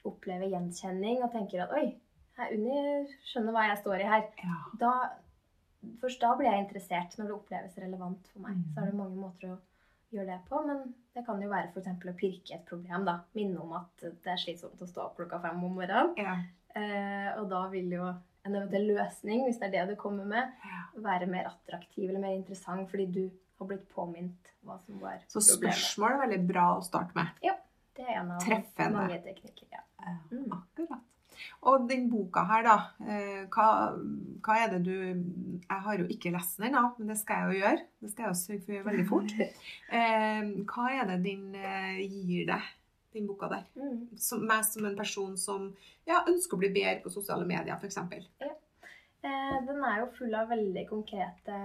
opplever 0.08 0.52
gjenkjenning 0.52 1.22
og 1.24 1.32
tenker 1.34 1.66
at 1.66 1.76
oi, 1.76 1.86
her 2.38 2.56
Unni 2.56 2.80
skjønner 3.30 3.56
hva 3.56 3.68
jeg 3.70 3.82
står 3.84 4.02
i 4.02 4.08
her. 4.10 4.26
Ja. 4.42 4.58
Da, 4.82 4.94
først 6.02 6.24
da 6.24 6.34
blir 6.40 6.50
jeg 6.50 6.66
interessert 6.66 7.20
når 7.20 7.30
det 7.30 7.38
oppleves 7.38 7.78
relevant 7.84 8.32
for 8.32 8.48
meg. 8.48 8.64
Så 8.74 8.82
er 8.82 8.90
det 8.90 9.00
mange 9.00 9.20
måter 9.20 9.54
å 9.54 9.60
gjøre 10.14 10.30
det 10.32 10.42
på, 10.50 10.64
men 10.66 10.84
det 11.14 11.24
kan 11.28 11.42
jo 11.42 11.52
være 11.52 11.72
f.eks. 11.72 11.94
å 12.10 12.18
pirke 12.18 12.58
et 12.58 12.68
problem. 12.70 13.06
da. 13.10 13.20
Minne 13.38 13.62
om 13.62 13.76
at 13.78 14.04
det 14.04 14.34
er 14.34 14.42
slitsomt 14.42 14.82
å 14.82 14.90
stå 14.90 15.08
opp 15.08 15.18
klokka 15.20 15.42
fem 15.44 15.62
om 15.62 15.78
morgenen. 15.78 16.14
Ja. 16.18 16.40
Eh, 16.74 17.30
og 17.38 17.52
da 17.52 17.68
vil 17.70 17.92
jo 17.94 18.08
en 18.44 18.58
eventuell 18.58 18.90
løsning, 18.96 19.46
hvis 19.46 19.60
det 19.62 19.70
er 19.70 19.76
det 19.76 19.94
du 19.94 20.00
kommer 20.00 20.26
med, 20.28 20.56
være 21.06 21.30
mer 21.32 21.48
attraktiv 21.52 22.10
eller 22.10 22.22
mer 22.24 22.36
interessant 22.36 22.90
fordi 22.92 23.06
du 23.14 23.24
har 23.64 23.70
blitt 23.72 23.88
påminnet 23.96 24.52
hva 24.64 24.78
som 24.86 25.00
var 25.02 25.24
Så 25.28 25.40
problemet. 25.42 25.80
spørsmål 25.80 26.12
er 26.18 26.22
veldig 26.28 26.42
bra 26.52 26.68
å 26.78 26.84
starte 26.86 27.16
med. 27.18 27.34
Ja. 27.44 27.56
Det 27.94 28.06
er 28.10 28.20
en 28.24 28.32
av 28.34 28.40
Treffende. 28.42 28.94
mange 29.00 29.18
teknikker. 29.22 29.68
Ja. 29.74 29.82
Mm. 30.32 30.48
Akkurat. 30.60 31.02
Og 31.68 31.88
den 31.90 32.06
boka 32.12 32.44
her, 32.48 32.64
da. 32.64 32.76
eh, 33.06 33.44
Hva, 33.52 33.66
hva 34.46 34.56
er 34.64 34.70
det 34.74 34.80
du 34.86 34.94
Jeg 34.94 35.82
har 35.86 35.98
jo 35.98 36.06
ikke 36.08 36.32
lest 36.32 36.58
den 36.60 36.70
ennå, 36.70 36.84
men 36.98 37.08
det 37.12 37.18
skal 37.20 37.36
jeg 37.36 37.50
jo 37.58 37.66
gjøre. 37.66 37.82
Det 38.02 38.12
skal 38.12 38.24
jeg 38.24 38.32
jo 38.34 38.40
sørge 38.40 38.62
for 38.64 38.72
å 38.72 38.76
gjøre 38.78 38.88
veldig 38.92 39.06
fort. 39.10 39.34
Eh, 39.94 40.42
Hva 40.72 40.88
er 40.94 41.06
det 41.12 41.20
den 41.26 41.44
eh, 41.56 42.00
gir 42.08 42.48
deg, 42.50 42.70
den 43.14 43.28
boka 43.30 43.50
der? 43.52 43.66
Mm. 43.78 44.00
Som, 44.18 44.46
meg 44.50 44.64
som 44.66 44.86
en 44.90 44.98
person 44.98 45.38
som 45.38 45.68
ja, 46.08 46.24
ønsker 46.28 46.58
å 46.58 46.62
bli 46.64 46.72
bedre 46.74 47.02
på 47.04 47.14
sosiale 47.14 47.46
medier, 47.46 47.76
f.eks. 47.78 47.98
Ja. 48.42 48.54
den 49.68 49.84
er 49.86 50.00
jo 50.02 50.10
full 50.18 50.34
av 50.36 50.50
veldig 50.50 50.88
konkrete 50.90 51.60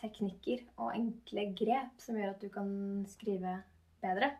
teknikker 0.00 0.64
og 0.76 0.94
enkle 0.96 1.50
grep 1.58 2.00
som 2.02 2.18
gjør 2.18 2.34
at 2.34 2.42
du 2.42 2.48
kan 2.52 2.70
skrive 3.10 3.60
bedre. 4.02 4.32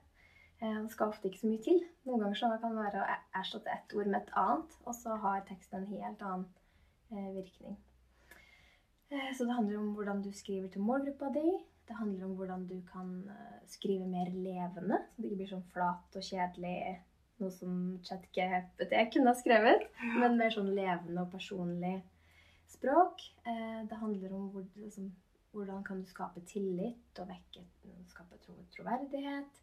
Eh, 0.63 0.83
det 0.83 0.93
skal 0.93 1.09
ofte 1.09 1.29
ikke 1.29 1.41
så 1.41 1.51
mye 1.51 1.63
til. 1.65 1.79
Noen 2.09 2.27
ganger 2.27 2.59
kan 2.61 2.75
det 2.75 2.85
være 2.85 3.03
å 3.03 3.19
erstatte 3.41 3.73
ett 3.73 3.95
ord 3.97 4.11
med 4.11 4.21
et 4.21 4.33
annet, 4.37 4.77
og 4.85 4.97
så 4.97 5.17
har 5.23 5.45
teksten 5.49 5.81
en 5.81 5.93
helt 5.95 6.25
annen 6.27 6.47
eh, 7.13 7.31
virkning. 7.39 7.79
Eh, 9.11 9.31
så 9.37 9.47
det 9.49 9.57
handler 9.57 9.81
om 9.81 9.95
hvordan 9.97 10.21
du 10.25 10.33
skriver 10.37 10.69
til 10.69 10.85
målgruppa 10.85 11.33
di. 11.37 11.47
Det 11.89 11.97
handler 11.99 12.27
om 12.27 12.35
hvordan 12.39 12.67
du 12.69 12.77
kan 12.87 13.09
skrive 13.67 14.05
mer 14.07 14.29
levende, 14.31 15.01
så 15.11 15.23
det 15.23 15.31
ikke 15.31 15.39
blir 15.41 15.49
sånn 15.51 15.71
flat 15.73 16.19
og 16.21 16.23
kjedelig, 16.23 16.77
noe 17.41 17.51
som 17.51 17.73
ChatGPT 18.07 18.93
kunne 19.15 19.33
ha 19.33 19.35
skrevet 19.35 19.87
men 20.21 20.37
mer 20.39 20.53
sånn 20.55 20.69
levende 20.77 21.25
og 21.25 21.33
personlig 21.33 21.97
språk. 22.71 23.25
Det 23.43 23.99
handler 23.99 24.37
om 24.37 24.45
hvor, 24.53 24.69
liksom, 24.77 25.09
hvordan 25.53 25.83
kan 25.85 26.01
du 26.01 26.07
skape 26.07 26.41
tillit 26.47 27.19
og 27.19 27.29
vekke, 27.29 27.65
skape 28.11 28.39
tro, 28.45 28.55
troverdighet. 28.77 29.61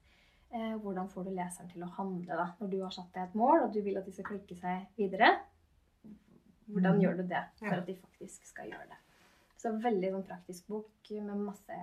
Eh, 0.52 0.76
hvordan 0.80 1.10
får 1.12 1.24
du 1.28 1.32
leseren 1.36 1.70
til 1.72 1.84
å 1.84 1.90
handle 1.98 2.36
da, 2.40 2.46
når 2.60 2.70
du 2.72 2.78
har 2.84 2.92
satt 2.96 3.14
deg 3.16 3.24
et 3.30 3.36
mål 3.36 3.66
og 3.66 3.74
du 3.74 3.82
vil 3.84 3.98
at 4.00 4.06
de 4.08 4.12
skal 4.16 4.26
klikke 4.32 4.56
seg 4.60 4.88
videre? 5.00 5.34
Hvordan 6.68 6.96
Mm. 6.98 7.02
gjør 7.02 7.18
du 7.18 7.24
det 7.28 7.44
for 7.60 7.74
at 7.78 7.86
de 7.88 7.96
faktisk 7.96 8.46
skal 8.46 8.70
gjøre 8.72 8.88
det? 8.90 8.98
Så 9.58 9.72
veldig 9.82 10.12
sånn 10.12 10.26
praktisk 10.28 10.68
bok 10.68 11.10
med 11.12 11.38
masse 11.38 11.78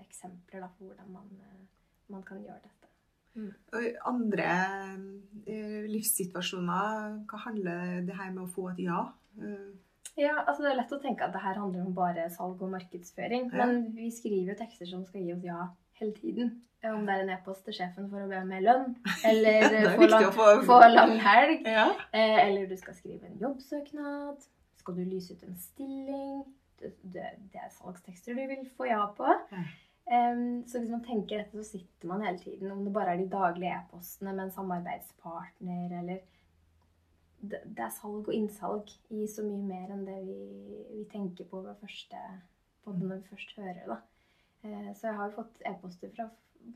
eksempler 0.00 0.60
da, 0.60 0.68
på 0.78 0.84
hvordan 0.88 1.12
man, 1.12 1.28
eh, 1.40 1.66
man 2.08 2.22
kan 2.22 2.42
gjøre 2.42 2.60
dette. 2.62 2.74
Og 3.72 3.82
i 3.84 3.92
Andre 4.04 4.46
eh, 5.46 5.84
livssituasjoner, 5.86 7.24
hva 7.28 7.38
handler 7.44 8.00
det 8.06 8.16
her 8.16 8.32
med 8.32 8.44
å 8.44 8.50
få 8.50 8.70
et 8.72 8.78
ja? 8.82 9.12
Eh, 9.38 9.68
Ja, 10.16 10.44
altså 10.46 10.62
Det 10.64 10.70
er 10.72 10.78
lett 10.80 10.92
å 10.96 11.00
tenke 11.02 11.26
at 11.26 11.32
det 11.34 11.42
her 11.42 11.58
handler 11.60 11.84
om 11.86 11.94
bare 11.94 12.28
salg 12.30 12.62
og 12.62 12.70
markedsføring. 12.72 13.50
Ja. 13.52 13.66
Men 13.66 13.92
vi 13.94 14.08
skriver 14.14 14.52
jo 14.54 14.56
tekster 14.58 14.86
som 14.90 15.04
skal 15.06 15.22
gi 15.26 15.34
oss 15.34 15.44
ja 15.46 15.68
hele 16.00 16.14
tiden. 16.16 16.62
Om 16.86 17.06
det 17.06 17.14
er 17.16 17.24
en 17.24 17.30
e-post 17.34 17.64
til 17.66 17.74
sjefen 17.74 18.06
for 18.10 18.22
å 18.22 18.28
be 18.30 18.38
om 18.38 18.46
mer 18.52 18.62
lønn, 18.62 18.92
eller 19.26 19.64
er 19.66 19.88
få, 19.98 20.06
lang, 20.06 20.28
få 20.36 20.46
få 20.68 20.76
lang 20.92 21.16
helg, 21.18 21.66
Ja. 21.66 21.88
eh, 22.14 22.36
eller 22.44 22.68
du 22.70 22.76
skal 22.78 22.94
skrive 22.94 23.26
en 23.26 23.40
jobbsøknad, 23.42 24.46
skal 24.78 24.94
du 24.94 25.02
lyse 25.10 25.34
ut 25.34 25.42
en 25.42 25.58
stilling 25.58 26.44
Det, 26.78 26.92
det, 27.02 27.24
det 27.50 27.58
er 27.64 27.72
salgstekster 27.74 28.38
du 28.38 28.44
vil 28.46 28.62
få 28.78 28.86
ja 28.86 29.00
på. 29.18 29.26
Ja. 29.50 29.64
Um, 30.08 30.62
så 30.70 30.78
hvis 30.78 30.92
man 30.94 31.02
tenker 31.04 31.42
dette, 31.42 31.58
så 31.58 31.66
sitter 31.76 32.08
man 32.08 32.22
hele 32.24 32.38
tiden, 32.38 32.70
om 32.72 32.84
det 32.86 32.92
bare 32.94 33.12
er 33.16 33.18
de 33.20 33.26
daglige 33.28 33.74
e-postene 33.74 34.32
med 34.32 34.46
en 34.46 34.54
samarbeidspartner, 34.54 35.98
eller 35.98 36.22
det, 37.40 37.60
det 37.64 37.84
er 37.84 37.94
salg 37.94 38.28
og 38.28 38.34
innsalg 38.34 38.92
i 39.14 39.26
så 39.30 39.44
mye 39.46 39.62
mer 39.62 39.92
enn 39.94 40.06
det 40.06 40.18
vi, 40.26 40.38
vi 40.92 41.04
tenker 41.12 41.48
på 41.48 41.62
ved 41.64 41.78
første, 41.80 42.22
på 42.84 42.94
det 42.96 43.06
når 43.06 43.20
vi 43.20 43.32
først 43.32 43.54
hører 43.58 43.84
det. 43.92 43.98
Eh, 44.66 44.88
så 44.98 45.10
jeg 45.10 45.18
har 45.18 45.28
jo 45.28 45.36
fått 45.38 45.66
e-poster 45.70 46.10
fra 46.16 46.28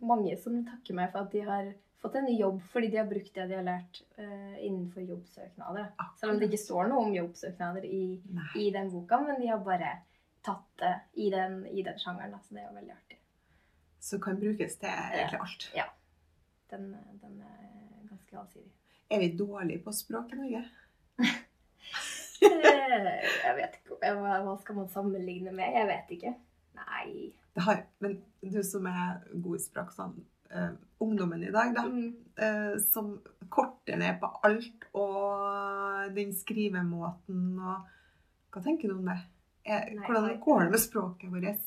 mange 0.07 0.37
som 0.41 0.61
takker 0.67 0.97
meg 0.97 1.11
for 1.13 1.27
at 1.27 1.35
de 1.35 1.43
har 1.47 1.73
fått 2.03 2.19
en 2.19 2.27
ny 2.27 2.37
jobb 2.39 2.61
fordi 2.73 2.93
de 2.93 3.01
har 3.01 3.11
brukt 3.11 3.35
det 3.35 3.49
de 3.51 3.59
har 3.59 3.67
lært 3.67 4.01
uh, 4.19 4.57
innenfor 4.59 5.05
jobbsøknader. 5.07 5.91
Selv 6.19 6.35
om 6.35 6.41
det 6.41 6.49
ikke 6.51 6.63
står 6.63 6.91
noe 6.91 7.05
om 7.07 7.15
jobbsøknader 7.15 7.87
i, 7.87 8.05
i 8.59 8.71
den 8.75 8.91
boka, 8.91 9.21
men 9.23 9.39
de 9.43 9.51
har 9.53 9.63
bare 9.63 9.93
tatt 10.43 10.67
det 10.83 10.95
i 11.23 11.29
den, 11.31 11.61
i 11.71 11.85
den 11.87 11.99
sjangeren. 12.03 12.35
Da, 12.35 12.41
så 12.43 12.57
det 12.57 12.65
er 12.65 12.71
jo 12.71 12.79
veldig 12.81 12.95
artig. 12.97 13.19
Så 14.03 14.19
kan 14.23 14.41
brukes 14.41 14.79
til 14.83 14.91
egentlig 14.91 15.43
alt. 15.45 15.69
Den, 16.73 16.89
den 17.23 17.39
er 17.47 17.92
ganske 18.13 18.39
allsidig. 18.41 18.71
Er 19.13 19.19
vi 19.25 19.33
dårlige 19.37 19.83
på 19.85 19.93
språk 19.97 20.33
i 20.33 20.39
Norge? 20.41 20.63
Eh, 22.43 23.23
Jeg 23.45 23.55
vet 23.59 23.77
ikke 23.79 23.99
hva, 24.19 24.39
hva 24.43 24.55
skal 24.61 24.79
man 24.81 24.89
sammenligne 24.91 25.53
med? 25.55 25.77
Jeg 25.77 25.87
vet 25.91 26.11
ikke. 26.17 26.33
Nei. 26.79 27.33
Det 27.55 27.63
har, 27.67 27.83
men 28.03 28.17
du 28.43 28.63
som 28.67 28.87
er 28.91 29.21
god 29.45 29.59
i 29.59 29.63
språk, 29.63 29.93
sånn 29.95 30.15
uh, 30.55 30.73
ungdommen 31.05 31.43
i 31.45 31.53
dag, 31.55 31.75
da, 31.77 31.85
Mm. 31.87 32.15
uh, 32.41 32.79
som 32.83 33.13
korter 33.53 33.99
ned 34.01 34.19
på 34.23 34.31
alt 34.49 34.87
og 34.97 36.15
den 36.17 36.33
skrivemåten 36.35 37.59
og 37.61 37.89
Hva 38.53 38.61
tenker 38.65 38.89
du 38.91 38.99
om 38.99 39.07
det? 39.09 39.15
Er, 39.65 39.87
Nei, 39.95 40.03
hvordan 40.05 40.41
går 40.43 40.65
det 40.67 40.71
med 40.75 40.81
språket 40.83 41.31
vårt? 41.33 41.63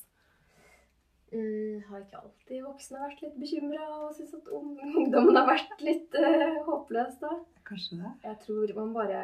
Mm, 1.35 1.81
har 1.89 2.03
ikke 2.03 2.19
alltid 2.21 2.61
voksne 2.63 2.99
vært 3.01 3.21
litt 3.25 3.33
bekymra 3.41 3.85
og 3.97 4.11
syntes 4.15 4.37
at 4.37 4.51
ungdommen 4.55 5.35
har 5.35 5.49
vært 5.49 5.81
litt 5.83 6.15
uh, 6.15 6.61
håpløs 6.63 7.17
da? 7.19 7.31
Kanskje 7.67 7.97
det? 7.99 8.11
Jeg 8.23 8.37
tror 8.45 8.71
man 8.77 8.93
bare 8.95 9.23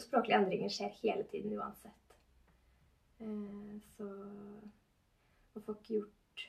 Språklige 0.00 0.38
endringer 0.38 0.70
skjer 0.72 0.94
hele 1.02 1.26
tiden 1.28 1.56
uansett. 1.58 2.14
Uh, 3.18 3.74
så 3.96 4.06
man 4.06 5.66
får 5.66 5.80
ikke 5.80 5.98
gjort 5.98 6.46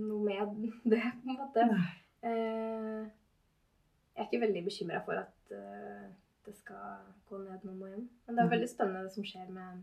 noe 0.00 0.24
med 0.26 0.66
det, 0.92 1.00
på 1.22 1.30
en 1.30 1.38
måte. 1.38 1.64
Eh, 2.20 3.06
jeg 4.12 4.20
er 4.20 4.28
ikke 4.28 4.42
veldig 4.42 4.62
bekymra 4.66 5.00
for 5.06 5.18
at 5.18 5.54
det 6.46 6.52
skal 6.58 7.00
gå 7.30 7.40
ned 7.40 7.64
noen 7.64 7.80
og 7.80 7.88
igjen. 7.88 8.04
Men 8.26 8.36
det 8.36 8.44
er 8.44 8.52
veldig 8.52 8.68
spennende 8.70 9.06
det 9.06 9.14
som 9.16 9.26
skjer 9.26 9.48
med 9.54 9.80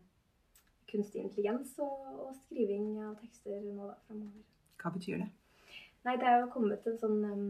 kunstig 0.92 1.24
intelligens 1.24 1.74
og, 1.84 2.04
og 2.28 2.36
skriving 2.46 2.98
av 3.04 3.16
tekster 3.22 3.60
nå 3.64 3.90
da, 3.90 3.96
fremover. 4.08 4.44
Hva 4.82 4.92
betyr 4.96 5.24
det? 5.24 5.30
Nei, 6.08 6.16
det 6.20 6.28
er 6.30 6.38
jo 6.42 6.52
kommet 6.54 6.86
en 6.88 7.00
sånn 7.02 7.18
um, 7.28 7.48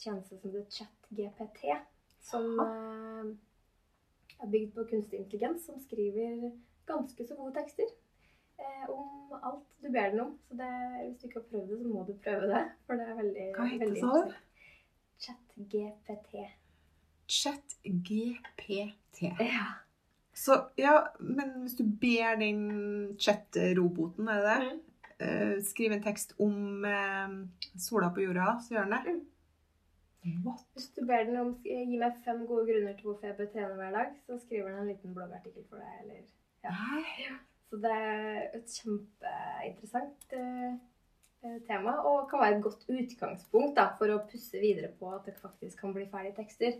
tjeneste 0.00 0.38
som 0.38 0.50
heter 0.50 0.64
ChatGPT, 0.74 1.76
som 2.26 2.48
uh, 2.58 3.28
er 4.40 4.50
bygd 4.50 4.72
på 4.74 4.86
kunstig 4.90 5.20
intelligens, 5.22 5.68
som 5.68 5.78
skriver 5.84 6.50
ganske 6.86 7.26
så 7.26 7.36
gode 7.38 7.54
tekster 7.56 7.86
eh, 8.58 8.90
om 8.90 9.32
alt 9.40 9.64
du 9.82 9.88
ber 9.90 10.12
den 10.12 10.22
om. 10.26 10.34
Så 10.48 10.58
det, 10.58 10.72
hvis 11.04 11.16
du 11.20 11.26
ikke 11.28 11.40
har 11.40 11.48
prøvd 11.50 11.72
det, 11.72 11.80
så 11.80 11.94
må 11.94 12.04
du 12.06 12.12
prøve 12.26 12.52
det. 12.52 12.62
For 12.86 13.00
det 13.00 13.08
er 13.08 13.18
veldig 13.22 13.48
Hva 13.56 13.70
heter 13.72 13.94
det, 13.94 14.04
så? 14.04 14.12
ChatGPT. 15.26 16.46
Chat-GPT. 17.26 18.70
Ja. 19.40 19.66
Så 20.36 20.58
ja, 20.76 20.98
men 21.20 21.54
hvis 21.62 21.78
du 21.78 21.84
ber 22.00 22.36
den 22.40 22.60
chat-roboten, 23.20 24.28
er 24.28 24.42
det 24.42 24.50
det? 24.50 24.66
Mm. 24.66 24.82
Uh, 25.16 25.54
skrive 25.64 25.96
en 25.96 26.04
tekst 26.04 26.34
om 26.44 26.84
uh, 26.84 27.38
sola 27.80 28.10
på 28.12 28.26
jorda, 28.26 28.58
så 28.60 28.74
gjør 28.76 28.90
den 28.90 29.06
det? 29.06 29.16
What? 30.44 30.66
Hvis 30.74 30.88
du 30.96 31.06
ber 31.06 31.24
den 31.24 31.38
om 31.40 31.52
gi 31.62 31.98
meg 32.00 32.18
fem 32.24 32.42
gode 32.48 32.66
grunner 32.68 32.96
til 32.98 33.08
hvorfor 33.08 33.28
jeg 33.28 33.36
bør 33.38 33.50
trene 33.52 33.78
hver 33.78 33.92
dag, 33.94 34.14
så 34.26 34.38
skriver 34.42 34.72
den 34.72 34.80
en 34.82 34.90
liten 34.90 35.14
bloggartikkel 35.14 35.66
for 35.70 35.82
deg. 35.82 36.00
Eller, 36.02 36.24
ja. 36.66 36.74
Så 37.66 37.78
det 37.82 37.92
er 37.92 38.42
et 38.54 38.74
kjempeinteressant 38.78 40.34
eh, 40.38 40.74
eh, 41.42 41.56
tema, 41.66 41.96
og 42.06 42.28
kan 42.30 42.42
være 42.42 42.58
et 42.58 42.62
godt 42.62 42.84
utgangspunkt 42.86 43.74
da, 43.78 43.88
for 43.98 44.12
å 44.14 44.20
pusse 44.30 44.60
videre 44.62 44.92
på 44.98 45.10
at 45.14 45.26
det 45.26 45.34
faktisk 45.40 45.80
kan 45.82 45.94
bli 45.94 46.06
ferdige 46.10 46.36
tekster. 46.38 46.76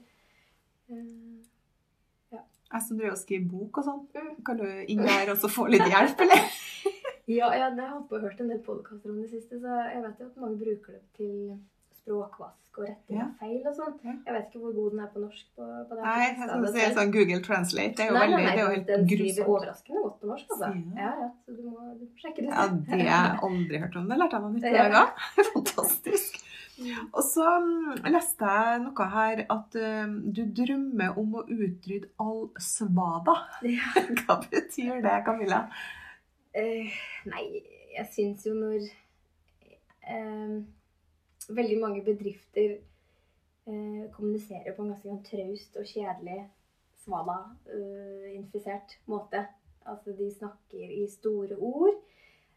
Eh, 2.32 2.38
Jeg 2.72 2.82
som 2.82 2.98
driver 2.98 3.12
og 3.12 3.18
skriver 3.22 3.50
bok 3.50 3.78
og 3.78 3.84
sånn, 3.84 4.02
Mm. 4.14 4.44
kan 4.44 4.56
du 4.56 4.66
inn 4.88 5.02
der 5.06 5.30
og 5.30 5.38
så 5.38 5.48
få 5.48 5.68
litt 5.70 5.82
hjelp, 5.86 6.20
eller? 6.20 6.42
ja, 7.38 7.50
jeg, 7.54 7.76
jeg 7.76 7.88
har 7.88 8.02
på 8.08 8.16
og 8.18 8.22
hørt 8.26 8.40
en 8.40 8.48
del 8.48 8.58
podkaster 8.66 9.10
om 9.10 9.20
det 9.22 9.30
siste, 9.30 9.60
så 9.62 9.80
jeg 9.92 10.02
vet 10.02 10.18
jo 10.20 10.26
at 10.26 10.36
mange 10.42 10.58
bruker 10.58 10.92
det 10.92 11.02
til 11.16 11.58
språkvask 12.02 12.78
og 12.78 12.84
retting 12.86 13.16
Ja. 13.18 13.24
feil 13.40 13.62
og 13.66 13.74
sånn. 13.74 13.94
Ja. 14.04 14.12
Jeg 14.26 14.34
vet 14.36 14.48
ikke 14.50 14.60
hvor 14.62 14.74
god 14.76 14.90
den 14.92 15.00
er 15.00 15.08
på 15.14 15.20
norsk. 15.22 15.46
på, 15.56 15.64
på 15.88 15.94
det 15.96 16.02
Nei, 16.04 16.26
jeg 16.26 16.36
skal 16.36 16.66
si 16.74 16.80
en 16.84 16.94
sånn 16.98 17.12
Google 17.14 17.40
Translate. 17.46 17.94
Det 17.96 18.04
er 18.04 18.10
jo 18.10 18.14
Nei, 18.18 18.26
veldig, 18.26 18.36
nei, 18.36 18.44
det 18.46 18.52
er 18.52 18.62
jo 18.62 18.68
nei, 18.68 18.76
helt 18.76 18.86
den 18.92 19.06
skriver 19.08 19.48
overraskende 19.54 20.02
godt 20.04 20.20
på 20.20 20.26
norsk. 20.32 20.46
Altså. 20.50 20.68
Ja, 20.98 21.10
ja, 21.22 21.28
så 21.46 21.56
du 21.56 21.62
må, 21.70 21.78
du 21.96 22.04
må 22.04 22.10
sjekke 22.20 22.36
det 22.42 22.50
ut. 22.50 22.54
Ja, 22.54 22.66
det 22.68 22.90
har 22.90 23.06
jeg 23.06 23.40
aldri 23.48 23.78
hørt 23.86 23.96
om. 23.96 24.08
Det 24.10 24.18
lærte 24.20 24.36
jeg 24.38 24.42
meg 24.42 24.52
nytt 24.58 24.64
i 24.66 24.74
Ja. 24.76 24.84
dag 24.86 24.98
òg. 25.02 25.10
Fantastisk. 25.54 26.42
Og 26.84 27.22
så 27.24 27.46
mm, 27.62 28.04
leste 28.12 28.48
jeg 28.52 28.80
noe 28.84 29.06
her 29.12 29.42
at 29.52 29.76
eh, 29.80 30.16
du 30.36 30.42
drømmer 30.58 31.16
om 31.20 31.38
å 31.40 31.44
utrydde 31.48 32.10
all 32.22 32.50
svada. 32.60 33.36
Ja. 33.64 33.92
Hva 34.20 34.38
betyr 34.44 35.00
det, 35.04 35.16
Camilla? 35.26 35.66
Uh, 36.56 36.92
nei, 37.28 37.44
jeg 37.92 38.06
syns 38.12 38.46
jo 38.48 38.54
når 38.56 38.84
uh, 40.08 40.58
veldig 41.52 41.78
mange 41.80 42.04
bedrifter 42.04 42.78
uh, 43.68 44.04
kommuniserer 44.16 44.72
på 44.76 44.84
en 44.84 44.92
ganske 44.92 45.08
sånn 45.08 45.24
traust 45.26 45.76
og 45.80 45.88
kjedelig 45.88 46.42
svada-infisert 47.04 48.98
måte. 49.08 49.46
Altså 49.86 50.16
de 50.18 50.28
snakker 50.34 50.92
i 50.96 51.04
store 51.12 51.56
ord 51.56 52.00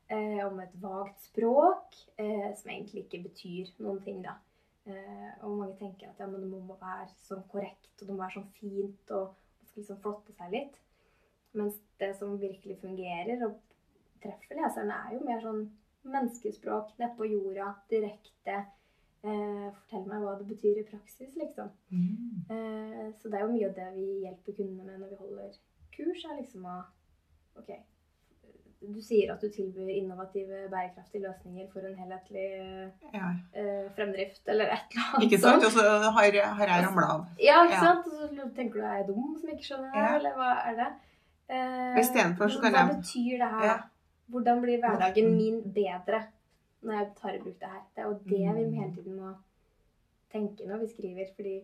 eh, 0.10 0.42
om 0.46 0.60
et 0.64 0.76
vagt 0.82 1.24
språk 1.30 1.98
eh, 2.20 2.52
som 2.58 2.72
egentlig 2.72 3.06
ikke 3.06 3.24
betyr 3.28 3.74
noen 3.84 4.02
ting, 4.06 4.22
da. 4.26 4.38
Eh, 4.90 5.32
og 5.46 5.58
mange 5.58 5.76
tenker 5.80 6.10
at 6.10 6.22
ja, 6.22 6.28
men 6.30 6.44
det 6.44 6.50
må 6.50 6.78
være 6.80 7.10
sånn 7.28 7.46
korrekt, 7.52 7.92
og 8.00 8.08
det 8.08 8.14
må 8.14 8.22
være 8.24 8.40
sånn 8.40 8.52
fint, 8.58 9.14
og 9.14 9.34
man 9.34 9.70
skal 9.70 9.84
liksom 9.84 10.02
flotte 10.04 10.36
seg 10.38 10.56
litt. 10.56 10.80
Mens 11.58 11.78
det 12.02 12.14
som 12.18 12.38
virkelig 12.42 12.80
fungerer 12.82 13.46
og 13.48 13.58
treffer 14.24 14.60
leserne, 14.60 14.98
er 14.98 15.16
jo 15.16 15.24
mer 15.26 15.42
sånn 15.44 15.64
menneskespråk 16.10 16.94
nedpå 17.00 17.28
jorda, 17.30 17.74
direkte. 17.92 18.60
Eh, 19.20 19.66
fortell 19.76 20.06
meg 20.08 20.24
hva 20.24 20.38
det 20.40 20.48
betyr 20.48 20.80
i 20.80 20.88
praksis, 20.88 21.34
liksom. 21.36 21.74
Mm. 21.92 22.46
Eh, 22.56 23.08
så 23.20 23.32
det 23.32 23.40
er 23.40 23.44
jo 23.46 23.52
mye 23.52 23.68
av 23.68 23.76
det 23.76 23.90
vi 23.98 24.08
hjelper 24.24 24.56
kundene 24.62 24.86
med 24.88 25.02
når 25.02 25.12
vi 25.12 25.20
holder 25.26 25.58
kurs, 25.96 26.24
er 26.26 26.40
liksom 26.40 26.70
å 26.70 26.80
Ok, 27.60 27.74
du 28.82 29.02
sier 29.04 29.32
at 29.34 29.42
du 29.42 29.50
tilbyr 29.52 29.90
innovative, 29.92 30.70
bærekraftige 30.72 31.22
løsninger 31.26 31.68
for 31.74 31.80
en 31.84 31.96
helhetlig 32.00 32.46
Ja. 33.14 33.30
eh, 33.54 33.90
fremdrift, 33.96 34.42
eller 34.48 34.66
et 34.72 34.86
eller 34.96 35.10
annet. 35.16 35.24
Ikke 35.26 35.40
sant? 35.42 35.64
Og 35.66 35.72
så 35.72 35.82
har, 35.84 36.12
har 36.60 36.68
jeg 36.68 36.86
ramla 36.88 37.08
av. 37.16 37.26
Ja, 37.44 37.64
ikke 37.66 37.76
Ja. 37.76 37.84
sant? 37.84 38.08
Og 38.08 38.30
så 38.38 38.50
tenker 38.56 38.80
du 38.80 38.86
er 38.86 38.96
jeg 38.98 39.08
dum 39.08 39.38
som 39.42 39.50
ikke 39.50 39.68
skjønner 39.68 39.92
det, 39.92 40.00
Ja. 40.04 40.16
eller 40.16 40.32
hva 40.40 40.52
er 40.72 40.76
det? 40.76 40.90
Eh, 41.50 42.00
Istedenfor 42.00 42.48
så 42.48 42.62
kan 42.62 42.72
Hva 42.74 42.86
betyr 42.96 43.38
det 43.44 43.52
her? 43.60 43.84
Hvordan 44.30 44.62
blir 44.62 44.80
hverdagen 44.80 45.36
min 45.36 45.62
bedre 45.74 46.24
når 46.84 46.94
jeg 47.00 47.08
tar 47.22 47.30
i 47.34 47.40
bruk 47.40 47.60
det 47.60 47.70
her? 47.70 47.84
Det 47.96 48.04
er 48.04 48.08
jo 48.08 48.14
det 48.14 48.56
vi 48.56 48.64
Mm. 48.66 48.74
hele 48.80 48.94
tiden 48.96 49.16
må 49.20 49.34
tenke 50.32 50.68
når 50.68 50.78
vi 50.80 50.88
skriver, 50.88 51.26
fordi 51.36 51.62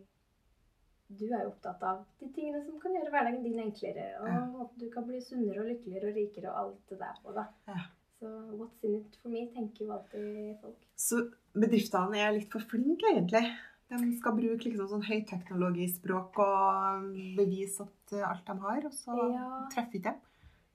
du 1.09 1.25
er 1.33 1.43
jo 1.43 1.51
opptatt 1.51 1.83
av 1.83 2.05
de 2.19 2.27
tingene 2.33 2.63
som 2.65 2.79
kan 2.81 2.91
gjøre 2.95 3.11
hverdagen 3.13 3.43
din 3.43 3.59
enklere, 3.59 4.07
og 4.21 4.27
Ja. 4.27 4.39
at 4.63 4.77
du 4.79 4.89
kan 4.89 5.05
bli 5.05 5.19
sunnere 5.21 5.59
og 5.61 5.67
lykkeligere 5.69 6.09
og 6.09 6.15
rikere 6.15 6.49
og 6.49 6.57
alt 6.63 6.89
det 6.89 6.99
der 6.99 7.19
på 7.23 7.33
da. 7.35 7.45
Ja. 7.67 7.79
Så 8.19 8.25
what's 8.57 8.83
in 8.83 8.95
it 8.95 9.15
for 9.21 9.29
me, 9.29 9.45
tenker 9.53 9.85
jo 9.85 9.91
alltid 9.91 10.57
folk. 10.61 10.77
Så 10.95 11.31
bedriftene 11.53 12.17
er 12.17 12.31
litt 12.31 12.49
for 12.51 12.59
flinke, 12.59 13.05
egentlig. 13.13 13.43
De 13.89 14.17
skal 14.17 14.31
bruke 14.33 14.65
liksom 14.65 14.87
sånn 14.89 15.03
høyteknologispråk 15.05 16.39
og 16.39 17.11
bevise 17.37 17.81
at 17.85 18.13
alt 18.31 18.45
de 18.47 18.55
har, 18.63 18.85
og 18.85 18.91
så 18.91 19.31
Ja. 19.33 19.67
treffer 19.69 19.99
ikke 19.99 20.03
dem. 20.11 20.21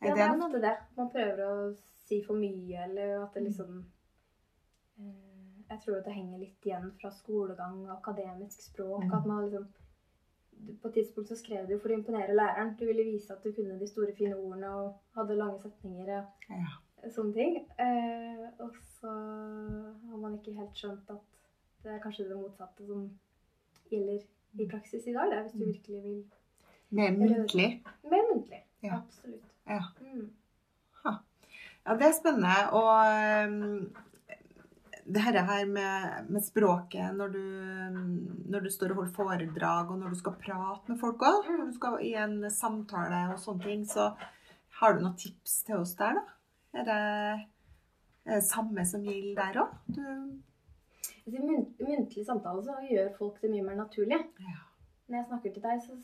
Ja, 0.02 0.14
det 0.14 0.22
er 0.22 0.38
ofte 0.38 0.60
det. 0.60 0.76
Man 0.96 1.10
prøver 1.10 1.38
å 1.44 1.76
si 2.06 2.22
for 2.22 2.34
mye, 2.34 2.84
eller 2.84 3.22
at 3.24 3.34
det 3.34 3.42
liksom 3.44 3.84
eh, 4.98 5.26
Jeg 5.70 5.80
tror 5.84 5.98
at 5.98 6.04
det 6.04 6.14
henger 6.14 6.38
litt 6.38 6.60
igjen 6.66 6.90
fra 7.00 7.10
skolegang 7.10 7.84
og 7.88 7.98
akademisk 8.02 8.60
språk. 8.60 9.04
Mm. 9.04 9.12
At 9.14 9.26
man 9.26 9.44
liksom 9.44 9.68
På 10.82 10.88
et 10.88 10.94
tidspunkt 10.94 11.28
så 11.28 11.36
skrev 11.36 11.66
du 11.68 11.78
for 11.78 11.88
å 11.88 11.96
imponere 11.98 12.34
læreren. 12.34 12.74
Du 12.78 12.84
ville 12.86 13.04
vise 13.04 13.32
at 13.32 13.42
du 13.44 13.52
kunne 13.52 13.78
de 13.80 13.86
store, 13.88 14.12
fine 14.16 14.36
ordene 14.36 14.70
og 14.70 14.94
hadde 15.16 15.36
lange 15.36 15.60
setninger 15.60 16.10
og 16.18 16.24
Ja. 16.50 17.10
sånne 17.10 17.34
ting. 17.34 17.56
Eh, 17.78 18.46
og 18.60 18.74
så 19.00 19.08
har 20.10 20.16
man 20.16 20.38
ikke 20.38 20.56
helt 20.58 20.74
skjønt 20.76 21.10
at 21.10 21.20
det 21.82 21.92
er 21.92 21.98
kanskje 22.02 22.28
det 22.28 22.36
motsatte 22.36 22.86
som 22.86 23.10
gjelder 23.90 24.20
i 24.58 24.66
praksis 24.68 25.06
i 25.06 25.12
dag. 25.12 25.32
Er 25.32 25.42
hvis 25.42 25.52
du 25.52 25.64
Mm. 25.64 25.72
virkelig 25.72 26.02
vil 26.02 26.24
Mer 26.92 27.10
muntlig. 27.12 27.82
Mer 28.10 28.34
muntlig. 28.34 28.62
Ja. 28.82 28.96
Absolutt. 28.96 29.44
Ja. 29.66 29.80
Mm. 30.00 30.30
Ja, 31.86 31.94
det 31.96 32.02
er 32.06 32.12
spennende. 32.12 32.56
Og 32.72 32.92
um, 33.48 33.94
det 35.14 35.22
her, 35.22 35.66
med, 35.66 36.26
med 36.30 36.42
språket 36.44 37.14
når 37.16 37.32
du, 37.34 37.42
når 38.50 38.64
du 38.66 38.70
står 38.70 38.92
og 38.94 39.00
holder 39.02 39.14
foredrag, 39.16 39.90
og 39.90 39.98
når 40.00 40.12
du 40.14 40.18
skal 40.20 40.36
prate 40.42 40.90
med 40.92 41.00
folk 41.00 41.22
òg, 41.26 41.48
når 41.56 41.70
du 41.70 41.76
skal 41.78 41.96
i 42.06 42.12
en 42.20 42.36
samtale 42.50 43.22
og 43.34 43.40
sånne 43.42 43.64
ting, 43.64 43.84
så 43.88 44.10
har 44.80 44.94
du 44.96 45.02
noen 45.04 45.16
tips 45.20 45.62
til 45.66 45.80
oss 45.82 45.94
der, 45.98 46.18
da? 46.20 46.22
Er 46.80 46.84
det, 46.86 46.98
er 48.26 48.36
det 48.38 48.44
samme 48.46 48.84
som 48.86 49.02
gjelder 49.04 49.40
der 49.40 49.60
òg? 49.64 49.90
I 51.30 51.38
mun- 51.38 51.72
muntlig 51.80 52.24
samtale 52.26 52.62
så 52.66 52.76
gjør 52.88 53.10
folk 53.18 53.40
det 53.42 53.50
mye 53.52 53.66
mer 53.66 53.76
naturlig. 53.82 54.18
Ja. 54.40 54.60
Når 55.10 55.18
jeg 55.18 55.26
snakker 55.28 55.52
til 55.56 55.64
deg, 55.64 55.82
så, 55.84 55.98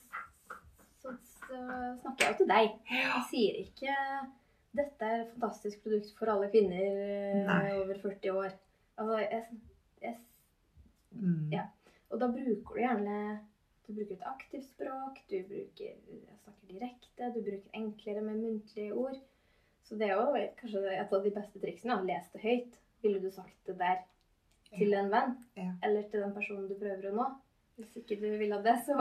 så, 1.03 1.15
så 1.47 1.61
snakker 2.03 2.25
jeg 2.27 2.33
jo 2.35 2.39
til 2.43 2.51
deg. 2.51 2.75
Jeg 2.91 3.23
sier 3.31 3.63
ikke 3.63 3.97
'Dette 4.77 5.07
er 5.09 5.21
et 5.23 5.31
fantastisk 5.33 5.81
produkt 5.87 6.11
for 6.19 6.29
alle 6.29 6.51
kvinner 6.53 6.83
eh, 6.85 7.47
Nei. 7.49 7.71
over 7.79 7.97
40 8.03 8.35
år'. 8.37 8.57
Altså, 8.99 9.19
jeg, 9.19 9.45
jeg, 10.03 10.17
Mm. 11.17 11.49
Ja. 11.53 11.63
og 12.11 12.19
da 12.21 12.27
bruker 12.29 12.75
du 12.75 12.81
gjerne 12.83 13.39
Du 13.87 13.93
bruker 13.95 14.17
et 14.19 14.25
aktivt 14.27 14.65
språk, 14.67 15.21
du 15.31 15.37
bruker, 15.49 15.93
snakker 16.43 16.67
direkte, 16.69 17.29
du 17.33 17.39
bruker 17.47 17.71
enklere 17.79 18.21
med 18.27 18.35
muntlige 18.43 18.93
ord. 18.93 19.17
Så 19.87 19.95
det 19.97 20.09
er 20.11 20.17
jo 20.19 20.35
kanskje 20.59 20.83
et 20.91 21.13
av 21.15 21.23
de 21.25 21.31
beste 21.31 21.61
triksene. 21.63 22.01
Les 22.05 22.27
det 22.33 22.41
høyt. 22.43 22.75
Ville 23.05 23.21
du 23.23 23.31
sagt 23.31 23.55
det 23.71 23.77
der 23.79 24.01
til 24.75 24.93
en 24.99 25.09
venn? 25.13 25.37
Ja. 25.57 25.69
Eller 25.87 26.03
til 26.11 26.21
den 26.25 26.35
personen 26.35 26.67
du 26.69 26.75
prøver 26.75 27.07
å 27.13 27.15
nå? 27.15 27.27
Hvis 27.79 27.95
ikke 28.03 28.19
du 28.21 28.27
vil 28.41 28.53
ha 28.53 28.59
det, 28.65 28.75
så 28.89 28.97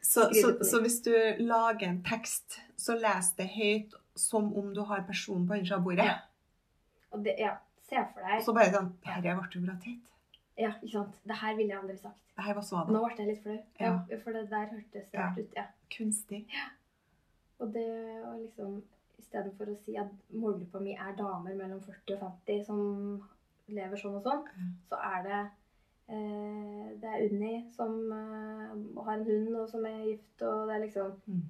Så, 0.00 0.24
Skriv 0.30 0.40
så, 0.40 0.50
nytt. 0.54 0.66
så 0.70 0.80
hvis 0.80 0.98
du 1.04 1.12
lager 1.44 1.88
en 1.88 2.02
tekst, 2.02 2.58
så 2.80 2.96
les 2.96 3.30
det 3.36 3.50
høyt 3.52 3.94
som 4.16 4.54
om 4.56 4.72
du 4.74 4.80
har 4.88 5.04
personen 5.06 5.46
på 5.46 5.52
andre 5.52 5.66
siden 5.66 5.78
av 5.78 5.84
bordet. 5.84 6.06
Ja. 6.08 6.18
Og 7.12 7.24
det, 7.24 7.36
ja, 7.38 7.56
se 7.94 8.04
for 8.14 8.26
deg 8.28 8.42
så 8.44 8.54
bare 8.58 8.72
sånn 8.74 8.90
Dette 9.04 9.20
ble 9.22 9.34
jo 9.54 9.64
bra 9.66 9.76
teit. 9.86 10.10
Ja, 10.58 10.70
ikke 10.82 10.92
sant. 10.92 11.16
Det 11.26 11.36
her 11.40 11.56
ville 11.58 11.72
jeg 11.74 11.80
aldri 11.82 11.96
sagt. 11.98 12.20
Det 12.36 12.44
her 12.44 12.54
var 12.54 12.62
svada. 12.66 12.92
Nå 12.94 13.00
ble 13.04 13.16
jeg 13.18 13.26
litt 13.30 13.42
flau. 13.42 13.56
Ja. 13.80 13.92
For 14.22 14.32
det 14.36 14.44
der 14.50 14.66
hørtes 14.70 15.08
Ja. 15.14 15.20
rart 15.20 15.38
ut. 15.38 15.54
Ja. 15.56 15.64
Kunstig. 15.96 16.44
Og 17.60 17.72
det 17.74 17.86
å 18.26 18.34
liksom 18.42 18.82
Istedenfor 19.18 19.70
å 19.70 19.74
si 19.78 19.94
at 19.96 20.10
målgruppa 20.34 20.80
mi 20.82 20.92
er 20.98 21.14
damer 21.16 21.54
mellom 21.54 21.80
40 21.80 22.14
og 22.16 22.20
50 22.46 22.64
som 22.66 22.80
lever 23.68 23.96
sånn 23.96 24.16
og 24.18 24.22
sånn, 24.26 24.42
mm. 24.44 24.72
så 24.90 24.98
er 24.98 25.22
det 25.24 25.38
eh, 26.10 26.88
Det 27.00 27.08
er 27.12 27.22
Unni 27.30 27.52
som 27.72 27.94
eh, 28.12 28.74
har 29.06 29.14
en 29.14 29.24
hund 29.28 29.56
og 29.56 29.68
som 29.70 29.86
er 29.86 30.02
gift, 30.10 30.42
og 30.42 30.68
det 30.68 30.74
er 30.76 30.84
liksom 30.86 31.14
Mm. 31.26 31.42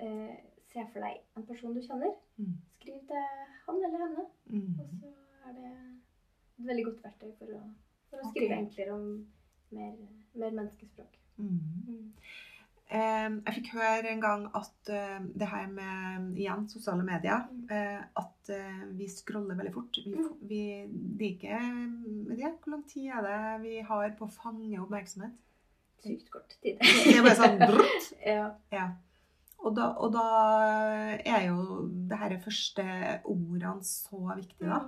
eh, 0.00 0.36
Se 0.72 0.86
for 0.92 1.00
deg 1.04 1.18
en 1.36 1.44
person 1.46 1.74
du 1.74 1.80
kjenner. 1.84 2.14
Mm. 2.38 2.54
Skriv 2.80 3.00
til 3.06 3.26
han 3.66 3.76
eller 3.84 3.98
henne. 4.06 4.24
Mm. 4.46 4.78
Og 4.80 5.12
så 5.12 5.21
er 5.48 5.52
det 5.58 5.72
et 5.72 6.66
veldig 6.68 6.84
godt 6.90 7.02
verktøy 7.04 7.32
for 7.38 7.56
å, 7.58 7.60
for 8.10 8.22
å 8.22 8.30
skrive 8.30 8.58
enklere 8.60 8.94
om 8.94 9.04
mer, 9.72 9.92
mer 10.38 10.50
menneskespråk. 10.60 11.18
Mm. 11.36 11.60
Mm. 11.88 12.08
Eh, 12.92 13.28
jeg 13.46 13.54
fikk 13.56 13.70
høre 13.78 14.10
en 14.12 14.20
gang 14.20 14.42
at 14.58 14.90
uh, 14.92 15.20
det 15.40 15.46
her 15.48 15.70
med 15.72 16.34
igjen 16.36 16.66
sosiale 16.68 17.04
medier 17.06 17.46
Mm. 17.48 17.62
eh, 17.72 18.02
At 18.20 18.50
uh, 18.52 18.82
vi 18.98 19.06
scroller 19.08 19.56
veldig 19.56 19.72
fort. 19.72 19.96
Vi, 20.04 20.12
Mm. 20.12 20.34
vi, 20.48 20.60
det 21.16 21.26
er 21.26 21.32
ikke 21.38 22.58
Hvor 22.66 22.70
lang 22.74 22.82
tid 22.90 23.06
er 23.16 23.22
det 23.24 23.62
vi 23.62 23.78
har 23.80 24.10
på 24.18 24.26
å 24.26 24.34
fange 24.34 24.80
oppmerksomhet? 24.82 25.32
Sykt 26.02 26.28
kort 26.34 26.52
tid. 26.60 26.76
Det 26.82 27.16
er 27.16 27.22
bare 27.22 27.38
sånn 27.38 27.58
brutt. 27.70 28.12
ja. 28.26 28.50
Ja. 28.74 28.90
Og 29.62 29.76
da, 29.76 29.92
og 30.02 30.10
da 30.12 30.24
er 31.22 31.44
jo 31.46 31.86
det 32.10 32.18
her 32.18 32.32
første 32.42 32.82
ordene 33.30 33.84
så 33.86 34.18
viktige, 34.34 34.66
da. 34.68 34.80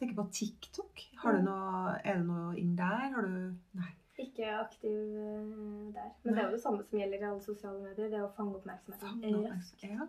Tenker 0.00 0.16
på 0.16 0.24
TikTok. 0.32 1.02
Har 1.22 1.36
du 1.36 1.42
noe, 1.44 1.96
er 2.00 2.20
det 2.20 2.26
noe 2.26 2.54
inn 2.58 2.72
der? 2.78 3.10
Har 3.14 3.26
du 3.26 3.34
Nei. 3.76 3.90
Ikke 4.20 4.48
aktiv 4.52 4.96
eh, 5.16 5.92
der. 5.94 6.10
Men 6.24 6.34
det 6.34 6.40
er 6.42 6.46
jo 6.48 6.56
det 6.56 6.62
samme 6.62 6.84
som 6.84 6.98
gjelder 7.00 7.22
i 7.22 7.28
alle 7.28 7.44
sosiale 7.44 7.80
medier. 7.80 8.08
Det 8.12 8.18
er 8.18 8.24
å 8.26 8.32
fange 8.36 8.58
oppmerksomheten 8.58 9.22
Fange 9.22 9.42
raskt. 9.46 9.84
Ja. 9.84 10.06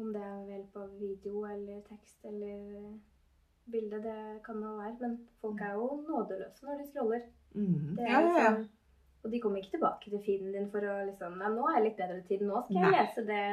Om 0.00 0.10
det 0.12 0.22
er 0.24 0.42
hjelp 0.50 0.76
av 0.80 0.90
video 1.00 1.44
eller 1.48 1.80
tekst 1.88 2.24
eller 2.28 2.92
bilde, 3.72 4.00
det 4.04 4.18
kan 4.44 4.60
det 4.64 4.72
være. 4.80 4.96
Men 5.00 5.16
folk 5.40 5.60
er 5.64 5.76
jo 5.76 5.88
nådeløse 6.08 6.68
når 6.68 6.80
de 6.82 6.88
scroller. 6.90 7.26
Mm. 7.54 7.90
Det 7.98 8.06
er 8.06 8.12
ja, 8.12 8.20
ja, 8.20 8.36
ja. 8.36 8.54
liksom- 8.56 8.70
Og 9.22 9.30
de 9.30 9.40
kommer 9.40 9.60
ikke 9.60 9.76
tilbake 9.76 10.10
til 10.10 10.22
feeden 10.24 10.52
din 10.52 10.70
for 10.70 10.80
å 10.82 10.94
liksom 11.06 11.36
Nei, 11.38 11.52
nå 11.54 11.68
er 11.68 11.76
jeg 11.76 11.84
litt 11.84 12.00
bedre 12.00 12.22
tid. 12.26 12.40
Nå 12.48 12.64
skal 12.64 12.80
jeg 12.80 12.90
Nei. 12.90 12.96
lese 12.96 13.26
det 13.28 13.44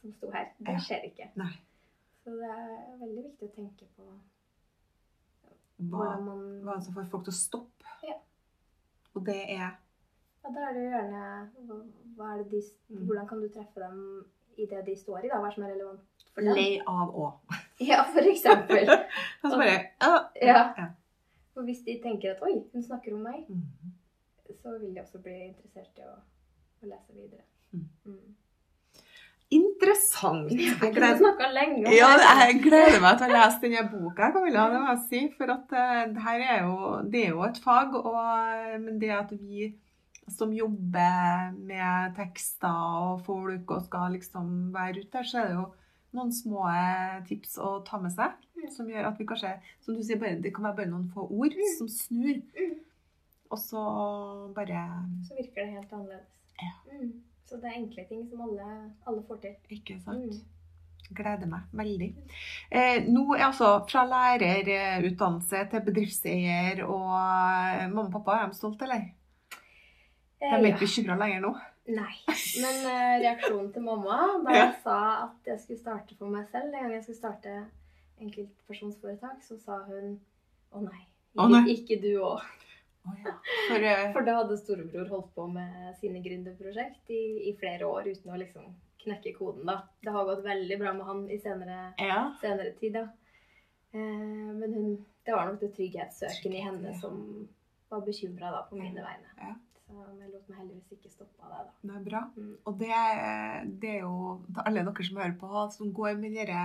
som 0.00 0.12
sto 0.12 0.30
her. 0.30 0.52
Det 0.60 0.76
skjer 0.84 1.08
ikke. 1.10 1.30
Nei. 1.40 1.52
Så 2.24 2.36
det 2.38 2.48
er 2.48 2.98
veldig 3.00 3.24
viktig 3.24 3.48
å 3.48 3.54
tenke 3.56 3.88
på 3.96 4.06
Hva, 5.78 6.20
man 6.22 6.42
hva 6.64 6.76
som 6.82 6.94
får 6.94 7.08
folk 7.10 7.24
til 7.26 7.32
å 7.34 7.36
stoppe 7.36 7.84
Ja. 8.06 8.14
Og 9.14 9.24
det 9.26 9.40
er 9.50 9.56
Ja, 10.44 10.50
da 10.52 10.60
er 10.68 10.74
det 10.76 10.82
jo 10.84 10.90
gjerne 10.90 11.22
hva, 12.16 12.30
de, 12.50 12.60
Mm. 12.90 13.06
Hvordan 13.08 13.28
kan 13.28 13.40
du 13.40 13.48
treffe 13.48 13.80
dem 13.80 14.24
i 14.56 14.66
det 14.70 14.84
de 14.86 14.94
står 14.96 15.24
i? 15.24 15.28
da? 15.28 15.38
Hva 15.40 15.50
som 15.54 15.64
er 15.64 15.72
relevant 15.74 16.00
for 16.34 16.42
dem? 16.42 16.54
lei 16.54 16.80
av 16.86 17.10
å. 17.16 17.32
Ja, 17.80 18.04
for 18.04 18.20
eksempel. 18.22 18.86
Og 19.42 19.50
så 19.50 19.56
bare 19.56 19.72
ja. 20.00 20.12
Ja. 20.42 20.74
ja. 20.78 20.86
Og 21.56 21.64
hvis 21.64 21.82
de 21.86 21.96
tenker 22.02 22.34
at 22.36 22.42
oi, 22.42 22.62
hun 22.72 22.82
snakker 22.82 23.14
om 23.14 23.22
meg, 23.22 23.48
Mhm. 23.48 23.92
så 24.62 24.78
vil 24.78 24.94
de 24.94 25.00
også 25.00 25.18
bli 25.22 25.34
interessert 25.48 25.98
i 25.98 26.02
å, 26.06 26.14
å 26.82 26.86
lese 26.86 27.12
videre. 27.14 27.42
Mm. 27.72 27.88
Mm. 28.06 28.34
Interessant. 29.52 30.50
Jeg 30.50 30.72
Jeg 30.80 30.94
gleder, 30.94 31.52
lenge 31.52 31.92
ja, 31.92 32.08
jeg 32.46 32.60
gleder 32.64 33.00
meg 33.02 33.18
til 33.20 33.28
å 33.28 33.34
lese 33.36 33.60
denne 33.62 33.84
boka, 33.90 34.30
Camilla. 34.32 34.66
Det 34.72 34.80
må 34.80 34.94
jeg 34.94 35.02
si. 35.04 35.22
For 35.36 35.52
at 35.52 35.74
eh, 35.76 36.02
det 36.14 36.24
her 36.24 36.44
er 36.56 36.60
jo, 36.64 36.76
det 37.12 37.24
er 37.26 37.34
jo 37.34 37.44
et 37.46 37.60
fag. 37.62 37.96
Og, 38.00 38.20
men 38.82 39.00
det 39.02 39.12
at 39.14 39.34
vi 39.36 39.70
som 40.32 40.54
jobber 40.56 41.52
med 41.68 42.14
tekster 42.16 42.72
og 42.72 43.24
folk 43.26 43.74
og 43.76 43.84
skal 43.84 44.14
liksom 44.16 44.72
være 44.74 45.02
ute 45.02 45.18
der, 45.18 45.28
så 45.28 45.42
er 45.42 45.50
det 45.50 45.58
jo 45.58 45.66
noen 46.14 46.32
små 46.32 46.64
eh, 46.70 47.20
tips 47.28 47.58
å 47.60 47.76
ta 47.86 48.00
med 48.00 48.14
seg. 48.14 48.32
Mm. 48.56 48.70
Som 48.72 48.88
gjør 48.90 49.10
at 49.10 49.20
vi 49.20 49.28
kanskje, 49.28 49.52
som 49.84 49.98
du 49.98 50.02
sier, 50.02 50.20
bare, 50.20 50.40
det 50.40 50.54
kan 50.56 50.66
være 50.68 50.80
bare 50.80 50.92
noen 50.94 51.10
få 51.12 51.28
ord 51.28 51.58
som 51.76 51.90
snur. 51.90 52.40
Mm. 52.56 52.74
Og 53.52 53.60
så 53.60 53.84
bare 54.56 54.88
Så 55.28 55.36
virker 55.36 55.62
det 55.62 55.76
helt 55.76 55.92
annerledes. 55.92 56.30
Ja. 56.58 56.72
Så 57.44 57.56
det 57.60 57.68
er 57.70 57.78
enkle 57.82 58.04
ting 58.08 58.22
som 58.30 58.40
alle, 58.46 58.68
alle 59.06 59.22
får 59.28 59.40
til. 59.42 59.56
Ikke 59.76 59.98
sant? 60.00 60.24
Mm. 60.32 61.10
Gleder 61.14 61.46
meg 61.50 61.60
veldig. 61.76 62.06
Eh, 62.72 63.04
nå 63.12 63.26
er 63.36 63.42
altså 63.50 63.74
fra 63.90 64.06
lærerutdannelse 64.08 65.60
til 65.70 65.82
bedriftseier 65.84 66.80
og 66.86 67.10
eh, 67.12 67.84
mamma 67.92 68.06
og 68.08 68.12
pappa, 68.16 68.38
er 68.46 68.48
de 68.54 68.58
stolte, 68.60 68.88
eller? 68.88 69.04
De 69.04 69.60
Eh, 70.44 70.52
er 70.52 70.60
ja. 70.60 70.66
ikke 70.74 70.80
bekymra 70.84 71.14
lenger 71.16 71.40
nå? 71.40 71.50
Nei. 71.88 72.14
Men 72.60 72.80
eh, 72.90 73.12
reaksjonen 73.22 73.70
til 73.72 73.82
mamma 73.86 74.16
da 74.44 74.52
Ja. 74.52 74.64
jeg 74.66 74.74
sa 74.82 74.96
at 75.24 75.46
jeg 75.48 75.60
skulle 75.62 75.78
starte 75.80 76.16
for 76.18 76.28
meg 76.28 76.46
selv, 76.52 76.72
en 76.74 76.82
gang 76.82 76.92
jeg 76.92 77.02
skulle 77.06 77.20
starte 77.20 77.54
enkeltpersonsforetak, 78.20 79.38
så 79.46 79.56
sa 79.62 79.78
hun 79.86 80.18
å 80.74 80.82
nei, 80.84 81.00
Å 81.38 81.46
nei. 81.50 81.62
ikke 81.76 81.96
du 82.02 82.10
òg. 82.24 82.42
Å 83.04 83.14
ja. 83.20 83.34
For, 83.68 83.84
uh... 83.84 84.06
For 84.16 84.26
da 84.26 84.38
hadde 84.40 84.60
storebror 84.60 85.10
holdt 85.12 85.34
på 85.36 85.46
med 85.52 85.92
sine 86.00 86.22
gründerprosjekt 86.24 87.12
i, 87.12 87.24
i 87.50 87.56
flere 87.60 87.88
år 87.88 88.08
uten 88.12 88.32
å 88.32 88.40
liksom 88.40 88.72
knekke 89.04 89.34
koden, 89.36 89.66
da. 89.68 89.82
Det 90.00 90.14
har 90.14 90.24
gått 90.28 90.44
veldig 90.46 90.78
bra 90.80 90.94
med 90.96 91.06
han 91.08 91.26
i 91.28 91.36
senere, 91.40 91.80
ja. 92.00 92.22
senere 92.40 92.72
tid, 92.78 92.96
da. 92.96 93.04
Eh, 93.92 94.00
men 94.60 94.72
hun, 94.74 94.96
det 95.26 95.36
var 95.36 95.50
nok 95.50 95.60
det 95.60 95.74
trygghetssøken 95.76 96.56
i 96.56 96.64
henne 96.64 96.94
ja. 96.94 96.96
som 97.02 97.20
var 97.92 98.00
bekymra 98.06 98.64
på 98.70 98.80
mine 98.80 99.04
vegne. 99.04 99.36
Ja. 99.38 99.52
Så 99.84 100.00
jeg 100.18 100.30
lot 100.32 100.48
meg 100.48 100.58
heldigvis 100.62 100.96
ikke 100.96 101.12
stoppe 101.12 101.44
av 101.44 101.52
det, 101.52 101.60
da. 101.60 101.74
Det 101.84 101.98
er 101.98 102.08
bra. 102.08 102.22
Mm. 102.36 102.56
Og 102.64 102.80
det, 102.80 103.02
det 103.82 103.92
er 103.92 104.00
jo 104.06 104.16
til 104.48 104.64
alle 104.64 104.84
dere 104.88 105.06
som 105.08 105.20
hører 105.20 105.36
på, 105.44 105.52
som 105.76 105.94
går 106.00 106.16
med 106.22 106.36
dere 106.40 106.64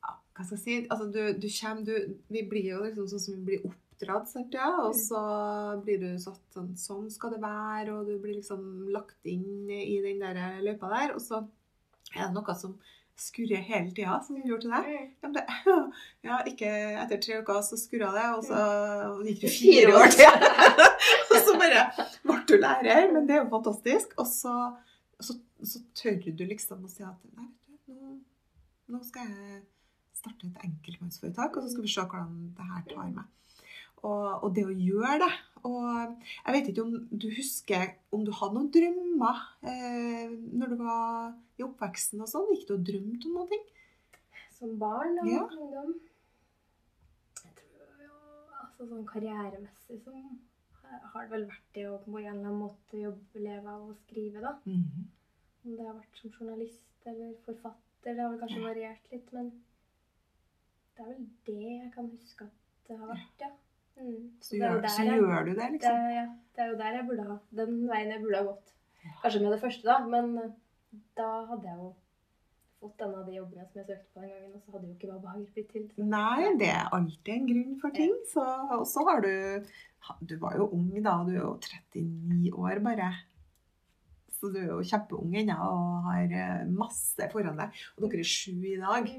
Hva 0.00 0.46
skal 0.46 0.56
jeg 0.56 0.62
si? 0.64 0.76
Altså, 0.88 1.10
du, 1.12 1.20
du 1.36 1.46
kommer 1.52 1.84
du, 1.84 2.16
Vi 2.32 2.46
blir 2.48 2.70
jo 2.72 2.80
liksom 2.86 3.10
sånn 3.12 3.22
som 3.26 3.36
vi 3.36 3.44
blir 3.50 3.74
oppdratt, 4.00 4.28
sant? 4.28 4.54
Ja? 4.54 4.70
Og 4.86 4.94
Mm. 4.94 5.00
så 5.00 5.84
blir 5.84 5.98
du 6.00 6.18
satt 6.18 6.40
sånn 6.54 6.74
Sånn 6.76 7.10
skal 7.10 7.30
det 7.30 7.40
være, 7.42 7.90
og 7.92 8.06
du 8.06 8.18
blir 8.18 8.34
liksom 8.40 8.88
lagt 8.92 9.16
inn 9.24 9.68
i 9.70 10.00
den 10.02 10.20
der 10.20 10.60
løypa 10.62 10.88
der. 10.88 11.14
Og 11.14 11.20
så 11.20 11.46
er 12.14 12.26
det 12.26 12.34
noe 12.34 12.54
som 12.56 12.78
skurrer 13.20 13.60
hele 13.60 13.90
tida, 13.92 14.22
som 14.24 14.36
det 14.36 14.46
gjorde 14.48 14.62
til 14.62 14.70
deg. 14.70 15.10
Mm. 15.22 15.34
Ja, 15.36 15.90
ja, 16.24 16.38
ikke 16.48 16.70
etter 17.02 17.20
tre 17.20 17.40
uker 17.42 17.60
så 17.62 17.76
skurra 17.76 18.12
det, 18.16 18.26
og 18.36 18.44
så 18.44 19.24
gikk 19.26 19.40
det 19.42 19.50
Fire 19.58 19.92
år. 19.98 20.08
til. 20.08 20.26
og 21.30 21.36
så 21.44 21.58
bare 21.60 21.82
ble 22.24 22.38
du 22.48 22.56
lærer, 22.56 23.12
men 23.12 23.26
det 23.28 23.36
er 23.36 23.44
jo 23.44 23.50
fantastisk. 23.52 24.14
Og 24.18 24.26
så, 24.26 24.54
så, 25.20 25.36
så 25.62 25.82
tør 25.94 26.16
du 26.32 26.44
liksom 26.46 26.84
å 26.84 26.88
si 26.90 27.04
at 27.04 27.20
nei, 27.36 27.50
nå, 27.88 28.16
nå 28.88 29.02
skal 29.04 29.28
jeg 29.28 29.60
starte 30.16 30.46
et 30.48 30.64
enkeltmannsforetak, 30.64 31.56
og 31.56 31.62
så 31.64 31.70
skal 31.74 31.84
vi 31.84 31.92
se 31.92 32.00
hvordan 32.00 32.32
det 32.56 32.70
her 32.72 32.82
tar 32.94 33.12
meg. 33.12 33.28
Og, 34.02 34.44
og 34.44 34.54
det 34.56 34.64
å 34.64 34.72
gjøre 34.72 35.18
det 35.20 35.30
Og 35.68 35.88
jeg 36.46 36.54
vet 36.54 36.68
ikke 36.70 36.84
om 36.86 36.92
du 37.12 37.26
husker 37.36 37.90
om 38.16 38.22
du 38.24 38.30
hadde 38.32 38.54
noen 38.56 38.70
drømmer 38.72 39.42
eh, 39.68 40.30
når 40.56 40.72
du 40.72 40.76
var 40.80 41.34
i 41.60 41.66
oppveksten 41.66 42.22
og 42.24 42.30
sånn? 42.30 42.48
Gikk 42.54 42.64
du 42.70 42.74
og 42.78 42.86
drømte 42.88 43.28
om 43.28 43.34
noe? 43.42 43.58
Som 44.56 44.78
barn 44.80 45.18
og 45.20 45.28
Ja. 45.28 45.42
ungdom. 45.52 45.92
Jeg 47.44 47.52
tror 47.60 48.02
jo 48.06 48.16
altså 48.62 48.88
sånn 48.88 49.04
karrieremessig 49.08 50.00
så 50.06 50.16
har 51.12 51.22
det 51.26 51.30
vel 51.30 51.44
vært 51.52 51.68
det 51.76 51.84
å 51.90 51.98
på 52.02 52.10
en 52.10 52.16
eller 52.18 52.32
annen 52.32 52.58
måte 52.64 52.98
jobbe, 52.98 53.40
leve 53.44 53.68
av 53.70 53.88
å 53.90 53.94
skrive, 54.02 54.40
da. 54.42 54.56
Om 55.64 55.76
det 55.76 55.84
har 55.86 55.94
vært 56.00 56.16
som 56.18 56.32
journalist 56.34 57.06
eller 57.06 57.34
forfatter, 57.44 58.14
det 58.16 58.18
har 58.18 58.30
vel 58.32 58.40
kanskje 58.40 58.64
variert 58.64 59.10
litt, 59.12 59.28
men 59.36 59.50
det 60.96 61.04
er 61.04 61.10
vel 61.12 61.26
det 61.46 61.58
jeg 61.68 61.92
kan 61.94 62.08
huske 62.10 62.48
at 62.48 62.88
det 62.88 62.96
har 62.98 63.12
vært, 63.12 63.44
ja. 63.44 63.50
Mm. 64.00 64.30
Så, 64.40 64.54
er 64.56 64.60
gjør, 64.60 64.88
så 64.88 65.04
jeg- 65.04 65.20
gjør 65.20 65.44
du 65.44 65.54
det, 65.54 65.70
liksom? 65.76 65.96
Det, 65.96 66.14
ja, 66.16 66.26
det 66.56 66.62
er 66.64 66.68
jo 66.70 66.76
der 66.76 66.92
jeg 66.96 67.06
burde 67.08 67.24
ha 67.30 67.38
Den 67.60 67.74
veien 67.88 68.10
jeg 68.14 68.20
burde 68.22 68.36
ha 68.38 68.44
gått. 68.44 68.72
Kanskje 69.22 69.40
med 69.42 69.52
det 69.52 69.60
første, 69.60 69.84
da, 69.84 69.98
men 70.06 70.38
eh, 70.38 70.50
da 71.16 71.28
hadde 71.50 71.64
jeg 71.68 71.76
jo 71.78 71.94
fått 72.80 73.02
en 73.04 73.14
av 73.14 73.26
de 73.26 73.34
jobbene 73.36 73.66
som 73.68 73.80
jeg 73.80 73.86
søkte 73.90 74.14
på 74.14 74.20
den 74.22 74.30
gangen, 74.30 74.52
og 74.56 74.62
så 74.64 74.72
hadde 74.72 74.86
jo 74.88 74.94
ikke 74.94 75.08
Baba 75.12 75.28
Hager 75.34 75.50
blitt 75.54 75.68
til. 75.72 75.88
så- 75.92 76.04
Nei, 76.08 76.56
det 76.58 76.68
er 76.72 76.88
alltid 76.96 77.32
en 77.34 77.46
grunn 77.50 77.80
for 77.80 77.90
ting. 77.90 78.14
Så, 78.32 78.44
og 78.78 78.86
så 78.86 79.04
har 79.08 79.20
du 79.20 79.64
Du 80.26 80.38
var 80.38 80.54
jo 80.56 80.66
ung 80.72 81.02
da, 81.04 81.18
du 81.24 81.30
er 81.36 81.42
jo 81.44 81.58
39 81.60 82.52
år 82.56 82.78
bare. 82.82 83.10
Så 84.32 84.48
du 84.52 84.56
er 84.58 84.66
jo 84.70 84.80
kjempeung 84.80 85.34
ennå 85.36 85.56
og 85.60 86.04
har 86.08 86.22
eh, 86.32 86.64
masse 86.72 87.28
foran 87.30 87.58
deg. 87.60 87.70
Og 87.98 88.08
dere 88.10 88.20
er 88.20 88.24
sju 88.24 88.64
i 88.64 88.76
dag. 88.80 89.10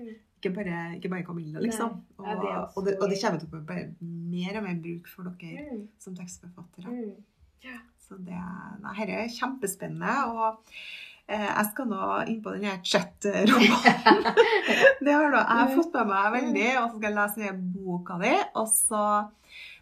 Mm. 0.42 0.48
Ikke 0.50 0.56
bare, 0.56 0.78
ikke 0.98 1.10
bare 1.14 1.24
Camilla, 1.28 1.60
liksom. 1.62 1.92
Og, 2.18 2.26
Ja, 2.26 2.34
det 2.42 2.54
og, 2.76 2.86
det, 2.86 2.96
og 3.02 3.10
det 3.12 3.20
kommer 3.22 3.40
til 3.40 3.48
å 3.54 3.62
bli 3.70 3.84
mer 4.32 4.58
og 4.58 4.64
mer 4.66 4.80
bruk 4.82 5.08
for 5.08 5.24
dere 5.30 5.68
Mm. 5.72 5.84
som 6.02 6.16
tekstforfattere. 6.18 6.90
Mm. 6.90 7.14
Så 8.02 8.18
det 8.26 8.36
nei, 8.82 8.94
her 8.98 9.08
er 9.22 9.28
kjempespennende. 9.32 10.16
Og 10.34 10.58
eh, 11.30 11.46
jeg 11.46 11.66
skal 11.72 11.86
nå 11.88 12.08
inn 12.28 12.42
på 12.44 12.52
den 12.58 12.66
her 12.68 12.82
chat-romanen. 12.84 14.26
det 15.06 15.14
har 15.14 15.32
da 15.32 15.44
jeg 15.46 15.78
fått 15.78 15.94
med 15.94 16.10
meg 16.10 16.34
veldig. 16.36 16.66
Og 16.82 16.90
så 16.90 16.98
skal 16.98 17.08
jeg 17.08 17.18
lese 17.20 17.40
denne 17.46 17.72
boka 17.78 18.18
di. 18.20 18.34
Og 18.60 18.68
så 18.74 19.04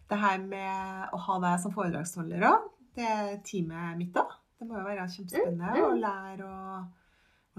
det 0.09 0.19
her 0.19 0.37
med 0.43 1.15
å 1.15 1.17
ha 1.25 1.39
deg 1.47 1.59
som 1.63 1.73
foredragsholder 1.73 2.45
òg. 2.51 2.69
Det 2.99 3.07
er 3.07 3.33
teamet 3.47 3.97
mitt 3.97 4.13
da. 4.13 4.27
Det 4.59 4.67
må 4.67 4.75
jo 4.77 4.85
være 4.91 5.07
kjempespennende 5.07 5.71
Mm, 5.71 5.79
mm. 5.79 5.87
å 5.87 5.99
lære 6.03 6.45
å, 6.45 6.79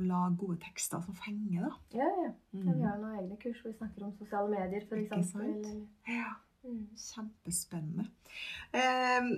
å 0.00 0.06
lage 0.08 0.36
gode 0.42 0.58
tekster 0.66 1.02
som 1.06 1.14
fenger, 1.14 1.68
da. 1.68 1.72
Ja, 2.02 2.10
ja. 2.24 2.30
Mm. 2.52 2.62
Vi 2.62 2.68
Mm. 2.74 2.84
har 2.88 2.98
noen 2.98 3.18
egne 3.22 3.36
kurs 3.42 3.60
hvor 3.62 3.72
vi 3.72 3.78
snakker 3.78 4.04
om 4.08 4.12
sosiale 4.18 4.48
medier, 4.50 4.86
f.eks. 4.88 5.34
Ja. 6.08 6.30
Mm. 6.60 6.88
Kjempespennende. 6.92 8.02
Eh, 8.76 9.28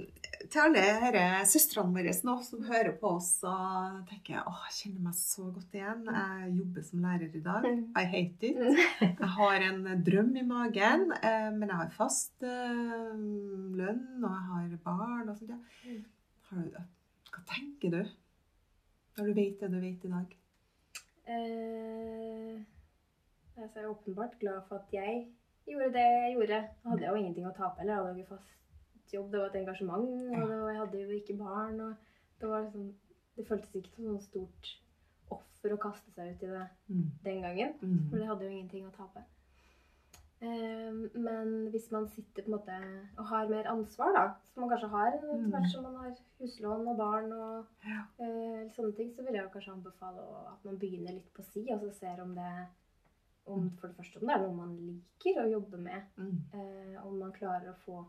til 0.50 0.58
alle 0.60 0.80
disse 1.14 1.52
søstrene 1.52 1.94
våre 1.94 2.10
nå 2.26 2.32
som 2.42 2.64
hører 2.66 2.96
på 2.98 3.12
oss 3.14 3.28
og 3.46 4.00
tenker 4.10 4.42
åh, 4.42 4.64
jeg 4.66 4.74
kjenner 4.80 5.04
meg 5.06 5.14
så 5.14 5.44
godt 5.54 5.76
igjen. 5.78 6.02
Jeg 6.10 6.50
jobber 6.58 6.82
som 6.88 7.04
lærer 7.06 7.36
i 7.38 7.44
dag. 7.46 7.68
Mm. 7.70 7.84
I 7.94 8.04
hate 8.10 8.50
it. 8.50 8.82
Jeg 9.22 9.30
har 9.36 9.66
en 9.68 9.84
drøm 10.04 10.34
i 10.36 10.42
magen, 10.50 11.06
eh, 11.22 11.48
men 11.54 11.68
jeg 11.70 11.78
har 11.84 11.94
fast 11.94 12.42
eh, 12.42 13.14
lønn, 13.78 14.02
og 14.24 14.28
jeg 14.34 14.44
har 14.50 14.76
barn 14.84 15.28
og 15.30 15.38
sånt. 15.38 15.54
Ja. 15.54 15.62
Mm. 15.86 16.04
Har 16.50 16.66
du, 16.66 16.82
hva 17.32 17.46
tenker 17.54 17.94
du 17.94 18.02
når 19.16 19.26
du 19.30 19.32
vet 19.38 19.60
det 19.62 19.70
du 19.70 19.78
vet 19.80 20.04
i 20.04 20.10
dag? 20.10 20.36
Eh, 21.28 22.60
altså, 23.56 23.78
jeg 23.78 23.84
er 23.84 23.90
åpenbart 23.90 24.38
glad 24.40 24.60
for 24.68 24.76
at 24.76 24.92
jeg 24.92 25.28
gjorde 25.66 25.92
det 25.92 26.06
jeg 26.06 26.32
gjorde. 26.36 26.60
Da 26.84 26.88
hadde 26.88 27.02
jeg 27.04 27.10
jo 27.10 27.20
ingenting 27.20 27.46
å 27.46 27.54
tape 27.56 27.78
heller. 27.80 27.94
Jeg 27.94 28.02
hadde 28.02 28.14
jo 28.18 28.24
ikke 28.24 28.36
fast 28.36 29.14
jobb, 29.14 29.30
det 29.32 29.40
var 29.40 29.46
et 29.52 29.60
engasjement. 29.62 30.08
Og 30.36 30.50
og 30.62 30.70
jeg 30.72 30.78
hadde 30.80 31.02
jo 31.02 31.08
ikke 31.18 31.36
barn. 31.38 31.80
Og 31.80 31.94
det, 32.40 32.48
var 32.48 32.62
liksom, 32.64 32.88
det 33.36 33.46
føltes 33.48 33.74
ikke 33.74 33.94
som 33.96 34.04
noe 34.10 34.20
stort 34.24 34.72
offer 35.32 35.72
å 35.76 35.80
kaste 35.80 36.10
seg 36.16 36.32
ut 36.34 36.42
i 36.42 36.50
det 36.56 36.66
Mm. 36.88 37.06
den 37.24 37.42
gangen. 37.42 37.74
For 37.78 37.86
Mm. 37.86 38.10
det 38.18 38.26
hadde 38.28 38.44
jo 38.44 38.50
ingenting 38.50 38.86
å 38.86 38.90
tape. 38.96 39.22
Eh, 40.42 40.94
men 41.22 41.50
hvis 41.70 41.84
man 41.94 42.08
sitter 42.10 42.42
på 42.42 42.50
en 42.50 42.54
måte 42.56 42.76
og 43.20 43.26
har 43.30 43.48
mer 43.50 43.68
ansvar, 43.70 44.10
da, 44.16 44.24
som 44.50 44.64
man 44.64 44.72
kanskje 44.72 44.88
har 44.90 45.12
etter 45.14 45.36
Mm. 45.38 45.50
hvert 45.52 45.70
som 45.70 45.84
man 45.86 45.94
har 46.00 46.16
huslån 46.40 46.88
og 46.88 46.96
barn 46.98 47.32
og 47.32 47.66
Ja. 47.86 48.00
eh, 48.18 48.68
sånne 48.74 48.96
ting, 48.96 49.12
så 49.14 49.22
vil 49.24 49.34
jeg 49.34 49.50
kanskje 49.52 49.72
anbefale 49.76 50.24
at 50.52 50.64
man 50.64 50.78
begynner 50.78 51.12
litt 51.14 51.32
på 51.34 51.44
si, 51.44 51.68
og 51.72 51.80
så 51.80 51.92
ser 51.94 52.20
om 52.22 52.34
det 52.34 52.66
om, 53.44 53.70
For 53.76 53.88
det 53.88 53.96
første 53.96 54.20
om 54.20 54.26
det 54.28 54.34
er 54.36 54.40
noe 54.46 54.54
man 54.54 54.76
liker 54.76 55.40
å 55.42 55.50
jobbe 55.50 55.76
med. 55.78 56.02
Mm. 56.16 56.42
Eh, 56.54 57.06
om 57.06 57.18
man 57.18 57.32
klarer 57.32 57.70
å 57.72 57.76
få, 57.84 58.04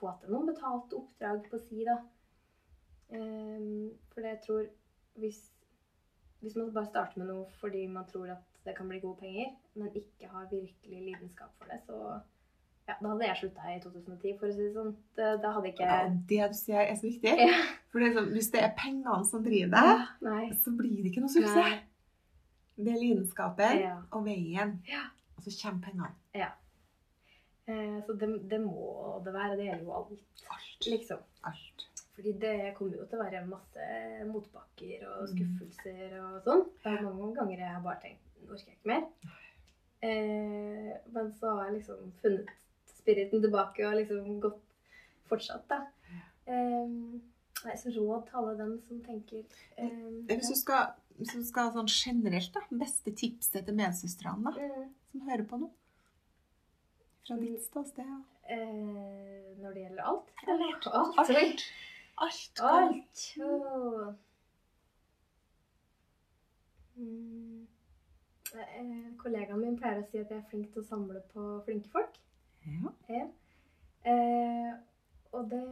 få 0.00 0.18
til 0.20 0.30
noen 0.30 0.46
betalte 0.46 0.96
oppdrag 0.98 1.48
på 1.50 1.60
si, 1.68 1.84
da. 1.84 1.96
Eh, 3.10 3.90
for 4.10 4.20
det 4.22 4.30
jeg 4.30 4.42
tror 4.46 4.66
hvis, 5.18 5.50
hvis 6.40 6.56
man 6.56 6.72
bare 6.72 6.86
starter 6.90 7.18
med 7.18 7.26
noe 7.28 7.46
fordi 7.60 7.86
man 7.88 8.06
tror 8.06 8.30
at 8.30 8.51
det 8.64 8.74
kan 8.76 8.88
bli 8.88 8.98
gode 9.00 9.18
penger, 9.20 9.54
men 9.74 9.88
ikke 9.94 10.28
har 10.30 10.46
virkelig 10.50 11.00
lidenskap 11.06 11.50
for 11.58 11.66
det, 11.70 11.80
så 11.86 12.20
Ja, 12.88 12.94
da 13.00 13.08
hadde 13.12 13.26
jeg 13.28 13.36
slutta 13.38 13.68
i 13.70 13.80
2010, 13.80 14.38
for 14.40 14.46
å 14.48 14.52
si 14.56 14.62
det 14.66 14.72
sånn. 14.74 14.96
Da, 15.16 15.50
hadde 15.54 15.68
ikke 15.70 15.86
Ja, 15.86 16.08
det 16.08 16.48
du 16.50 16.56
sier, 16.58 16.80
er 16.82 16.96
så 16.98 17.06
viktig. 17.06 17.34
Ja. 17.38 17.60
For 17.92 18.00
det 18.02 18.08
er 18.08 18.16
sånn, 18.18 18.32
hvis 18.34 18.50
det 18.50 18.62
er 18.64 18.72
pengene 18.76 19.24
som 19.28 19.44
driver 19.44 19.70
deg, 19.76 20.02
ja, 20.26 20.56
så 20.64 20.72
blir 20.76 20.96
det 21.02 21.12
ikke 21.12 21.22
noe 21.22 21.30
suksess. 21.30 21.78
Det 22.76 22.90
er 22.90 22.98
lidenskapen 22.98 23.78
Ja. 23.84 23.94
og 24.10 24.24
veien. 24.26 24.80
Ja. 24.90 25.04
Og 25.36 25.44
så 25.46 25.54
kommer 25.62 25.80
pengene. 25.86 26.10
Eh, 27.68 27.98
så 28.06 28.12
det, 28.18 28.28
det 28.50 28.58
må 28.60 29.20
det 29.24 29.32
være. 29.36 29.56
Det 29.56 29.66
gjelder 29.68 29.84
jo 29.86 29.92
alt, 29.94 30.22
Alt. 30.50 30.86
liksom. 30.90 31.18
Alt. 31.46 31.86
Fordi 32.16 32.32
det 32.42 32.74
kommer 32.76 32.96
jo 32.98 33.06
til 33.08 33.18
å 33.20 33.22
være 33.22 33.44
masse 33.46 33.86
motbakker 34.28 35.06
og 35.08 35.22
Mm. 35.22 35.30
skuffelser 35.32 36.16
og 36.20 36.42
sånn. 36.44 36.64
Det 36.82 36.92
er 36.98 37.02
mange 37.06 37.34
ganger 37.38 37.58
jeg 37.62 37.68
har 37.76 37.80
bare 37.86 38.00
tenkt 38.02 38.31
orker 38.48 38.72
jeg 38.72 38.78
ikke 38.78 38.92
mer. 38.92 39.06
Eh, 40.02 40.92
men 41.14 41.30
så 41.38 41.52
har 41.56 41.68
jeg 41.68 41.78
liksom 41.80 42.12
funnet 42.22 42.50
spiriten 42.90 43.42
tilbake 43.42 43.84
og 43.86 43.98
liksom 44.00 44.40
gått 44.42 44.62
fortsatt, 45.30 45.68
da. 45.70 45.82
Eh, 46.46 46.88
nei, 47.62 47.76
så 47.78 47.92
råd 47.94 48.26
til 48.26 48.40
alle 48.40 48.56
dem 48.58 48.72
som 48.82 48.98
tenker 49.06 49.44
eh, 49.78 50.08
Hvis 50.26 50.50
du 50.50 50.56
skal, 50.58 50.90
hvis 51.20 51.36
du 51.36 51.44
skal 51.46 51.70
sånn 51.76 51.90
generelt, 51.90 52.50
da, 52.56 52.64
beste 52.82 53.14
tipset 53.14 53.62
til 53.68 53.78
medsøstrene 53.78 54.50
da, 54.50 54.56
mm, 54.58 54.90
som 55.12 55.24
hører 55.28 55.46
på 55.46 55.60
noe. 55.62 55.70
Fra 57.22 57.38
ditt 57.38 57.62
ståsted? 57.68 58.02
ja. 58.02 58.18
eh, 58.50 59.54
Når 59.62 59.76
det 59.76 59.86
gjelder 59.86 60.10
alt? 60.10 60.34
Alt. 60.48 60.90
Alt. 60.90 61.30
Alt. 61.30 61.30
Alt. 61.32 61.64
alt. 62.26 62.62
Alt. 62.66 63.24
Åh. 63.46 64.14
Mm. 66.98 67.61
Eh, 68.54 69.12
Kollegaen 69.20 69.60
min 69.60 69.78
pleier 69.80 70.02
å 70.02 70.06
si 70.08 70.20
at 70.20 70.30
jeg 70.30 70.40
er 70.42 70.48
flink 70.50 70.72
til 70.72 70.82
å 70.82 70.88
samle 70.88 71.22
på 71.32 71.46
flinke 71.66 71.90
folk. 71.92 72.18
Ja. 72.66 72.92
Ja. 73.08 73.26
Eh, 74.12 74.72
og 75.32 75.48
det 75.50 75.62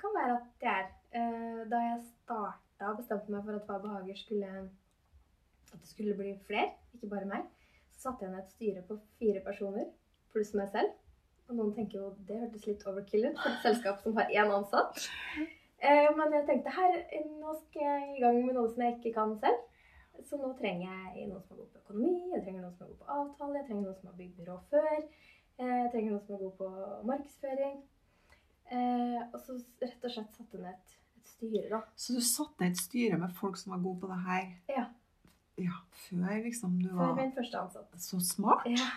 kan 0.00 0.14
være 0.14 0.38
at 0.38 0.66
jeg 0.66 0.72
er. 0.84 0.92
Eh, 1.16 1.62
da 1.70 1.78
jeg 1.80 2.02
starta 2.04 2.90
og 2.90 2.98
bestemte 3.00 3.32
meg 3.32 3.44
for 3.46 3.56
at 3.56 3.68
Hva 3.68 3.78
behager 3.80 4.18
skulle 4.18 4.50
at 5.76 5.80
det 5.80 5.88
skulle 5.88 6.16
bli 6.16 6.34
flere, 6.46 6.70
ikke 6.94 7.08
bare 7.10 7.28
meg, 7.28 7.46
så 7.92 8.10
satte 8.10 8.26
jeg 8.26 8.32
ned 8.32 8.42
et 8.42 8.52
styre 8.54 8.82
på 8.88 8.98
fire 9.20 9.42
personer 9.44 9.88
pluss 10.32 10.52
meg 10.54 10.70
selv. 10.74 10.94
Og 11.48 11.58
noen 11.58 11.74
tenker 11.76 12.00
jo 12.00 12.10
det 12.28 12.38
hørtes 12.40 12.66
litt 12.66 12.84
overkill 12.90 13.28
ut 13.28 13.38
for 13.38 13.52
et 13.52 13.64
selskap 13.64 14.02
som 14.02 14.16
har 14.18 14.30
én 14.34 14.52
ansatt. 14.52 15.02
Eh, 15.78 16.08
men 16.16 16.34
jeg 16.34 16.46
tenkte 16.48 16.74
her, 16.74 16.94
nå 17.40 17.54
skal 17.60 17.82
jeg 17.86 18.16
i 18.16 18.22
gang 18.24 18.38
med 18.44 18.56
noe 18.56 18.70
som 18.72 18.82
jeg 18.82 18.96
ikke 18.96 19.14
kan 19.18 19.34
selv. 19.42 19.65
Så 20.26 20.36
nå 20.40 20.48
trenger 20.58 20.90
jeg 21.14 21.28
noen 21.30 21.42
som 21.46 21.54
er 21.56 21.60
god 21.62 21.72
på 21.74 21.80
økonomi, 21.84 22.12
jeg 22.34 22.42
trenger 22.44 22.62
noen 22.64 22.74
som 22.74 22.86
er 22.86 22.90
god 22.92 22.98
på 23.02 23.16
avtale, 23.16 23.58
jeg 23.60 23.66
trenger 23.68 23.84
noen 23.86 23.98
som 24.00 24.08
har 24.10 24.16
bygd 24.20 24.36
byrå 24.40 24.56
før. 24.72 24.96
Eh, 25.58 25.74
Jeg 25.84 25.90
trenger 25.92 26.10
noen 26.12 26.24
som 26.26 26.34
er 26.34 26.40
god 26.42 26.56
på 26.58 26.70
markedsføring. 27.10 27.76
Eh, 28.66 29.20
og 29.32 29.38
så 29.40 29.56
rett 29.82 30.04
og 30.04 30.10
slett 30.16 30.32
satte 30.34 30.58
ned 30.58 30.72
et, 30.72 30.94
et 31.20 31.30
styre, 31.30 31.68
da. 31.70 31.80
Så 31.94 32.16
du 32.16 32.20
satte 32.26 32.60
ned 32.64 32.74
et 32.74 32.80
styre 32.82 33.18
med 33.22 33.34
folk 33.38 33.56
som 33.60 33.72
var 33.76 33.82
gode 33.84 34.00
på 34.02 34.10
det 34.10 34.18
her 34.26 34.48
Ja. 34.74 34.86
ja, 35.62 35.76
før 36.08 36.42
liksom 36.44 36.74
du 36.82 36.88
før 36.90 36.98
var 37.04 37.14
min 37.20 37.32
første 37.36 37.60
ansatt. 37.62 37.94
så 38.02 38.18
smart? 38.20 38.66
Ja. 38.66 38.88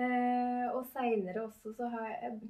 Eh, 0.00 0.66
og 0.74 0.86
seinere 0.90 1.44
også 1.44 1.74
så 1.76 1.86
har 1.92 2.08
jeg 2.08 2.40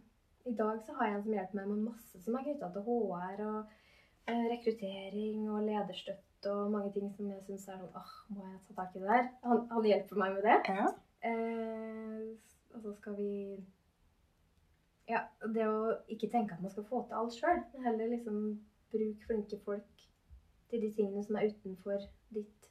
I 0.46 0.52
dag 0.56 0.78
så 0.86 0.94
har 0.96 1.06
jeg 1.10 1.16
en 1.18 1.24
som 1.26 1.32
hjelper 1.34 1.58
meg 1.58 1.66
med 1.74 1.82
masse 1.90 2.20
som 2.24 2.36
er 2.38 2.44
knytta 2.46 2.70
til 2.72 2.86
HR 2.86 3.42
og 3.48 3.74
rekruttering 4.54 5.42
og 5.52 5.66
lederstøtte 5.66 6.33
og 6.50 6.72
mange 6.72 6.92
ting 6.94 7.10
som 7.16 7.30
jeg 7.30 7.42
syns 7.46 7.68
er 7.68 7.78
sånn 7.80 7.96
åh, 8.00 8.12
må 8.34 8.44
jeg 8.48 8.60
ta 8.66 8.76
tak 8.80 8.96
i 8.96 9.02
det 9.02 9.08
der? 9.10 9.30
Han, 9.44 9.64
han 9.70 9.88
hjelper 9.90 10.20
meg 10.20 10.36
med 10.36 10.46
det. 10.48 10.58
Ja. 10.68 10.90
Eh, 11.24 12.26
og 12.74 12.82
så 12.82 12.92
skal 12.98 13.16
vi 13.18 13.30
Ja, 15.08 15.20
det 15.52 15.66
å 15.68 15.80
ikke 16.08 16.30
tenke 16.32 16.56
at 16.56 16.62
man 16.64 16.72
skal 16.72 16.86
få 16.88 17.02
til 17.04 17.18
alt 17.18 17.34
sjøl, 17.36 17.58
heller 17.84 18.12
liksom 18.12 18.38
bruk 18.94 19.26
flinke 19.28 19.58
folk 19.66 20.04
til 20.70 20.80
de 20.80 20.90
tingene 20.96 21.24
som 21.24 21.36
er 21.36 21.50
utenfor 21.52 22.06
ditt 22.32 22.70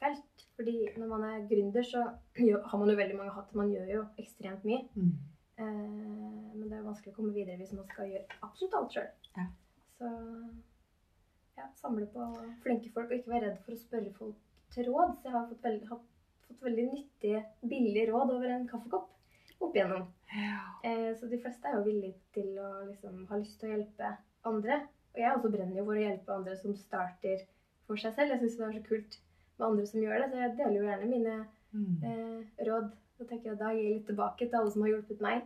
felt. 0.00 0.46
Fordi 0.56 0.76
når 0.96 1.12
man 1.12 1.26
er 1.28 1.46
gründer, 1.50 1.84
så 1.86 2.02
har 2.70 2.78
man 2.78 2.90
jo 2.90 2.96
veldig 2.96 3.18
mange 3.18 3.36
hatt. 3.36 3.54
Man 3.54 3.70
gjør 3.72 3.92
jo 3.94 4.02
ekstremt 4.18 4.66
mye. 4.66 4.82
Mm. 4.94 5.12
Eh, 5.60 6.50
men 6.56 6.66
det 6.66 6.78
er 6.78 6.88
vanskelig 6.88 7.12
å 7.14 7.18
komme 7.20 7.36
videre 7.36 7.60
hvis 7.60 7.74
man 7.76 7.86
skal 7.92 8.10
gjøre 8.10 8.40
absolutt 8.46 8.76
alt 8.80 8.96
sjøl. 8.96 9.10
Ja. 9.36 9.46
Så 10.00 10.10
ja, 11.60 11.68
samle 11.78 12.06
på 12.14 12.26
flinke 12.64 12.90
folk, 12.94 13.10
og 13.10 13.16
ikke 13.18 13.32
være 13.34 13.46
redd 13.50 13.60
for 13.64 13.76
å 13.76 13.80
spørre 13.84 14.12
folk 14.18 14.36
til 14.74 14.88
råd. 14.90 15.14
Så 15.20 15.28
jeg 15.28 15.34
har 15.36 15.46
fått 15.50 15.64
veldig, 15.68 15.88
har 15.90 16.00
fått 16.48 16.62
veldig 16.66 16.86
nyttige, 16.92 17.44
billige 17.74 18.08
råd 18.12 18.34
over 18.36 18.54
en 18.56 18.68
kaffekopp 18.70 19.08
opp 19.60 19.74
igjennom. 19.76 20.06
Ja. 20.32 20.60
Eh, 20.88 21.10
så 21.20 21.28
de 21.28 21.38
fleste 21.42 21.68
er 21.68 21.74
jo 21.76 21.84
villige 21.84 22.14
til 22.32 22.54
å 22.62 22.68
liksom 22.88 23.26
ha 23.28 23.36
lyst 23.42 23.58
til 23.60 23.68
å 23.68 23.72
hjelpe 23.74 24.12
andre. 24.48 24.78
Og 25.12 25.18
jeg 25.20 25.34
også 25.36 25.50
brenner 25.52 25.76
jo 25.76 25.84
for 25.88 25.98
å 25.98 26.04
hjelpe 26.04 26.32
andre 26.36 26.54
som 26.56 26.76
starter 26.78 27.42
for 27.86 28.00
seg 28.00 28.14
selv. 28.16 28.30
Jeg 28.32 28.40
syns 28.44 28.56
det 28.56 28.66
er 28.68 28.76
så 28.78 28.84
kult 28.86 29.18
med 29.58 29.66
andre 29.66 29.86
som 29.90 30.00
gjør 30.00 30.22
det, 30.22 30.28
så 30.30 30.38
jeg 30.40 30.54
deler 30.62 30.78
jo 30.80 30.86
gjerne 30.90 31.10
mine 31.14 31.38
Mm. 31.70 32.02
eh, 32.02 32.64
råd. 32.66 32.86
Så 33.14 33.24
tenker 33.28 33.50
jeg 33.52 33.58
da 33.60 33.68
gir 33.70 33.84
jeg 33.84 33.92
litt 33.98 34.06
tilbake 34.08 34.48
til 34.48 34.56
alle 34.58 34.70
som 34.72 34.82
har 34.82 34.88
hjulpet 34.90 35.20
meg 35.22 35.44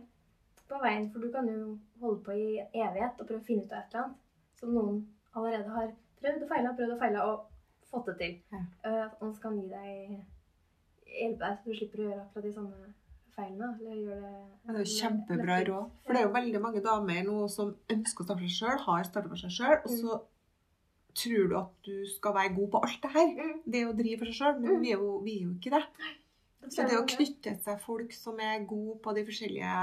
på 0.69 0.79
veien. 0.81 1.03
For 1.11 1.19
du 1.21 1.27
kan 1.31 1.45
jo 1.51 1.77
holde 2.01 2.23
på 2.25 2.31
i 2.33 2.47
evighet 2.73 3.19
og 3.19 3.27
prøve 3.27 3.41
å 3.43 3.45
finne 3.45 3.65
ut 3.67 3.71
av 3.75 3.77
et 3.83 3.93
eller 3.93 4.03
annet 4.05 4.15
som 4.57 4.71
noen 4.73 5.03
allerede 5.35 5.69
har 5.75 5.91
prøvd 6.21 6.43
og 6.43 6.49
feila, 6.49 6.73
prøvd 6.77 6.91
og 6.95 6.99
feila 6.99 7.25
og 7.31 7.45
fått 7.91 8.05
det 8.11 8.17
til. 8.21 8.37
Ja. 8.51 8.61
Uh, 8.85 9.09
og 9.21 9.35
så 9.35 9.41
kan 9.41 9.57
gi 9.61 9.67
deg 9.69 10.21
hjelpe 11.15 11.39
deg, 11.45 11.57
så 11.57 11.65
du 11.71 11.75
slipper 11.79 11.99
å 12.01 12.07
gjøre 12.09 12.21
akkurat 12.25 12.43
de 12.49 12.53
samme 12.53 12.93
feilene. 13.35 13.69
Eller 13.79 13.95
gjøre 14.01 14.21
det 14.21 14.31
ja, 14.35 14.71
det 14.71 14.75
er 14.75 14.85
jo 14.85 14.95
kjempebra 14.99 15.59
råd. 15.69 15.91
For 16.05 16.13
det 16.13 16.21
er 16.21 16.27
jo 16.27 16.33
veldig 16.37 16.61
mange 16.63 16.81
damer 16.85 17.23
nå 17.27 17.37
som 17.51 17.75
ønsker 17.93 18.23
å 18.23 18.27
starte 18.27 18.41
for 18.41 18.47
seg 18.47 18.57
sjøl, 18.61 18.79
har 18.87 19.03
starta 19.09 19.31
for 19.31 19.43
seg 19.45 19.53
sjøl, 19.59 19.77
og 19.83 19.91
så 20.01 20.19
tror 21.15 21.47
du 21.47 21.55
at 21.61 21.75
du 21.87 21.93
skal 22.11 22.33
være 22.35 22.55
god 22.57 22.69
på 22.73 22.79
alt 22.83 23.01
det 23.05 23.11
her. 23.13 23.29
Mm. 23.37 23.59
Det 23.71 23.83
å 23.87 23.93
drive 23.95 24.19
for 24.19 24.31
seg 24.31 24.39
sjøl, 24.41 24.57
men 24.59 24.73
Mm. 24.75 24.81
vi 24.83 24.91
er, 24.91 24.97
jo, 24.99 25.19
vi 25.23 25.37
er 25.39 25.43
jo 25.45 25.53
ikke 25.55 25.71
det. 25.77 25.83
Så 26.73 26.83
det 26.89 26.97
å 26.97 27.05
knytte 27.05 27.41
til 27.45 27.59
seg 27.63 27.79
folk 27.79 28.11
som 28.11 28.39
er 28.41 28.65
gode 28.67 28.97
på 29.05 29.13
de 29.15 29.23
forskjellige 29.23 29.77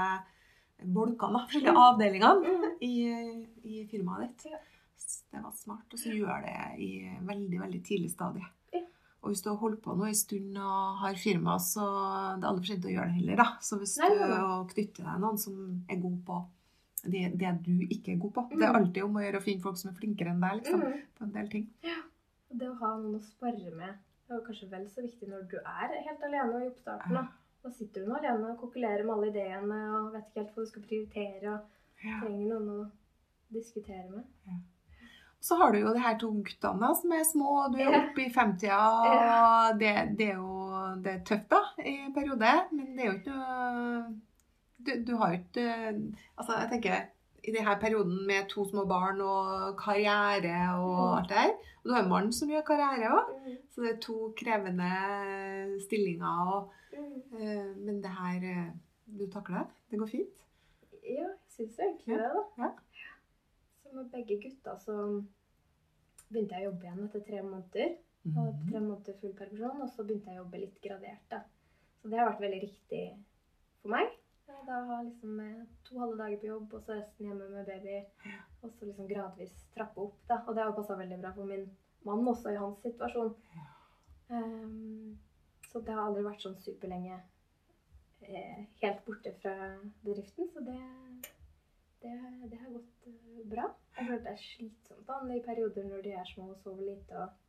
bolkene, 0.93 1.33
da, 1.39 1.45
forskjellige 1.47 1.73
Mm. 1.73 1.81
avdelingene 1.87 2.53
Mm. 2.53 2.77
i, 2.81 2.93
i 3.63 3.85
firmaet 3.89 4.29
ditt. 4.43 4.51
Det 5.31 5.41
var 5.43 5.51
smart. 5.57 5.93
Og 5.93 5.99
så 5.99 6.11
gjør 6.13 6.43
det 6.45 6.79
i 6.79 6.89
veldig, 7.25 7.59
veldig 7.59 7.83
tidlig 7.83 8.11
stadie. 8.11 8.45
Og 9.23 9.29
hvis 9.31 9.41
du 9.41 9.49
har 9.49 9.55
holdt 9.61 9.79
på 9.81 9.93
nå 9.95 10.03
en 10.09 10.15
stund 10.19 10.57
og 10.59 10.97
har 10.99 11.15
firma, 11.15 11.53
så 11.63 11.83
det 12.35 12.43
er 12.43 12.49
aldri 12.49 12.65
for 12.65 12.71
sent 12.73 12.85
å 12.89 12.91
gjøre 12.91 13.05
det 13.07 13.17
heller, 13.21 13.35
da. 13.39 13.45
Så 13.63 13.77
hvis 13.79 13.93
Nei, 14.01 14.09
du 14.11 14.73
knytter 14.73 15.03
deg 15.07 15.21
noen 15.23 15.37
som 15.39 15.85
er 15.89 15.95
god 16.03 16.17
på 16.27 16.39
det, 17.05 17.21
det 17.39 17.51
du 17.63 17.71
ikke 17.87 18.11
er 18.13 18.19
god 18.19 18.33
på 18.35 18.43
Det 18.49 18.61
er 18.67 18.73
Mm. 18.73 18.79
alltid 18.81 19.03
om 19.03 19.15
å 19.15 19.23
gjøre 19.23 19.39
å 19.39 19.43
finne 19.43 19.61
folk 19.63 19.77
som 19.77 19.91
er 19.91 19.95
flinkere 19.95 20.29
enn 20.33 20.41
deg, 20.41 20.57
liksom, 20.59 20.79
Mm. 20.83 20.99
på 21.15 21.23
en 21.23 21.31
del 21.31 21.47
ting. 21.49 21.69
Og 22.51 22.57
Det 22.59 22.67
å 22.69 22.75
ha 22.79 22.89
noen 22.97 23.15
å 23.15 23.21
spare 23.23 23.71
med 23.75 23.95
det 24.27 24.35
er 24.35 24.45
kanskje 24.45 24.69
vel 24.69 24.85
så 24.89 25.01
viktig 25.01 25.27
når 25.29 25.47
du 25.49 25.57
er 25.57 25.87
helt 26.03 26.21
alene 26.23 26.65
i 26.65 26.69
oppstarten. 26.69 27.13
Da, 27.13 27.27
da 27.63 27.69
sitter 27.71 28.01
du 28.03 28.07
nå 28.11 28.15
alene 28.19 28.51
og 28.51 28.59
kokulerer 28.59 29.03
med 29.05 29.13
alle 29.15 29.31
ideene 29.31 29.79
og 30.03 30.13
vet 30.13 30.27
ikke 30.27 30.43
helt 30.43 30.55
hva 30.55 30.63
du 30.63 30.65
skal 30.67 30.81
prioritere. 30.83 31.53
og 31.53 31.61
Ja. 32.03 32.19
trenger 32.19 32.59
noen 32.59 32.69
å 32.69 32.91
diskutere 33.53 34.09
med. 34.11 34.25
Så 35.43 35.57
har 35.59 35.73
du 35.73 35.79
jo 35.81 35.91
de 35.93 35.99
her 35.99 36.15
to 36.21 36.29
guttene 36.39 36.89
som 36.95 37.11
er 37.17 37.23
små, 37.27 37.49
og 37.65 37.73
du 37.73 37.81
er 37.83 37.97
oppe 37.97 38.21
i 38.23 38.29
femtida. 38.31 38.77
Ja. 39.09 39.39
Og 39.71 39.79
det, 39.81 39.93
det 40.19 40.29
er 40.31 40.37
jo 40.39 40.51
det 41.03 41.11
er 41.17 41.23
tøft, 41.27 41.49
da, 41.51 41.59
i 41.83 41.97
en 42.05 42.13
periode. 42.15 42.51
Men 42.71 42.93
det 42.95 43.03
er 43.03 43.09
jo 43.09 43.17
ikke 43.17 43.33
noe 43.35 44.05
Du, 44.83 44.91
du 45.07 45.11
har 45.19 45.31
jo 45.33 45.39
ikke 45.41 45.65
Altså, 46.37 46.55
jeg 46.61 46.69
tenker 46.71 47.03
i 47.43 47.51
denne 47.51 47.73
perioden 47.79 48.21
med 48.27 48.45
to 48.51 48.63
små 48.69 48.85
barn 48.87 49.19
og 49.21 49.73
karriere 49.79 50.53
og 50.79 50.93
Mm. 50.95 51.17
alt 51.17 51.29
det 51.29 51.37
her 51.41 51.49
Og 51.51 51.83
du 51.89 51.91
har 51.93 52.03
en 52.03 52.09
mann 52.13 52.29
som 52.31 52.47
gjør 52.51 52.63
karriere 52.69 53.09
òg, 53.11 53.33
så 53.71 53.81
det 53.83 53.89
er 53.93 53.99
to 54.05 54.17
krevende 54.39 54.91
stillinger. 55.83 56.53
Og, 56.55 56.71
eh, 56.95 57.67
men 57.83 57.99
det 58.03 58.11
her 58.19 58.47
eh, 58.53 58.71
Du 59.19 59.25
takler 59.31 59.57
det? 59.59 59.67
Det 59.91 59.99
går 59.99 60.07
fint? 60.13 60.39
Ja, 61.03 61.27
jeg 61.27 61.35
syns 61.57 61.79
egentlig 61.83 62.15
det, 62.17 62.43
ja. 62.63 62.69
Med 63.93 64.09
begge 64.11 64.39
gutta 64.41 64.77
så 64.81 64.95
begynte 66.29 66.57
jeg 66.57 66.65
å 66.65 66.71
jobbe 66.71 66.87
igjen 66.87 67.03
etter 67.05 67.23
tre 67.27 67.41
måneder. 67.45 67.93
Mm 68.23 68.33
Mhm. 68.33 68.69
tre 68.71 68.79
måneder 68.79 69.13
full 69.19 69.33
permisjon, 69.35 69.81
og 69.81 69.89
så 69.89 70.03
begynte 70.07 70.31
jeg 70.31 70.39
å 70.39 70.43
jobbe 70.43 70.59
litt 70.59 70.81
gradert. 70.81 71.23
da. 71.29 71.41
Så 72.01 72.09
det 72.09 72.17
har 72.19 72.29
vært 72.31 72.41
veldig 72.41 72.61
riktig 72.61 73.17
for 73.81 73.89
meg. 73.89 74.07
Da 74.65 74.77
har 74.85 75.03
liksom 75.03 75.39
eh, 75.39 75.65
to 75.83 75.99
halve 75.99 76.17
dager 76.17 76.37
på 76.37 76.47
jobb, 76.47 76.73
og 76.73 76.81
så 76.85 76.95
resten 76.95 77.27
hjemme 77.27 77.49
med 77.49 77.65
baby. 77.65 78.05
Og 78.63 78.71
så 78.71 78.85
liksom 78.85 79.07
gradvis 79.07 79.65
trappe 79.75 79.97
opp, 79.97 80.15
da. 80.29 80.37
Og 80.47 80.55
det 80.55 80.63
har 80.63 80.71
passa 80.71 80.95
veldig 80.95 81.19
bra 81.21 81.31
for 81.33 81.45
min 81.45 81.69
mann 82.05 82.27
også, 82.27 82.53
i 82.53 82.55
hans 82.55 82.79
situasjon. 82.81 83.35
Um, 84.29 85.17
så 85.69 85.79
det 85.83 85.93
har 85.93 86.07
aldri 86.07 86.23
vært 86.23 86.41
sånn 86.41 86.55
superlenge 86.63 87.19
eh, 88.21 88.65
helt 88.81 89.05
borte 89.05 89.33
fra 89.41 89.53
bedriften. 90.05 90.47
Så 90.53 90.63
det, 90.63 90.79
det, 92.03 92.17
det 92.51 92.59
har 92.59 92.75
gått 92.75 93.07
eh, 93.09 93.41
bra. 93.49 93.69
Jeg 93.97 94.07
føler 94.07 94.21
det 94.25 94.33
er 94.33 94.43
slitsomt 94.43 95.07
da, 95.07 95.19
i 95.31 95.41
perioder 95.45 95.87
når 95.87 96.05
de 96.05 96.13
er 96.19 96.29
små 96.29 96.51
og 96.51 96.61
sover 96.63 96.85
lite. 96.89 97.17
og 97.17 97.39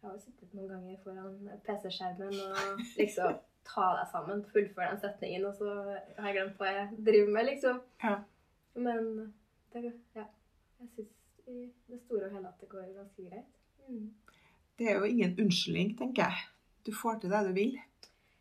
jeg 0.00 0.08
har 0.08 0.16
jo 0.16 0.22
sittet 0.24 0.52
noen 0.56 0.70
ganger 0.72 1.00
foran 1.04 1.48
PC-skjermen 1.66 2.36
og 2.46 2.84
liksom 2.96 3.40
ta 3.68 3.88
deg 3.98 4.06
sammen, 4.08 4.44
fullføre 4.52 4.94
den 4.94 5.00
setningen, 5.02 5.44
og 5.44 5.58
så 5.58 5.74
har 6.16 6.30
jeg 6.30 6.36
glemt 6.38 6.62
hva 6.62 6.70
jeg 6.72 7.02
driver 7.08 7.34
med, 7.34 7.48
liksom. 7.50 7.82
Ja. 8.04 8.14
Men 8.86 9.10
det, 9.74 9.82
ja, 10.16 10.24
jeg 10.80 10.88
syns 10.94 11.12
i 11.50 11.58
det 11.90 11.98
store 12.06 12.30
og 12.30 12.38
hele 12.38 12.48
at 12.48 12.62
det 12.62 12.70
går 12.72 12.88
ganske 12.96 13.26
greit. 13.26 13.60
Mm. 13.88 14.08
Det 14.78 14.88
er 14.88 14.96
jo 14.96 15.10
ingen 15.10 15.36
unnskyldning, 15.44 15.92
tenker 15.98 16.24
jeg. 16.24 16.48
Du 16.86 16.94
får 16.96 17.20
til 17.20 17.34
det 17.34 17.42
du 17.50 17.52
vil. 17.58 17.76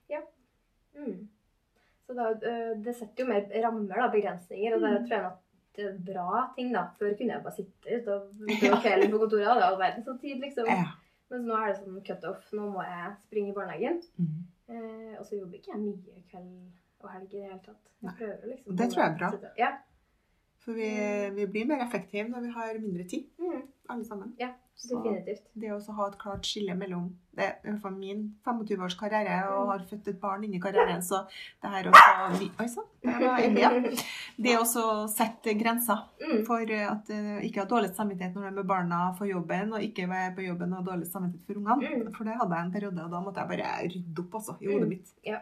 Ja. 0.10 0.22
Mm. 0.96 1.28
Så 2.10 2.16
da, 2.18 2.32
øh, 2.34 2.72
det 2.86 2.96
setter 2.98 3.22
jo 3.24 3.28
mer 3.30 3.46
rammer, 3.62 4.00
da, 4.02 4.08
begrensninger, 4.10 4.74
og 4.76 4.82
det 4.82 4.90
Mm. 4.96 5.04
tror 5.08 5.18
jeg 5.20 5.32
det 5.76 5.86
er 5.86 5.98
bra 6.14 6.40
ting, 6.56 6.72
da. 6.74 6.82
Før 7.00 7.12
kunne 7.18 7.34
jeg 7.36 7.44
bare 7.44 7.54
sitte 7.56 8.00
ute 8.00 8.16
og 8.16 8.32
gå 8.64 8.80
kvelden 8.82 9.12
på 9.14 9.20
kontoret, 9.22 9.46
hadde 9.46 9.62
jeg 9.62 9.70
all 9.70 9.78
verdens 9.84 10.22
tid, 10.24 10.40
liksom. 10.42 10.66
Ja. 10.74 10.88
Mens 11.30 11.46
nå 11.46 11.54
er 11.60 11.68
det 11.70 11.76
sånn 11.84 12.00
cutoff. 12.08 12.48
Nå 12.58 12.66
må 12.74 12.82
jeg 12.82 13.12
springe 13.28 13.52
i 13.52 13.54
barnehagen. 13.54 14.00
Mm. 14.18 14.40
Eh, 14.74 15.14
og 15.20 15.26
så 15.28 15.38
jobber 15.38 15.60
ikke 15.60 15.72
jeg 15.76 15.82
mye 15.84 16.24
kveld 16.32 16.50
og 17.06 17.12
helg 17.14 17.30
i 17.34 17.38
det 17.38 17.44
hele 17.52 17.60
tatt. 17.68 17.84
Jeg 18.02 18.10
Nei. 18.10 18.16
prøver 18.18 18.50
liksom 18.56 18.76
Det 18.82 18.90
tror 18.90 19.04
jeg 19.04 19.12
er 19.14 19.18
bra. 19.22 19.52
Ja. 19.62 19.70
For 20.66 20.74
vi, 20.74 20.90
vi 21.38 21.46
blir 21.46 21.68
mer 21.70 21.86
effektive 21.86 22.26
når 22.34 22.42
vi 22.48 22.50
har 22.58 22.80
mindre 22.82 23.06
tid, 23.08 23.30
Mm, 23.40 23.62
alle 23.90 24.06
sammen. 24.10 24.34
Så- 24.80 24.96
definitivt. 25.04 25.42
Det 25.60 25.70
å 25.76 25.94
ha 25.98 26.06
et 26.08 26.18
klart 26.18 26.46
skille 26.48 26.74
mellom 26.78 27.10
Det 27.36 27.44
er 27.46 27.56
i 27.64 27.72
hvert 27.72 27.82
fall 27.82 27.92
min 27.96 28.22
25-års 28.46 28.96
karriere, 29.00 29.36
og 29.52 29.68
har 29.74 29.80
født 29.90 30.08
et 30.08 30.20
barn 30.22 30.44
inni 30.44 30.60
karrieren, 30.60 31.02
så 31.04 31.20
det 31.62 31.70
her 31.74 31.90
også 31.92 32.50
Oi 32.60 32.68
sann, 32.68 32.88
var 33.04 33.38
Det 34.40 34.56
å 34.60 34.66
sette 35.12 35.54
grenser 35.60 36.00
Mm, 36.20 36.46
for 36.48 36.62
at 36.64 37.10
eh, 37.10 37.40
ikke 37.48 37.62
ha 37.64 37.66
dårlig 37.66 37.92
samvittighet 37.96 38.36
når 38.36 38.42
du 38.42 38.48
er 38.48 38.52
med 38.62 38.68
barna 38.68 39.14
for 39.18 39.26
jobben, 39.28 39.74
og 39.74 39.82
ikke 39.84 40.08
være 40.10 40.36
på 40.36 40.46
jobben 40.48 40.74
og 40.74 40.84
ha 40.84 40.92
dårlig 40.94 41.08
samvittighet 41.12 41.46
for 41.48 41.60
ungene. 41.60 42.04
Mm. 42.06 42.14
For 42.16 42.24
det 42.24 42.36
hadde 42.40 42.56
jeg 42.56 42.66
en 42.66 42.72
periode, 42.72 43.04
og 43.04 43.12
da 43.12 43.20
måtte 43.22 43.40
jeg 43.44 43.48
bare 43.54 43.74
rydde 43.88 44.20
opp 44.26 44.34
altså, 44.40 44.58
i 44.62 44.66
Mm. 44.68 44.74
hodet 44.74 44.90
mitt. 44.90 45.14
ja, 45.26 45.40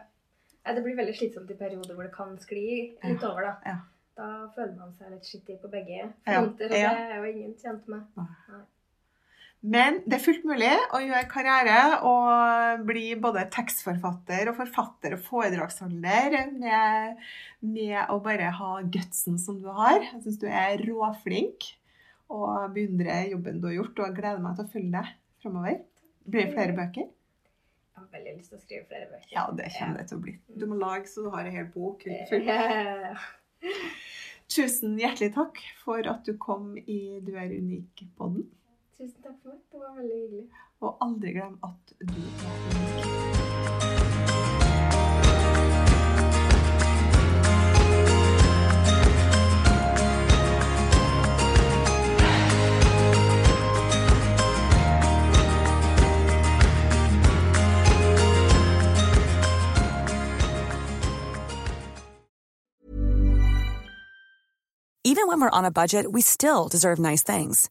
det 0.66 0.82
blir 0.84 0.96
veldig 0.96 1.14
slitsomt 1.16 1.50
i 1.50 1.54
perioder 1.54 1.94
hvor 1.94 2.02
det 2.02 2.12
kan 2.12 2.36
skli 2.38 2.96
litt 3.04 3.22
over, 3.24 3.42
da. 3.42 3.54
Ja. 3.66 3.76
Da 4.18 4.48
føler 4.56 4.76
man 4.76 4.92
seg 4.98 5.10
litt 5.12 5.22
skittig 5.24 5.60
på 5.62 5.70
begge 5.70 5.98
Ja, 6.26 6.40
fronter, 6.42 6.64
og 6.64 6.70
det 6.70 6.82
er 6.82 7.16
jo 7.22 7.30
ingen 7.32 7.54
tjent 7.54 7.86
med. 7.88 8.02
Men 9.60 9.98
det 10.06 10.18
er 10.18 10.22
fullt 10.22 10.44
mulig 10.46 10.70
å 10.94 11.00
gjøre 11.02 11.26
karriere 11.30 11.78
og 12.06 12.84
bli 12.86 13.08
både 13.18 13.42
tekstforfatter 13.50 14.52
og 14.52 14.58
forfatter 14.60 15.16
og 15.16 15.24
foredragsholder 15.26 16.36
med, 16.52 17.24
med 17.66 18.12
å 18.14 18.20
bare 18.22 18.52
ha 18.54 18.76
gutsen 18.86 19.38
som 19.42 19.58
du 19.58 19.66
har. 19.74 19.98
Jeg 20.04 20.22
syns 20.22 20.38
du 20.38 20.46
er 20.46 20.78
råflink 20.86 21.72
og 22.30 22.70
beundrer 22.76 23.32
jobben 23.32 23.58
du 23.58 23.70
har 23.70 23.78
gjort, 23.80 24.02
og 24.04 24.16
gleder 24.16 24.42
meg 24.44 24.58
til 24.58 24.68
å 24.68 24.72
følge 24.72 24.92
deg 24.94 25.14
framover. 25.42 25.80
Blir 26.28 26.44
det 26.44 26.54
flere 26.54 26.76
bøker? 26.76 27.08
Jeg 27.08 28.04
har 28.04 28.10
veldig 28.14 28.34
lyst 28.36 28.52
til 28.52 28.60
å 28.60 28.62
skrive 28.62 28.84
flere 28.90 29.08
bøker. 29.10 29.30
Ja, 29.32 29.46
det 29.58 29.72
kommer 29.74 29.98
det 29.98 30.06
til 30.10 30.20
å 30.20 30.22
bli. 30.22 30.36
Du 30.54 30.66
må 30.70 30.78
lage 30.78 31.10
så 31.10 31.24
du 31.24 31.32
har 31.34 31.48
en 31.48 31.56
hel 31.56 31.66
bok. 31.74 32.04
Tusen 34.54 34.94
hjertelig 35.00 35.32
takk 35.34 35.58
for 35.82 36.06
at 36.08 36.28
du 36.28 36.36
kom 36.40 36.76
i 36.78 37.18
Du 37.24 37.32
er 37.34 37.50
unik-podden. 37.50 38.46
Tusen 38.98 39.22
takk 39.22 39.36
for 39.42 39.48
meg. 39.48 39.58
Det 39.72 39.78
var 39.78 39.94
veldig 39.96 40.16
hyggelig. 40.22 40.46
Og 40.80 40.96
aldri 41.00 41.30
glem 41.32 41.58
at 41.62 41.92
du 42.00 42.18
er. 42.18 43.28
Even 65.04 65.26
when 65.28 65.40
we're 65.40 65.50
on 65.50 65.64
a 65.64 65.70
budget, 65.70 66.12
we 66.12 66.20
still 66.20 66.68
deserve 66.68 66.98
nice 66.98 67.22
things. 67.22 67.70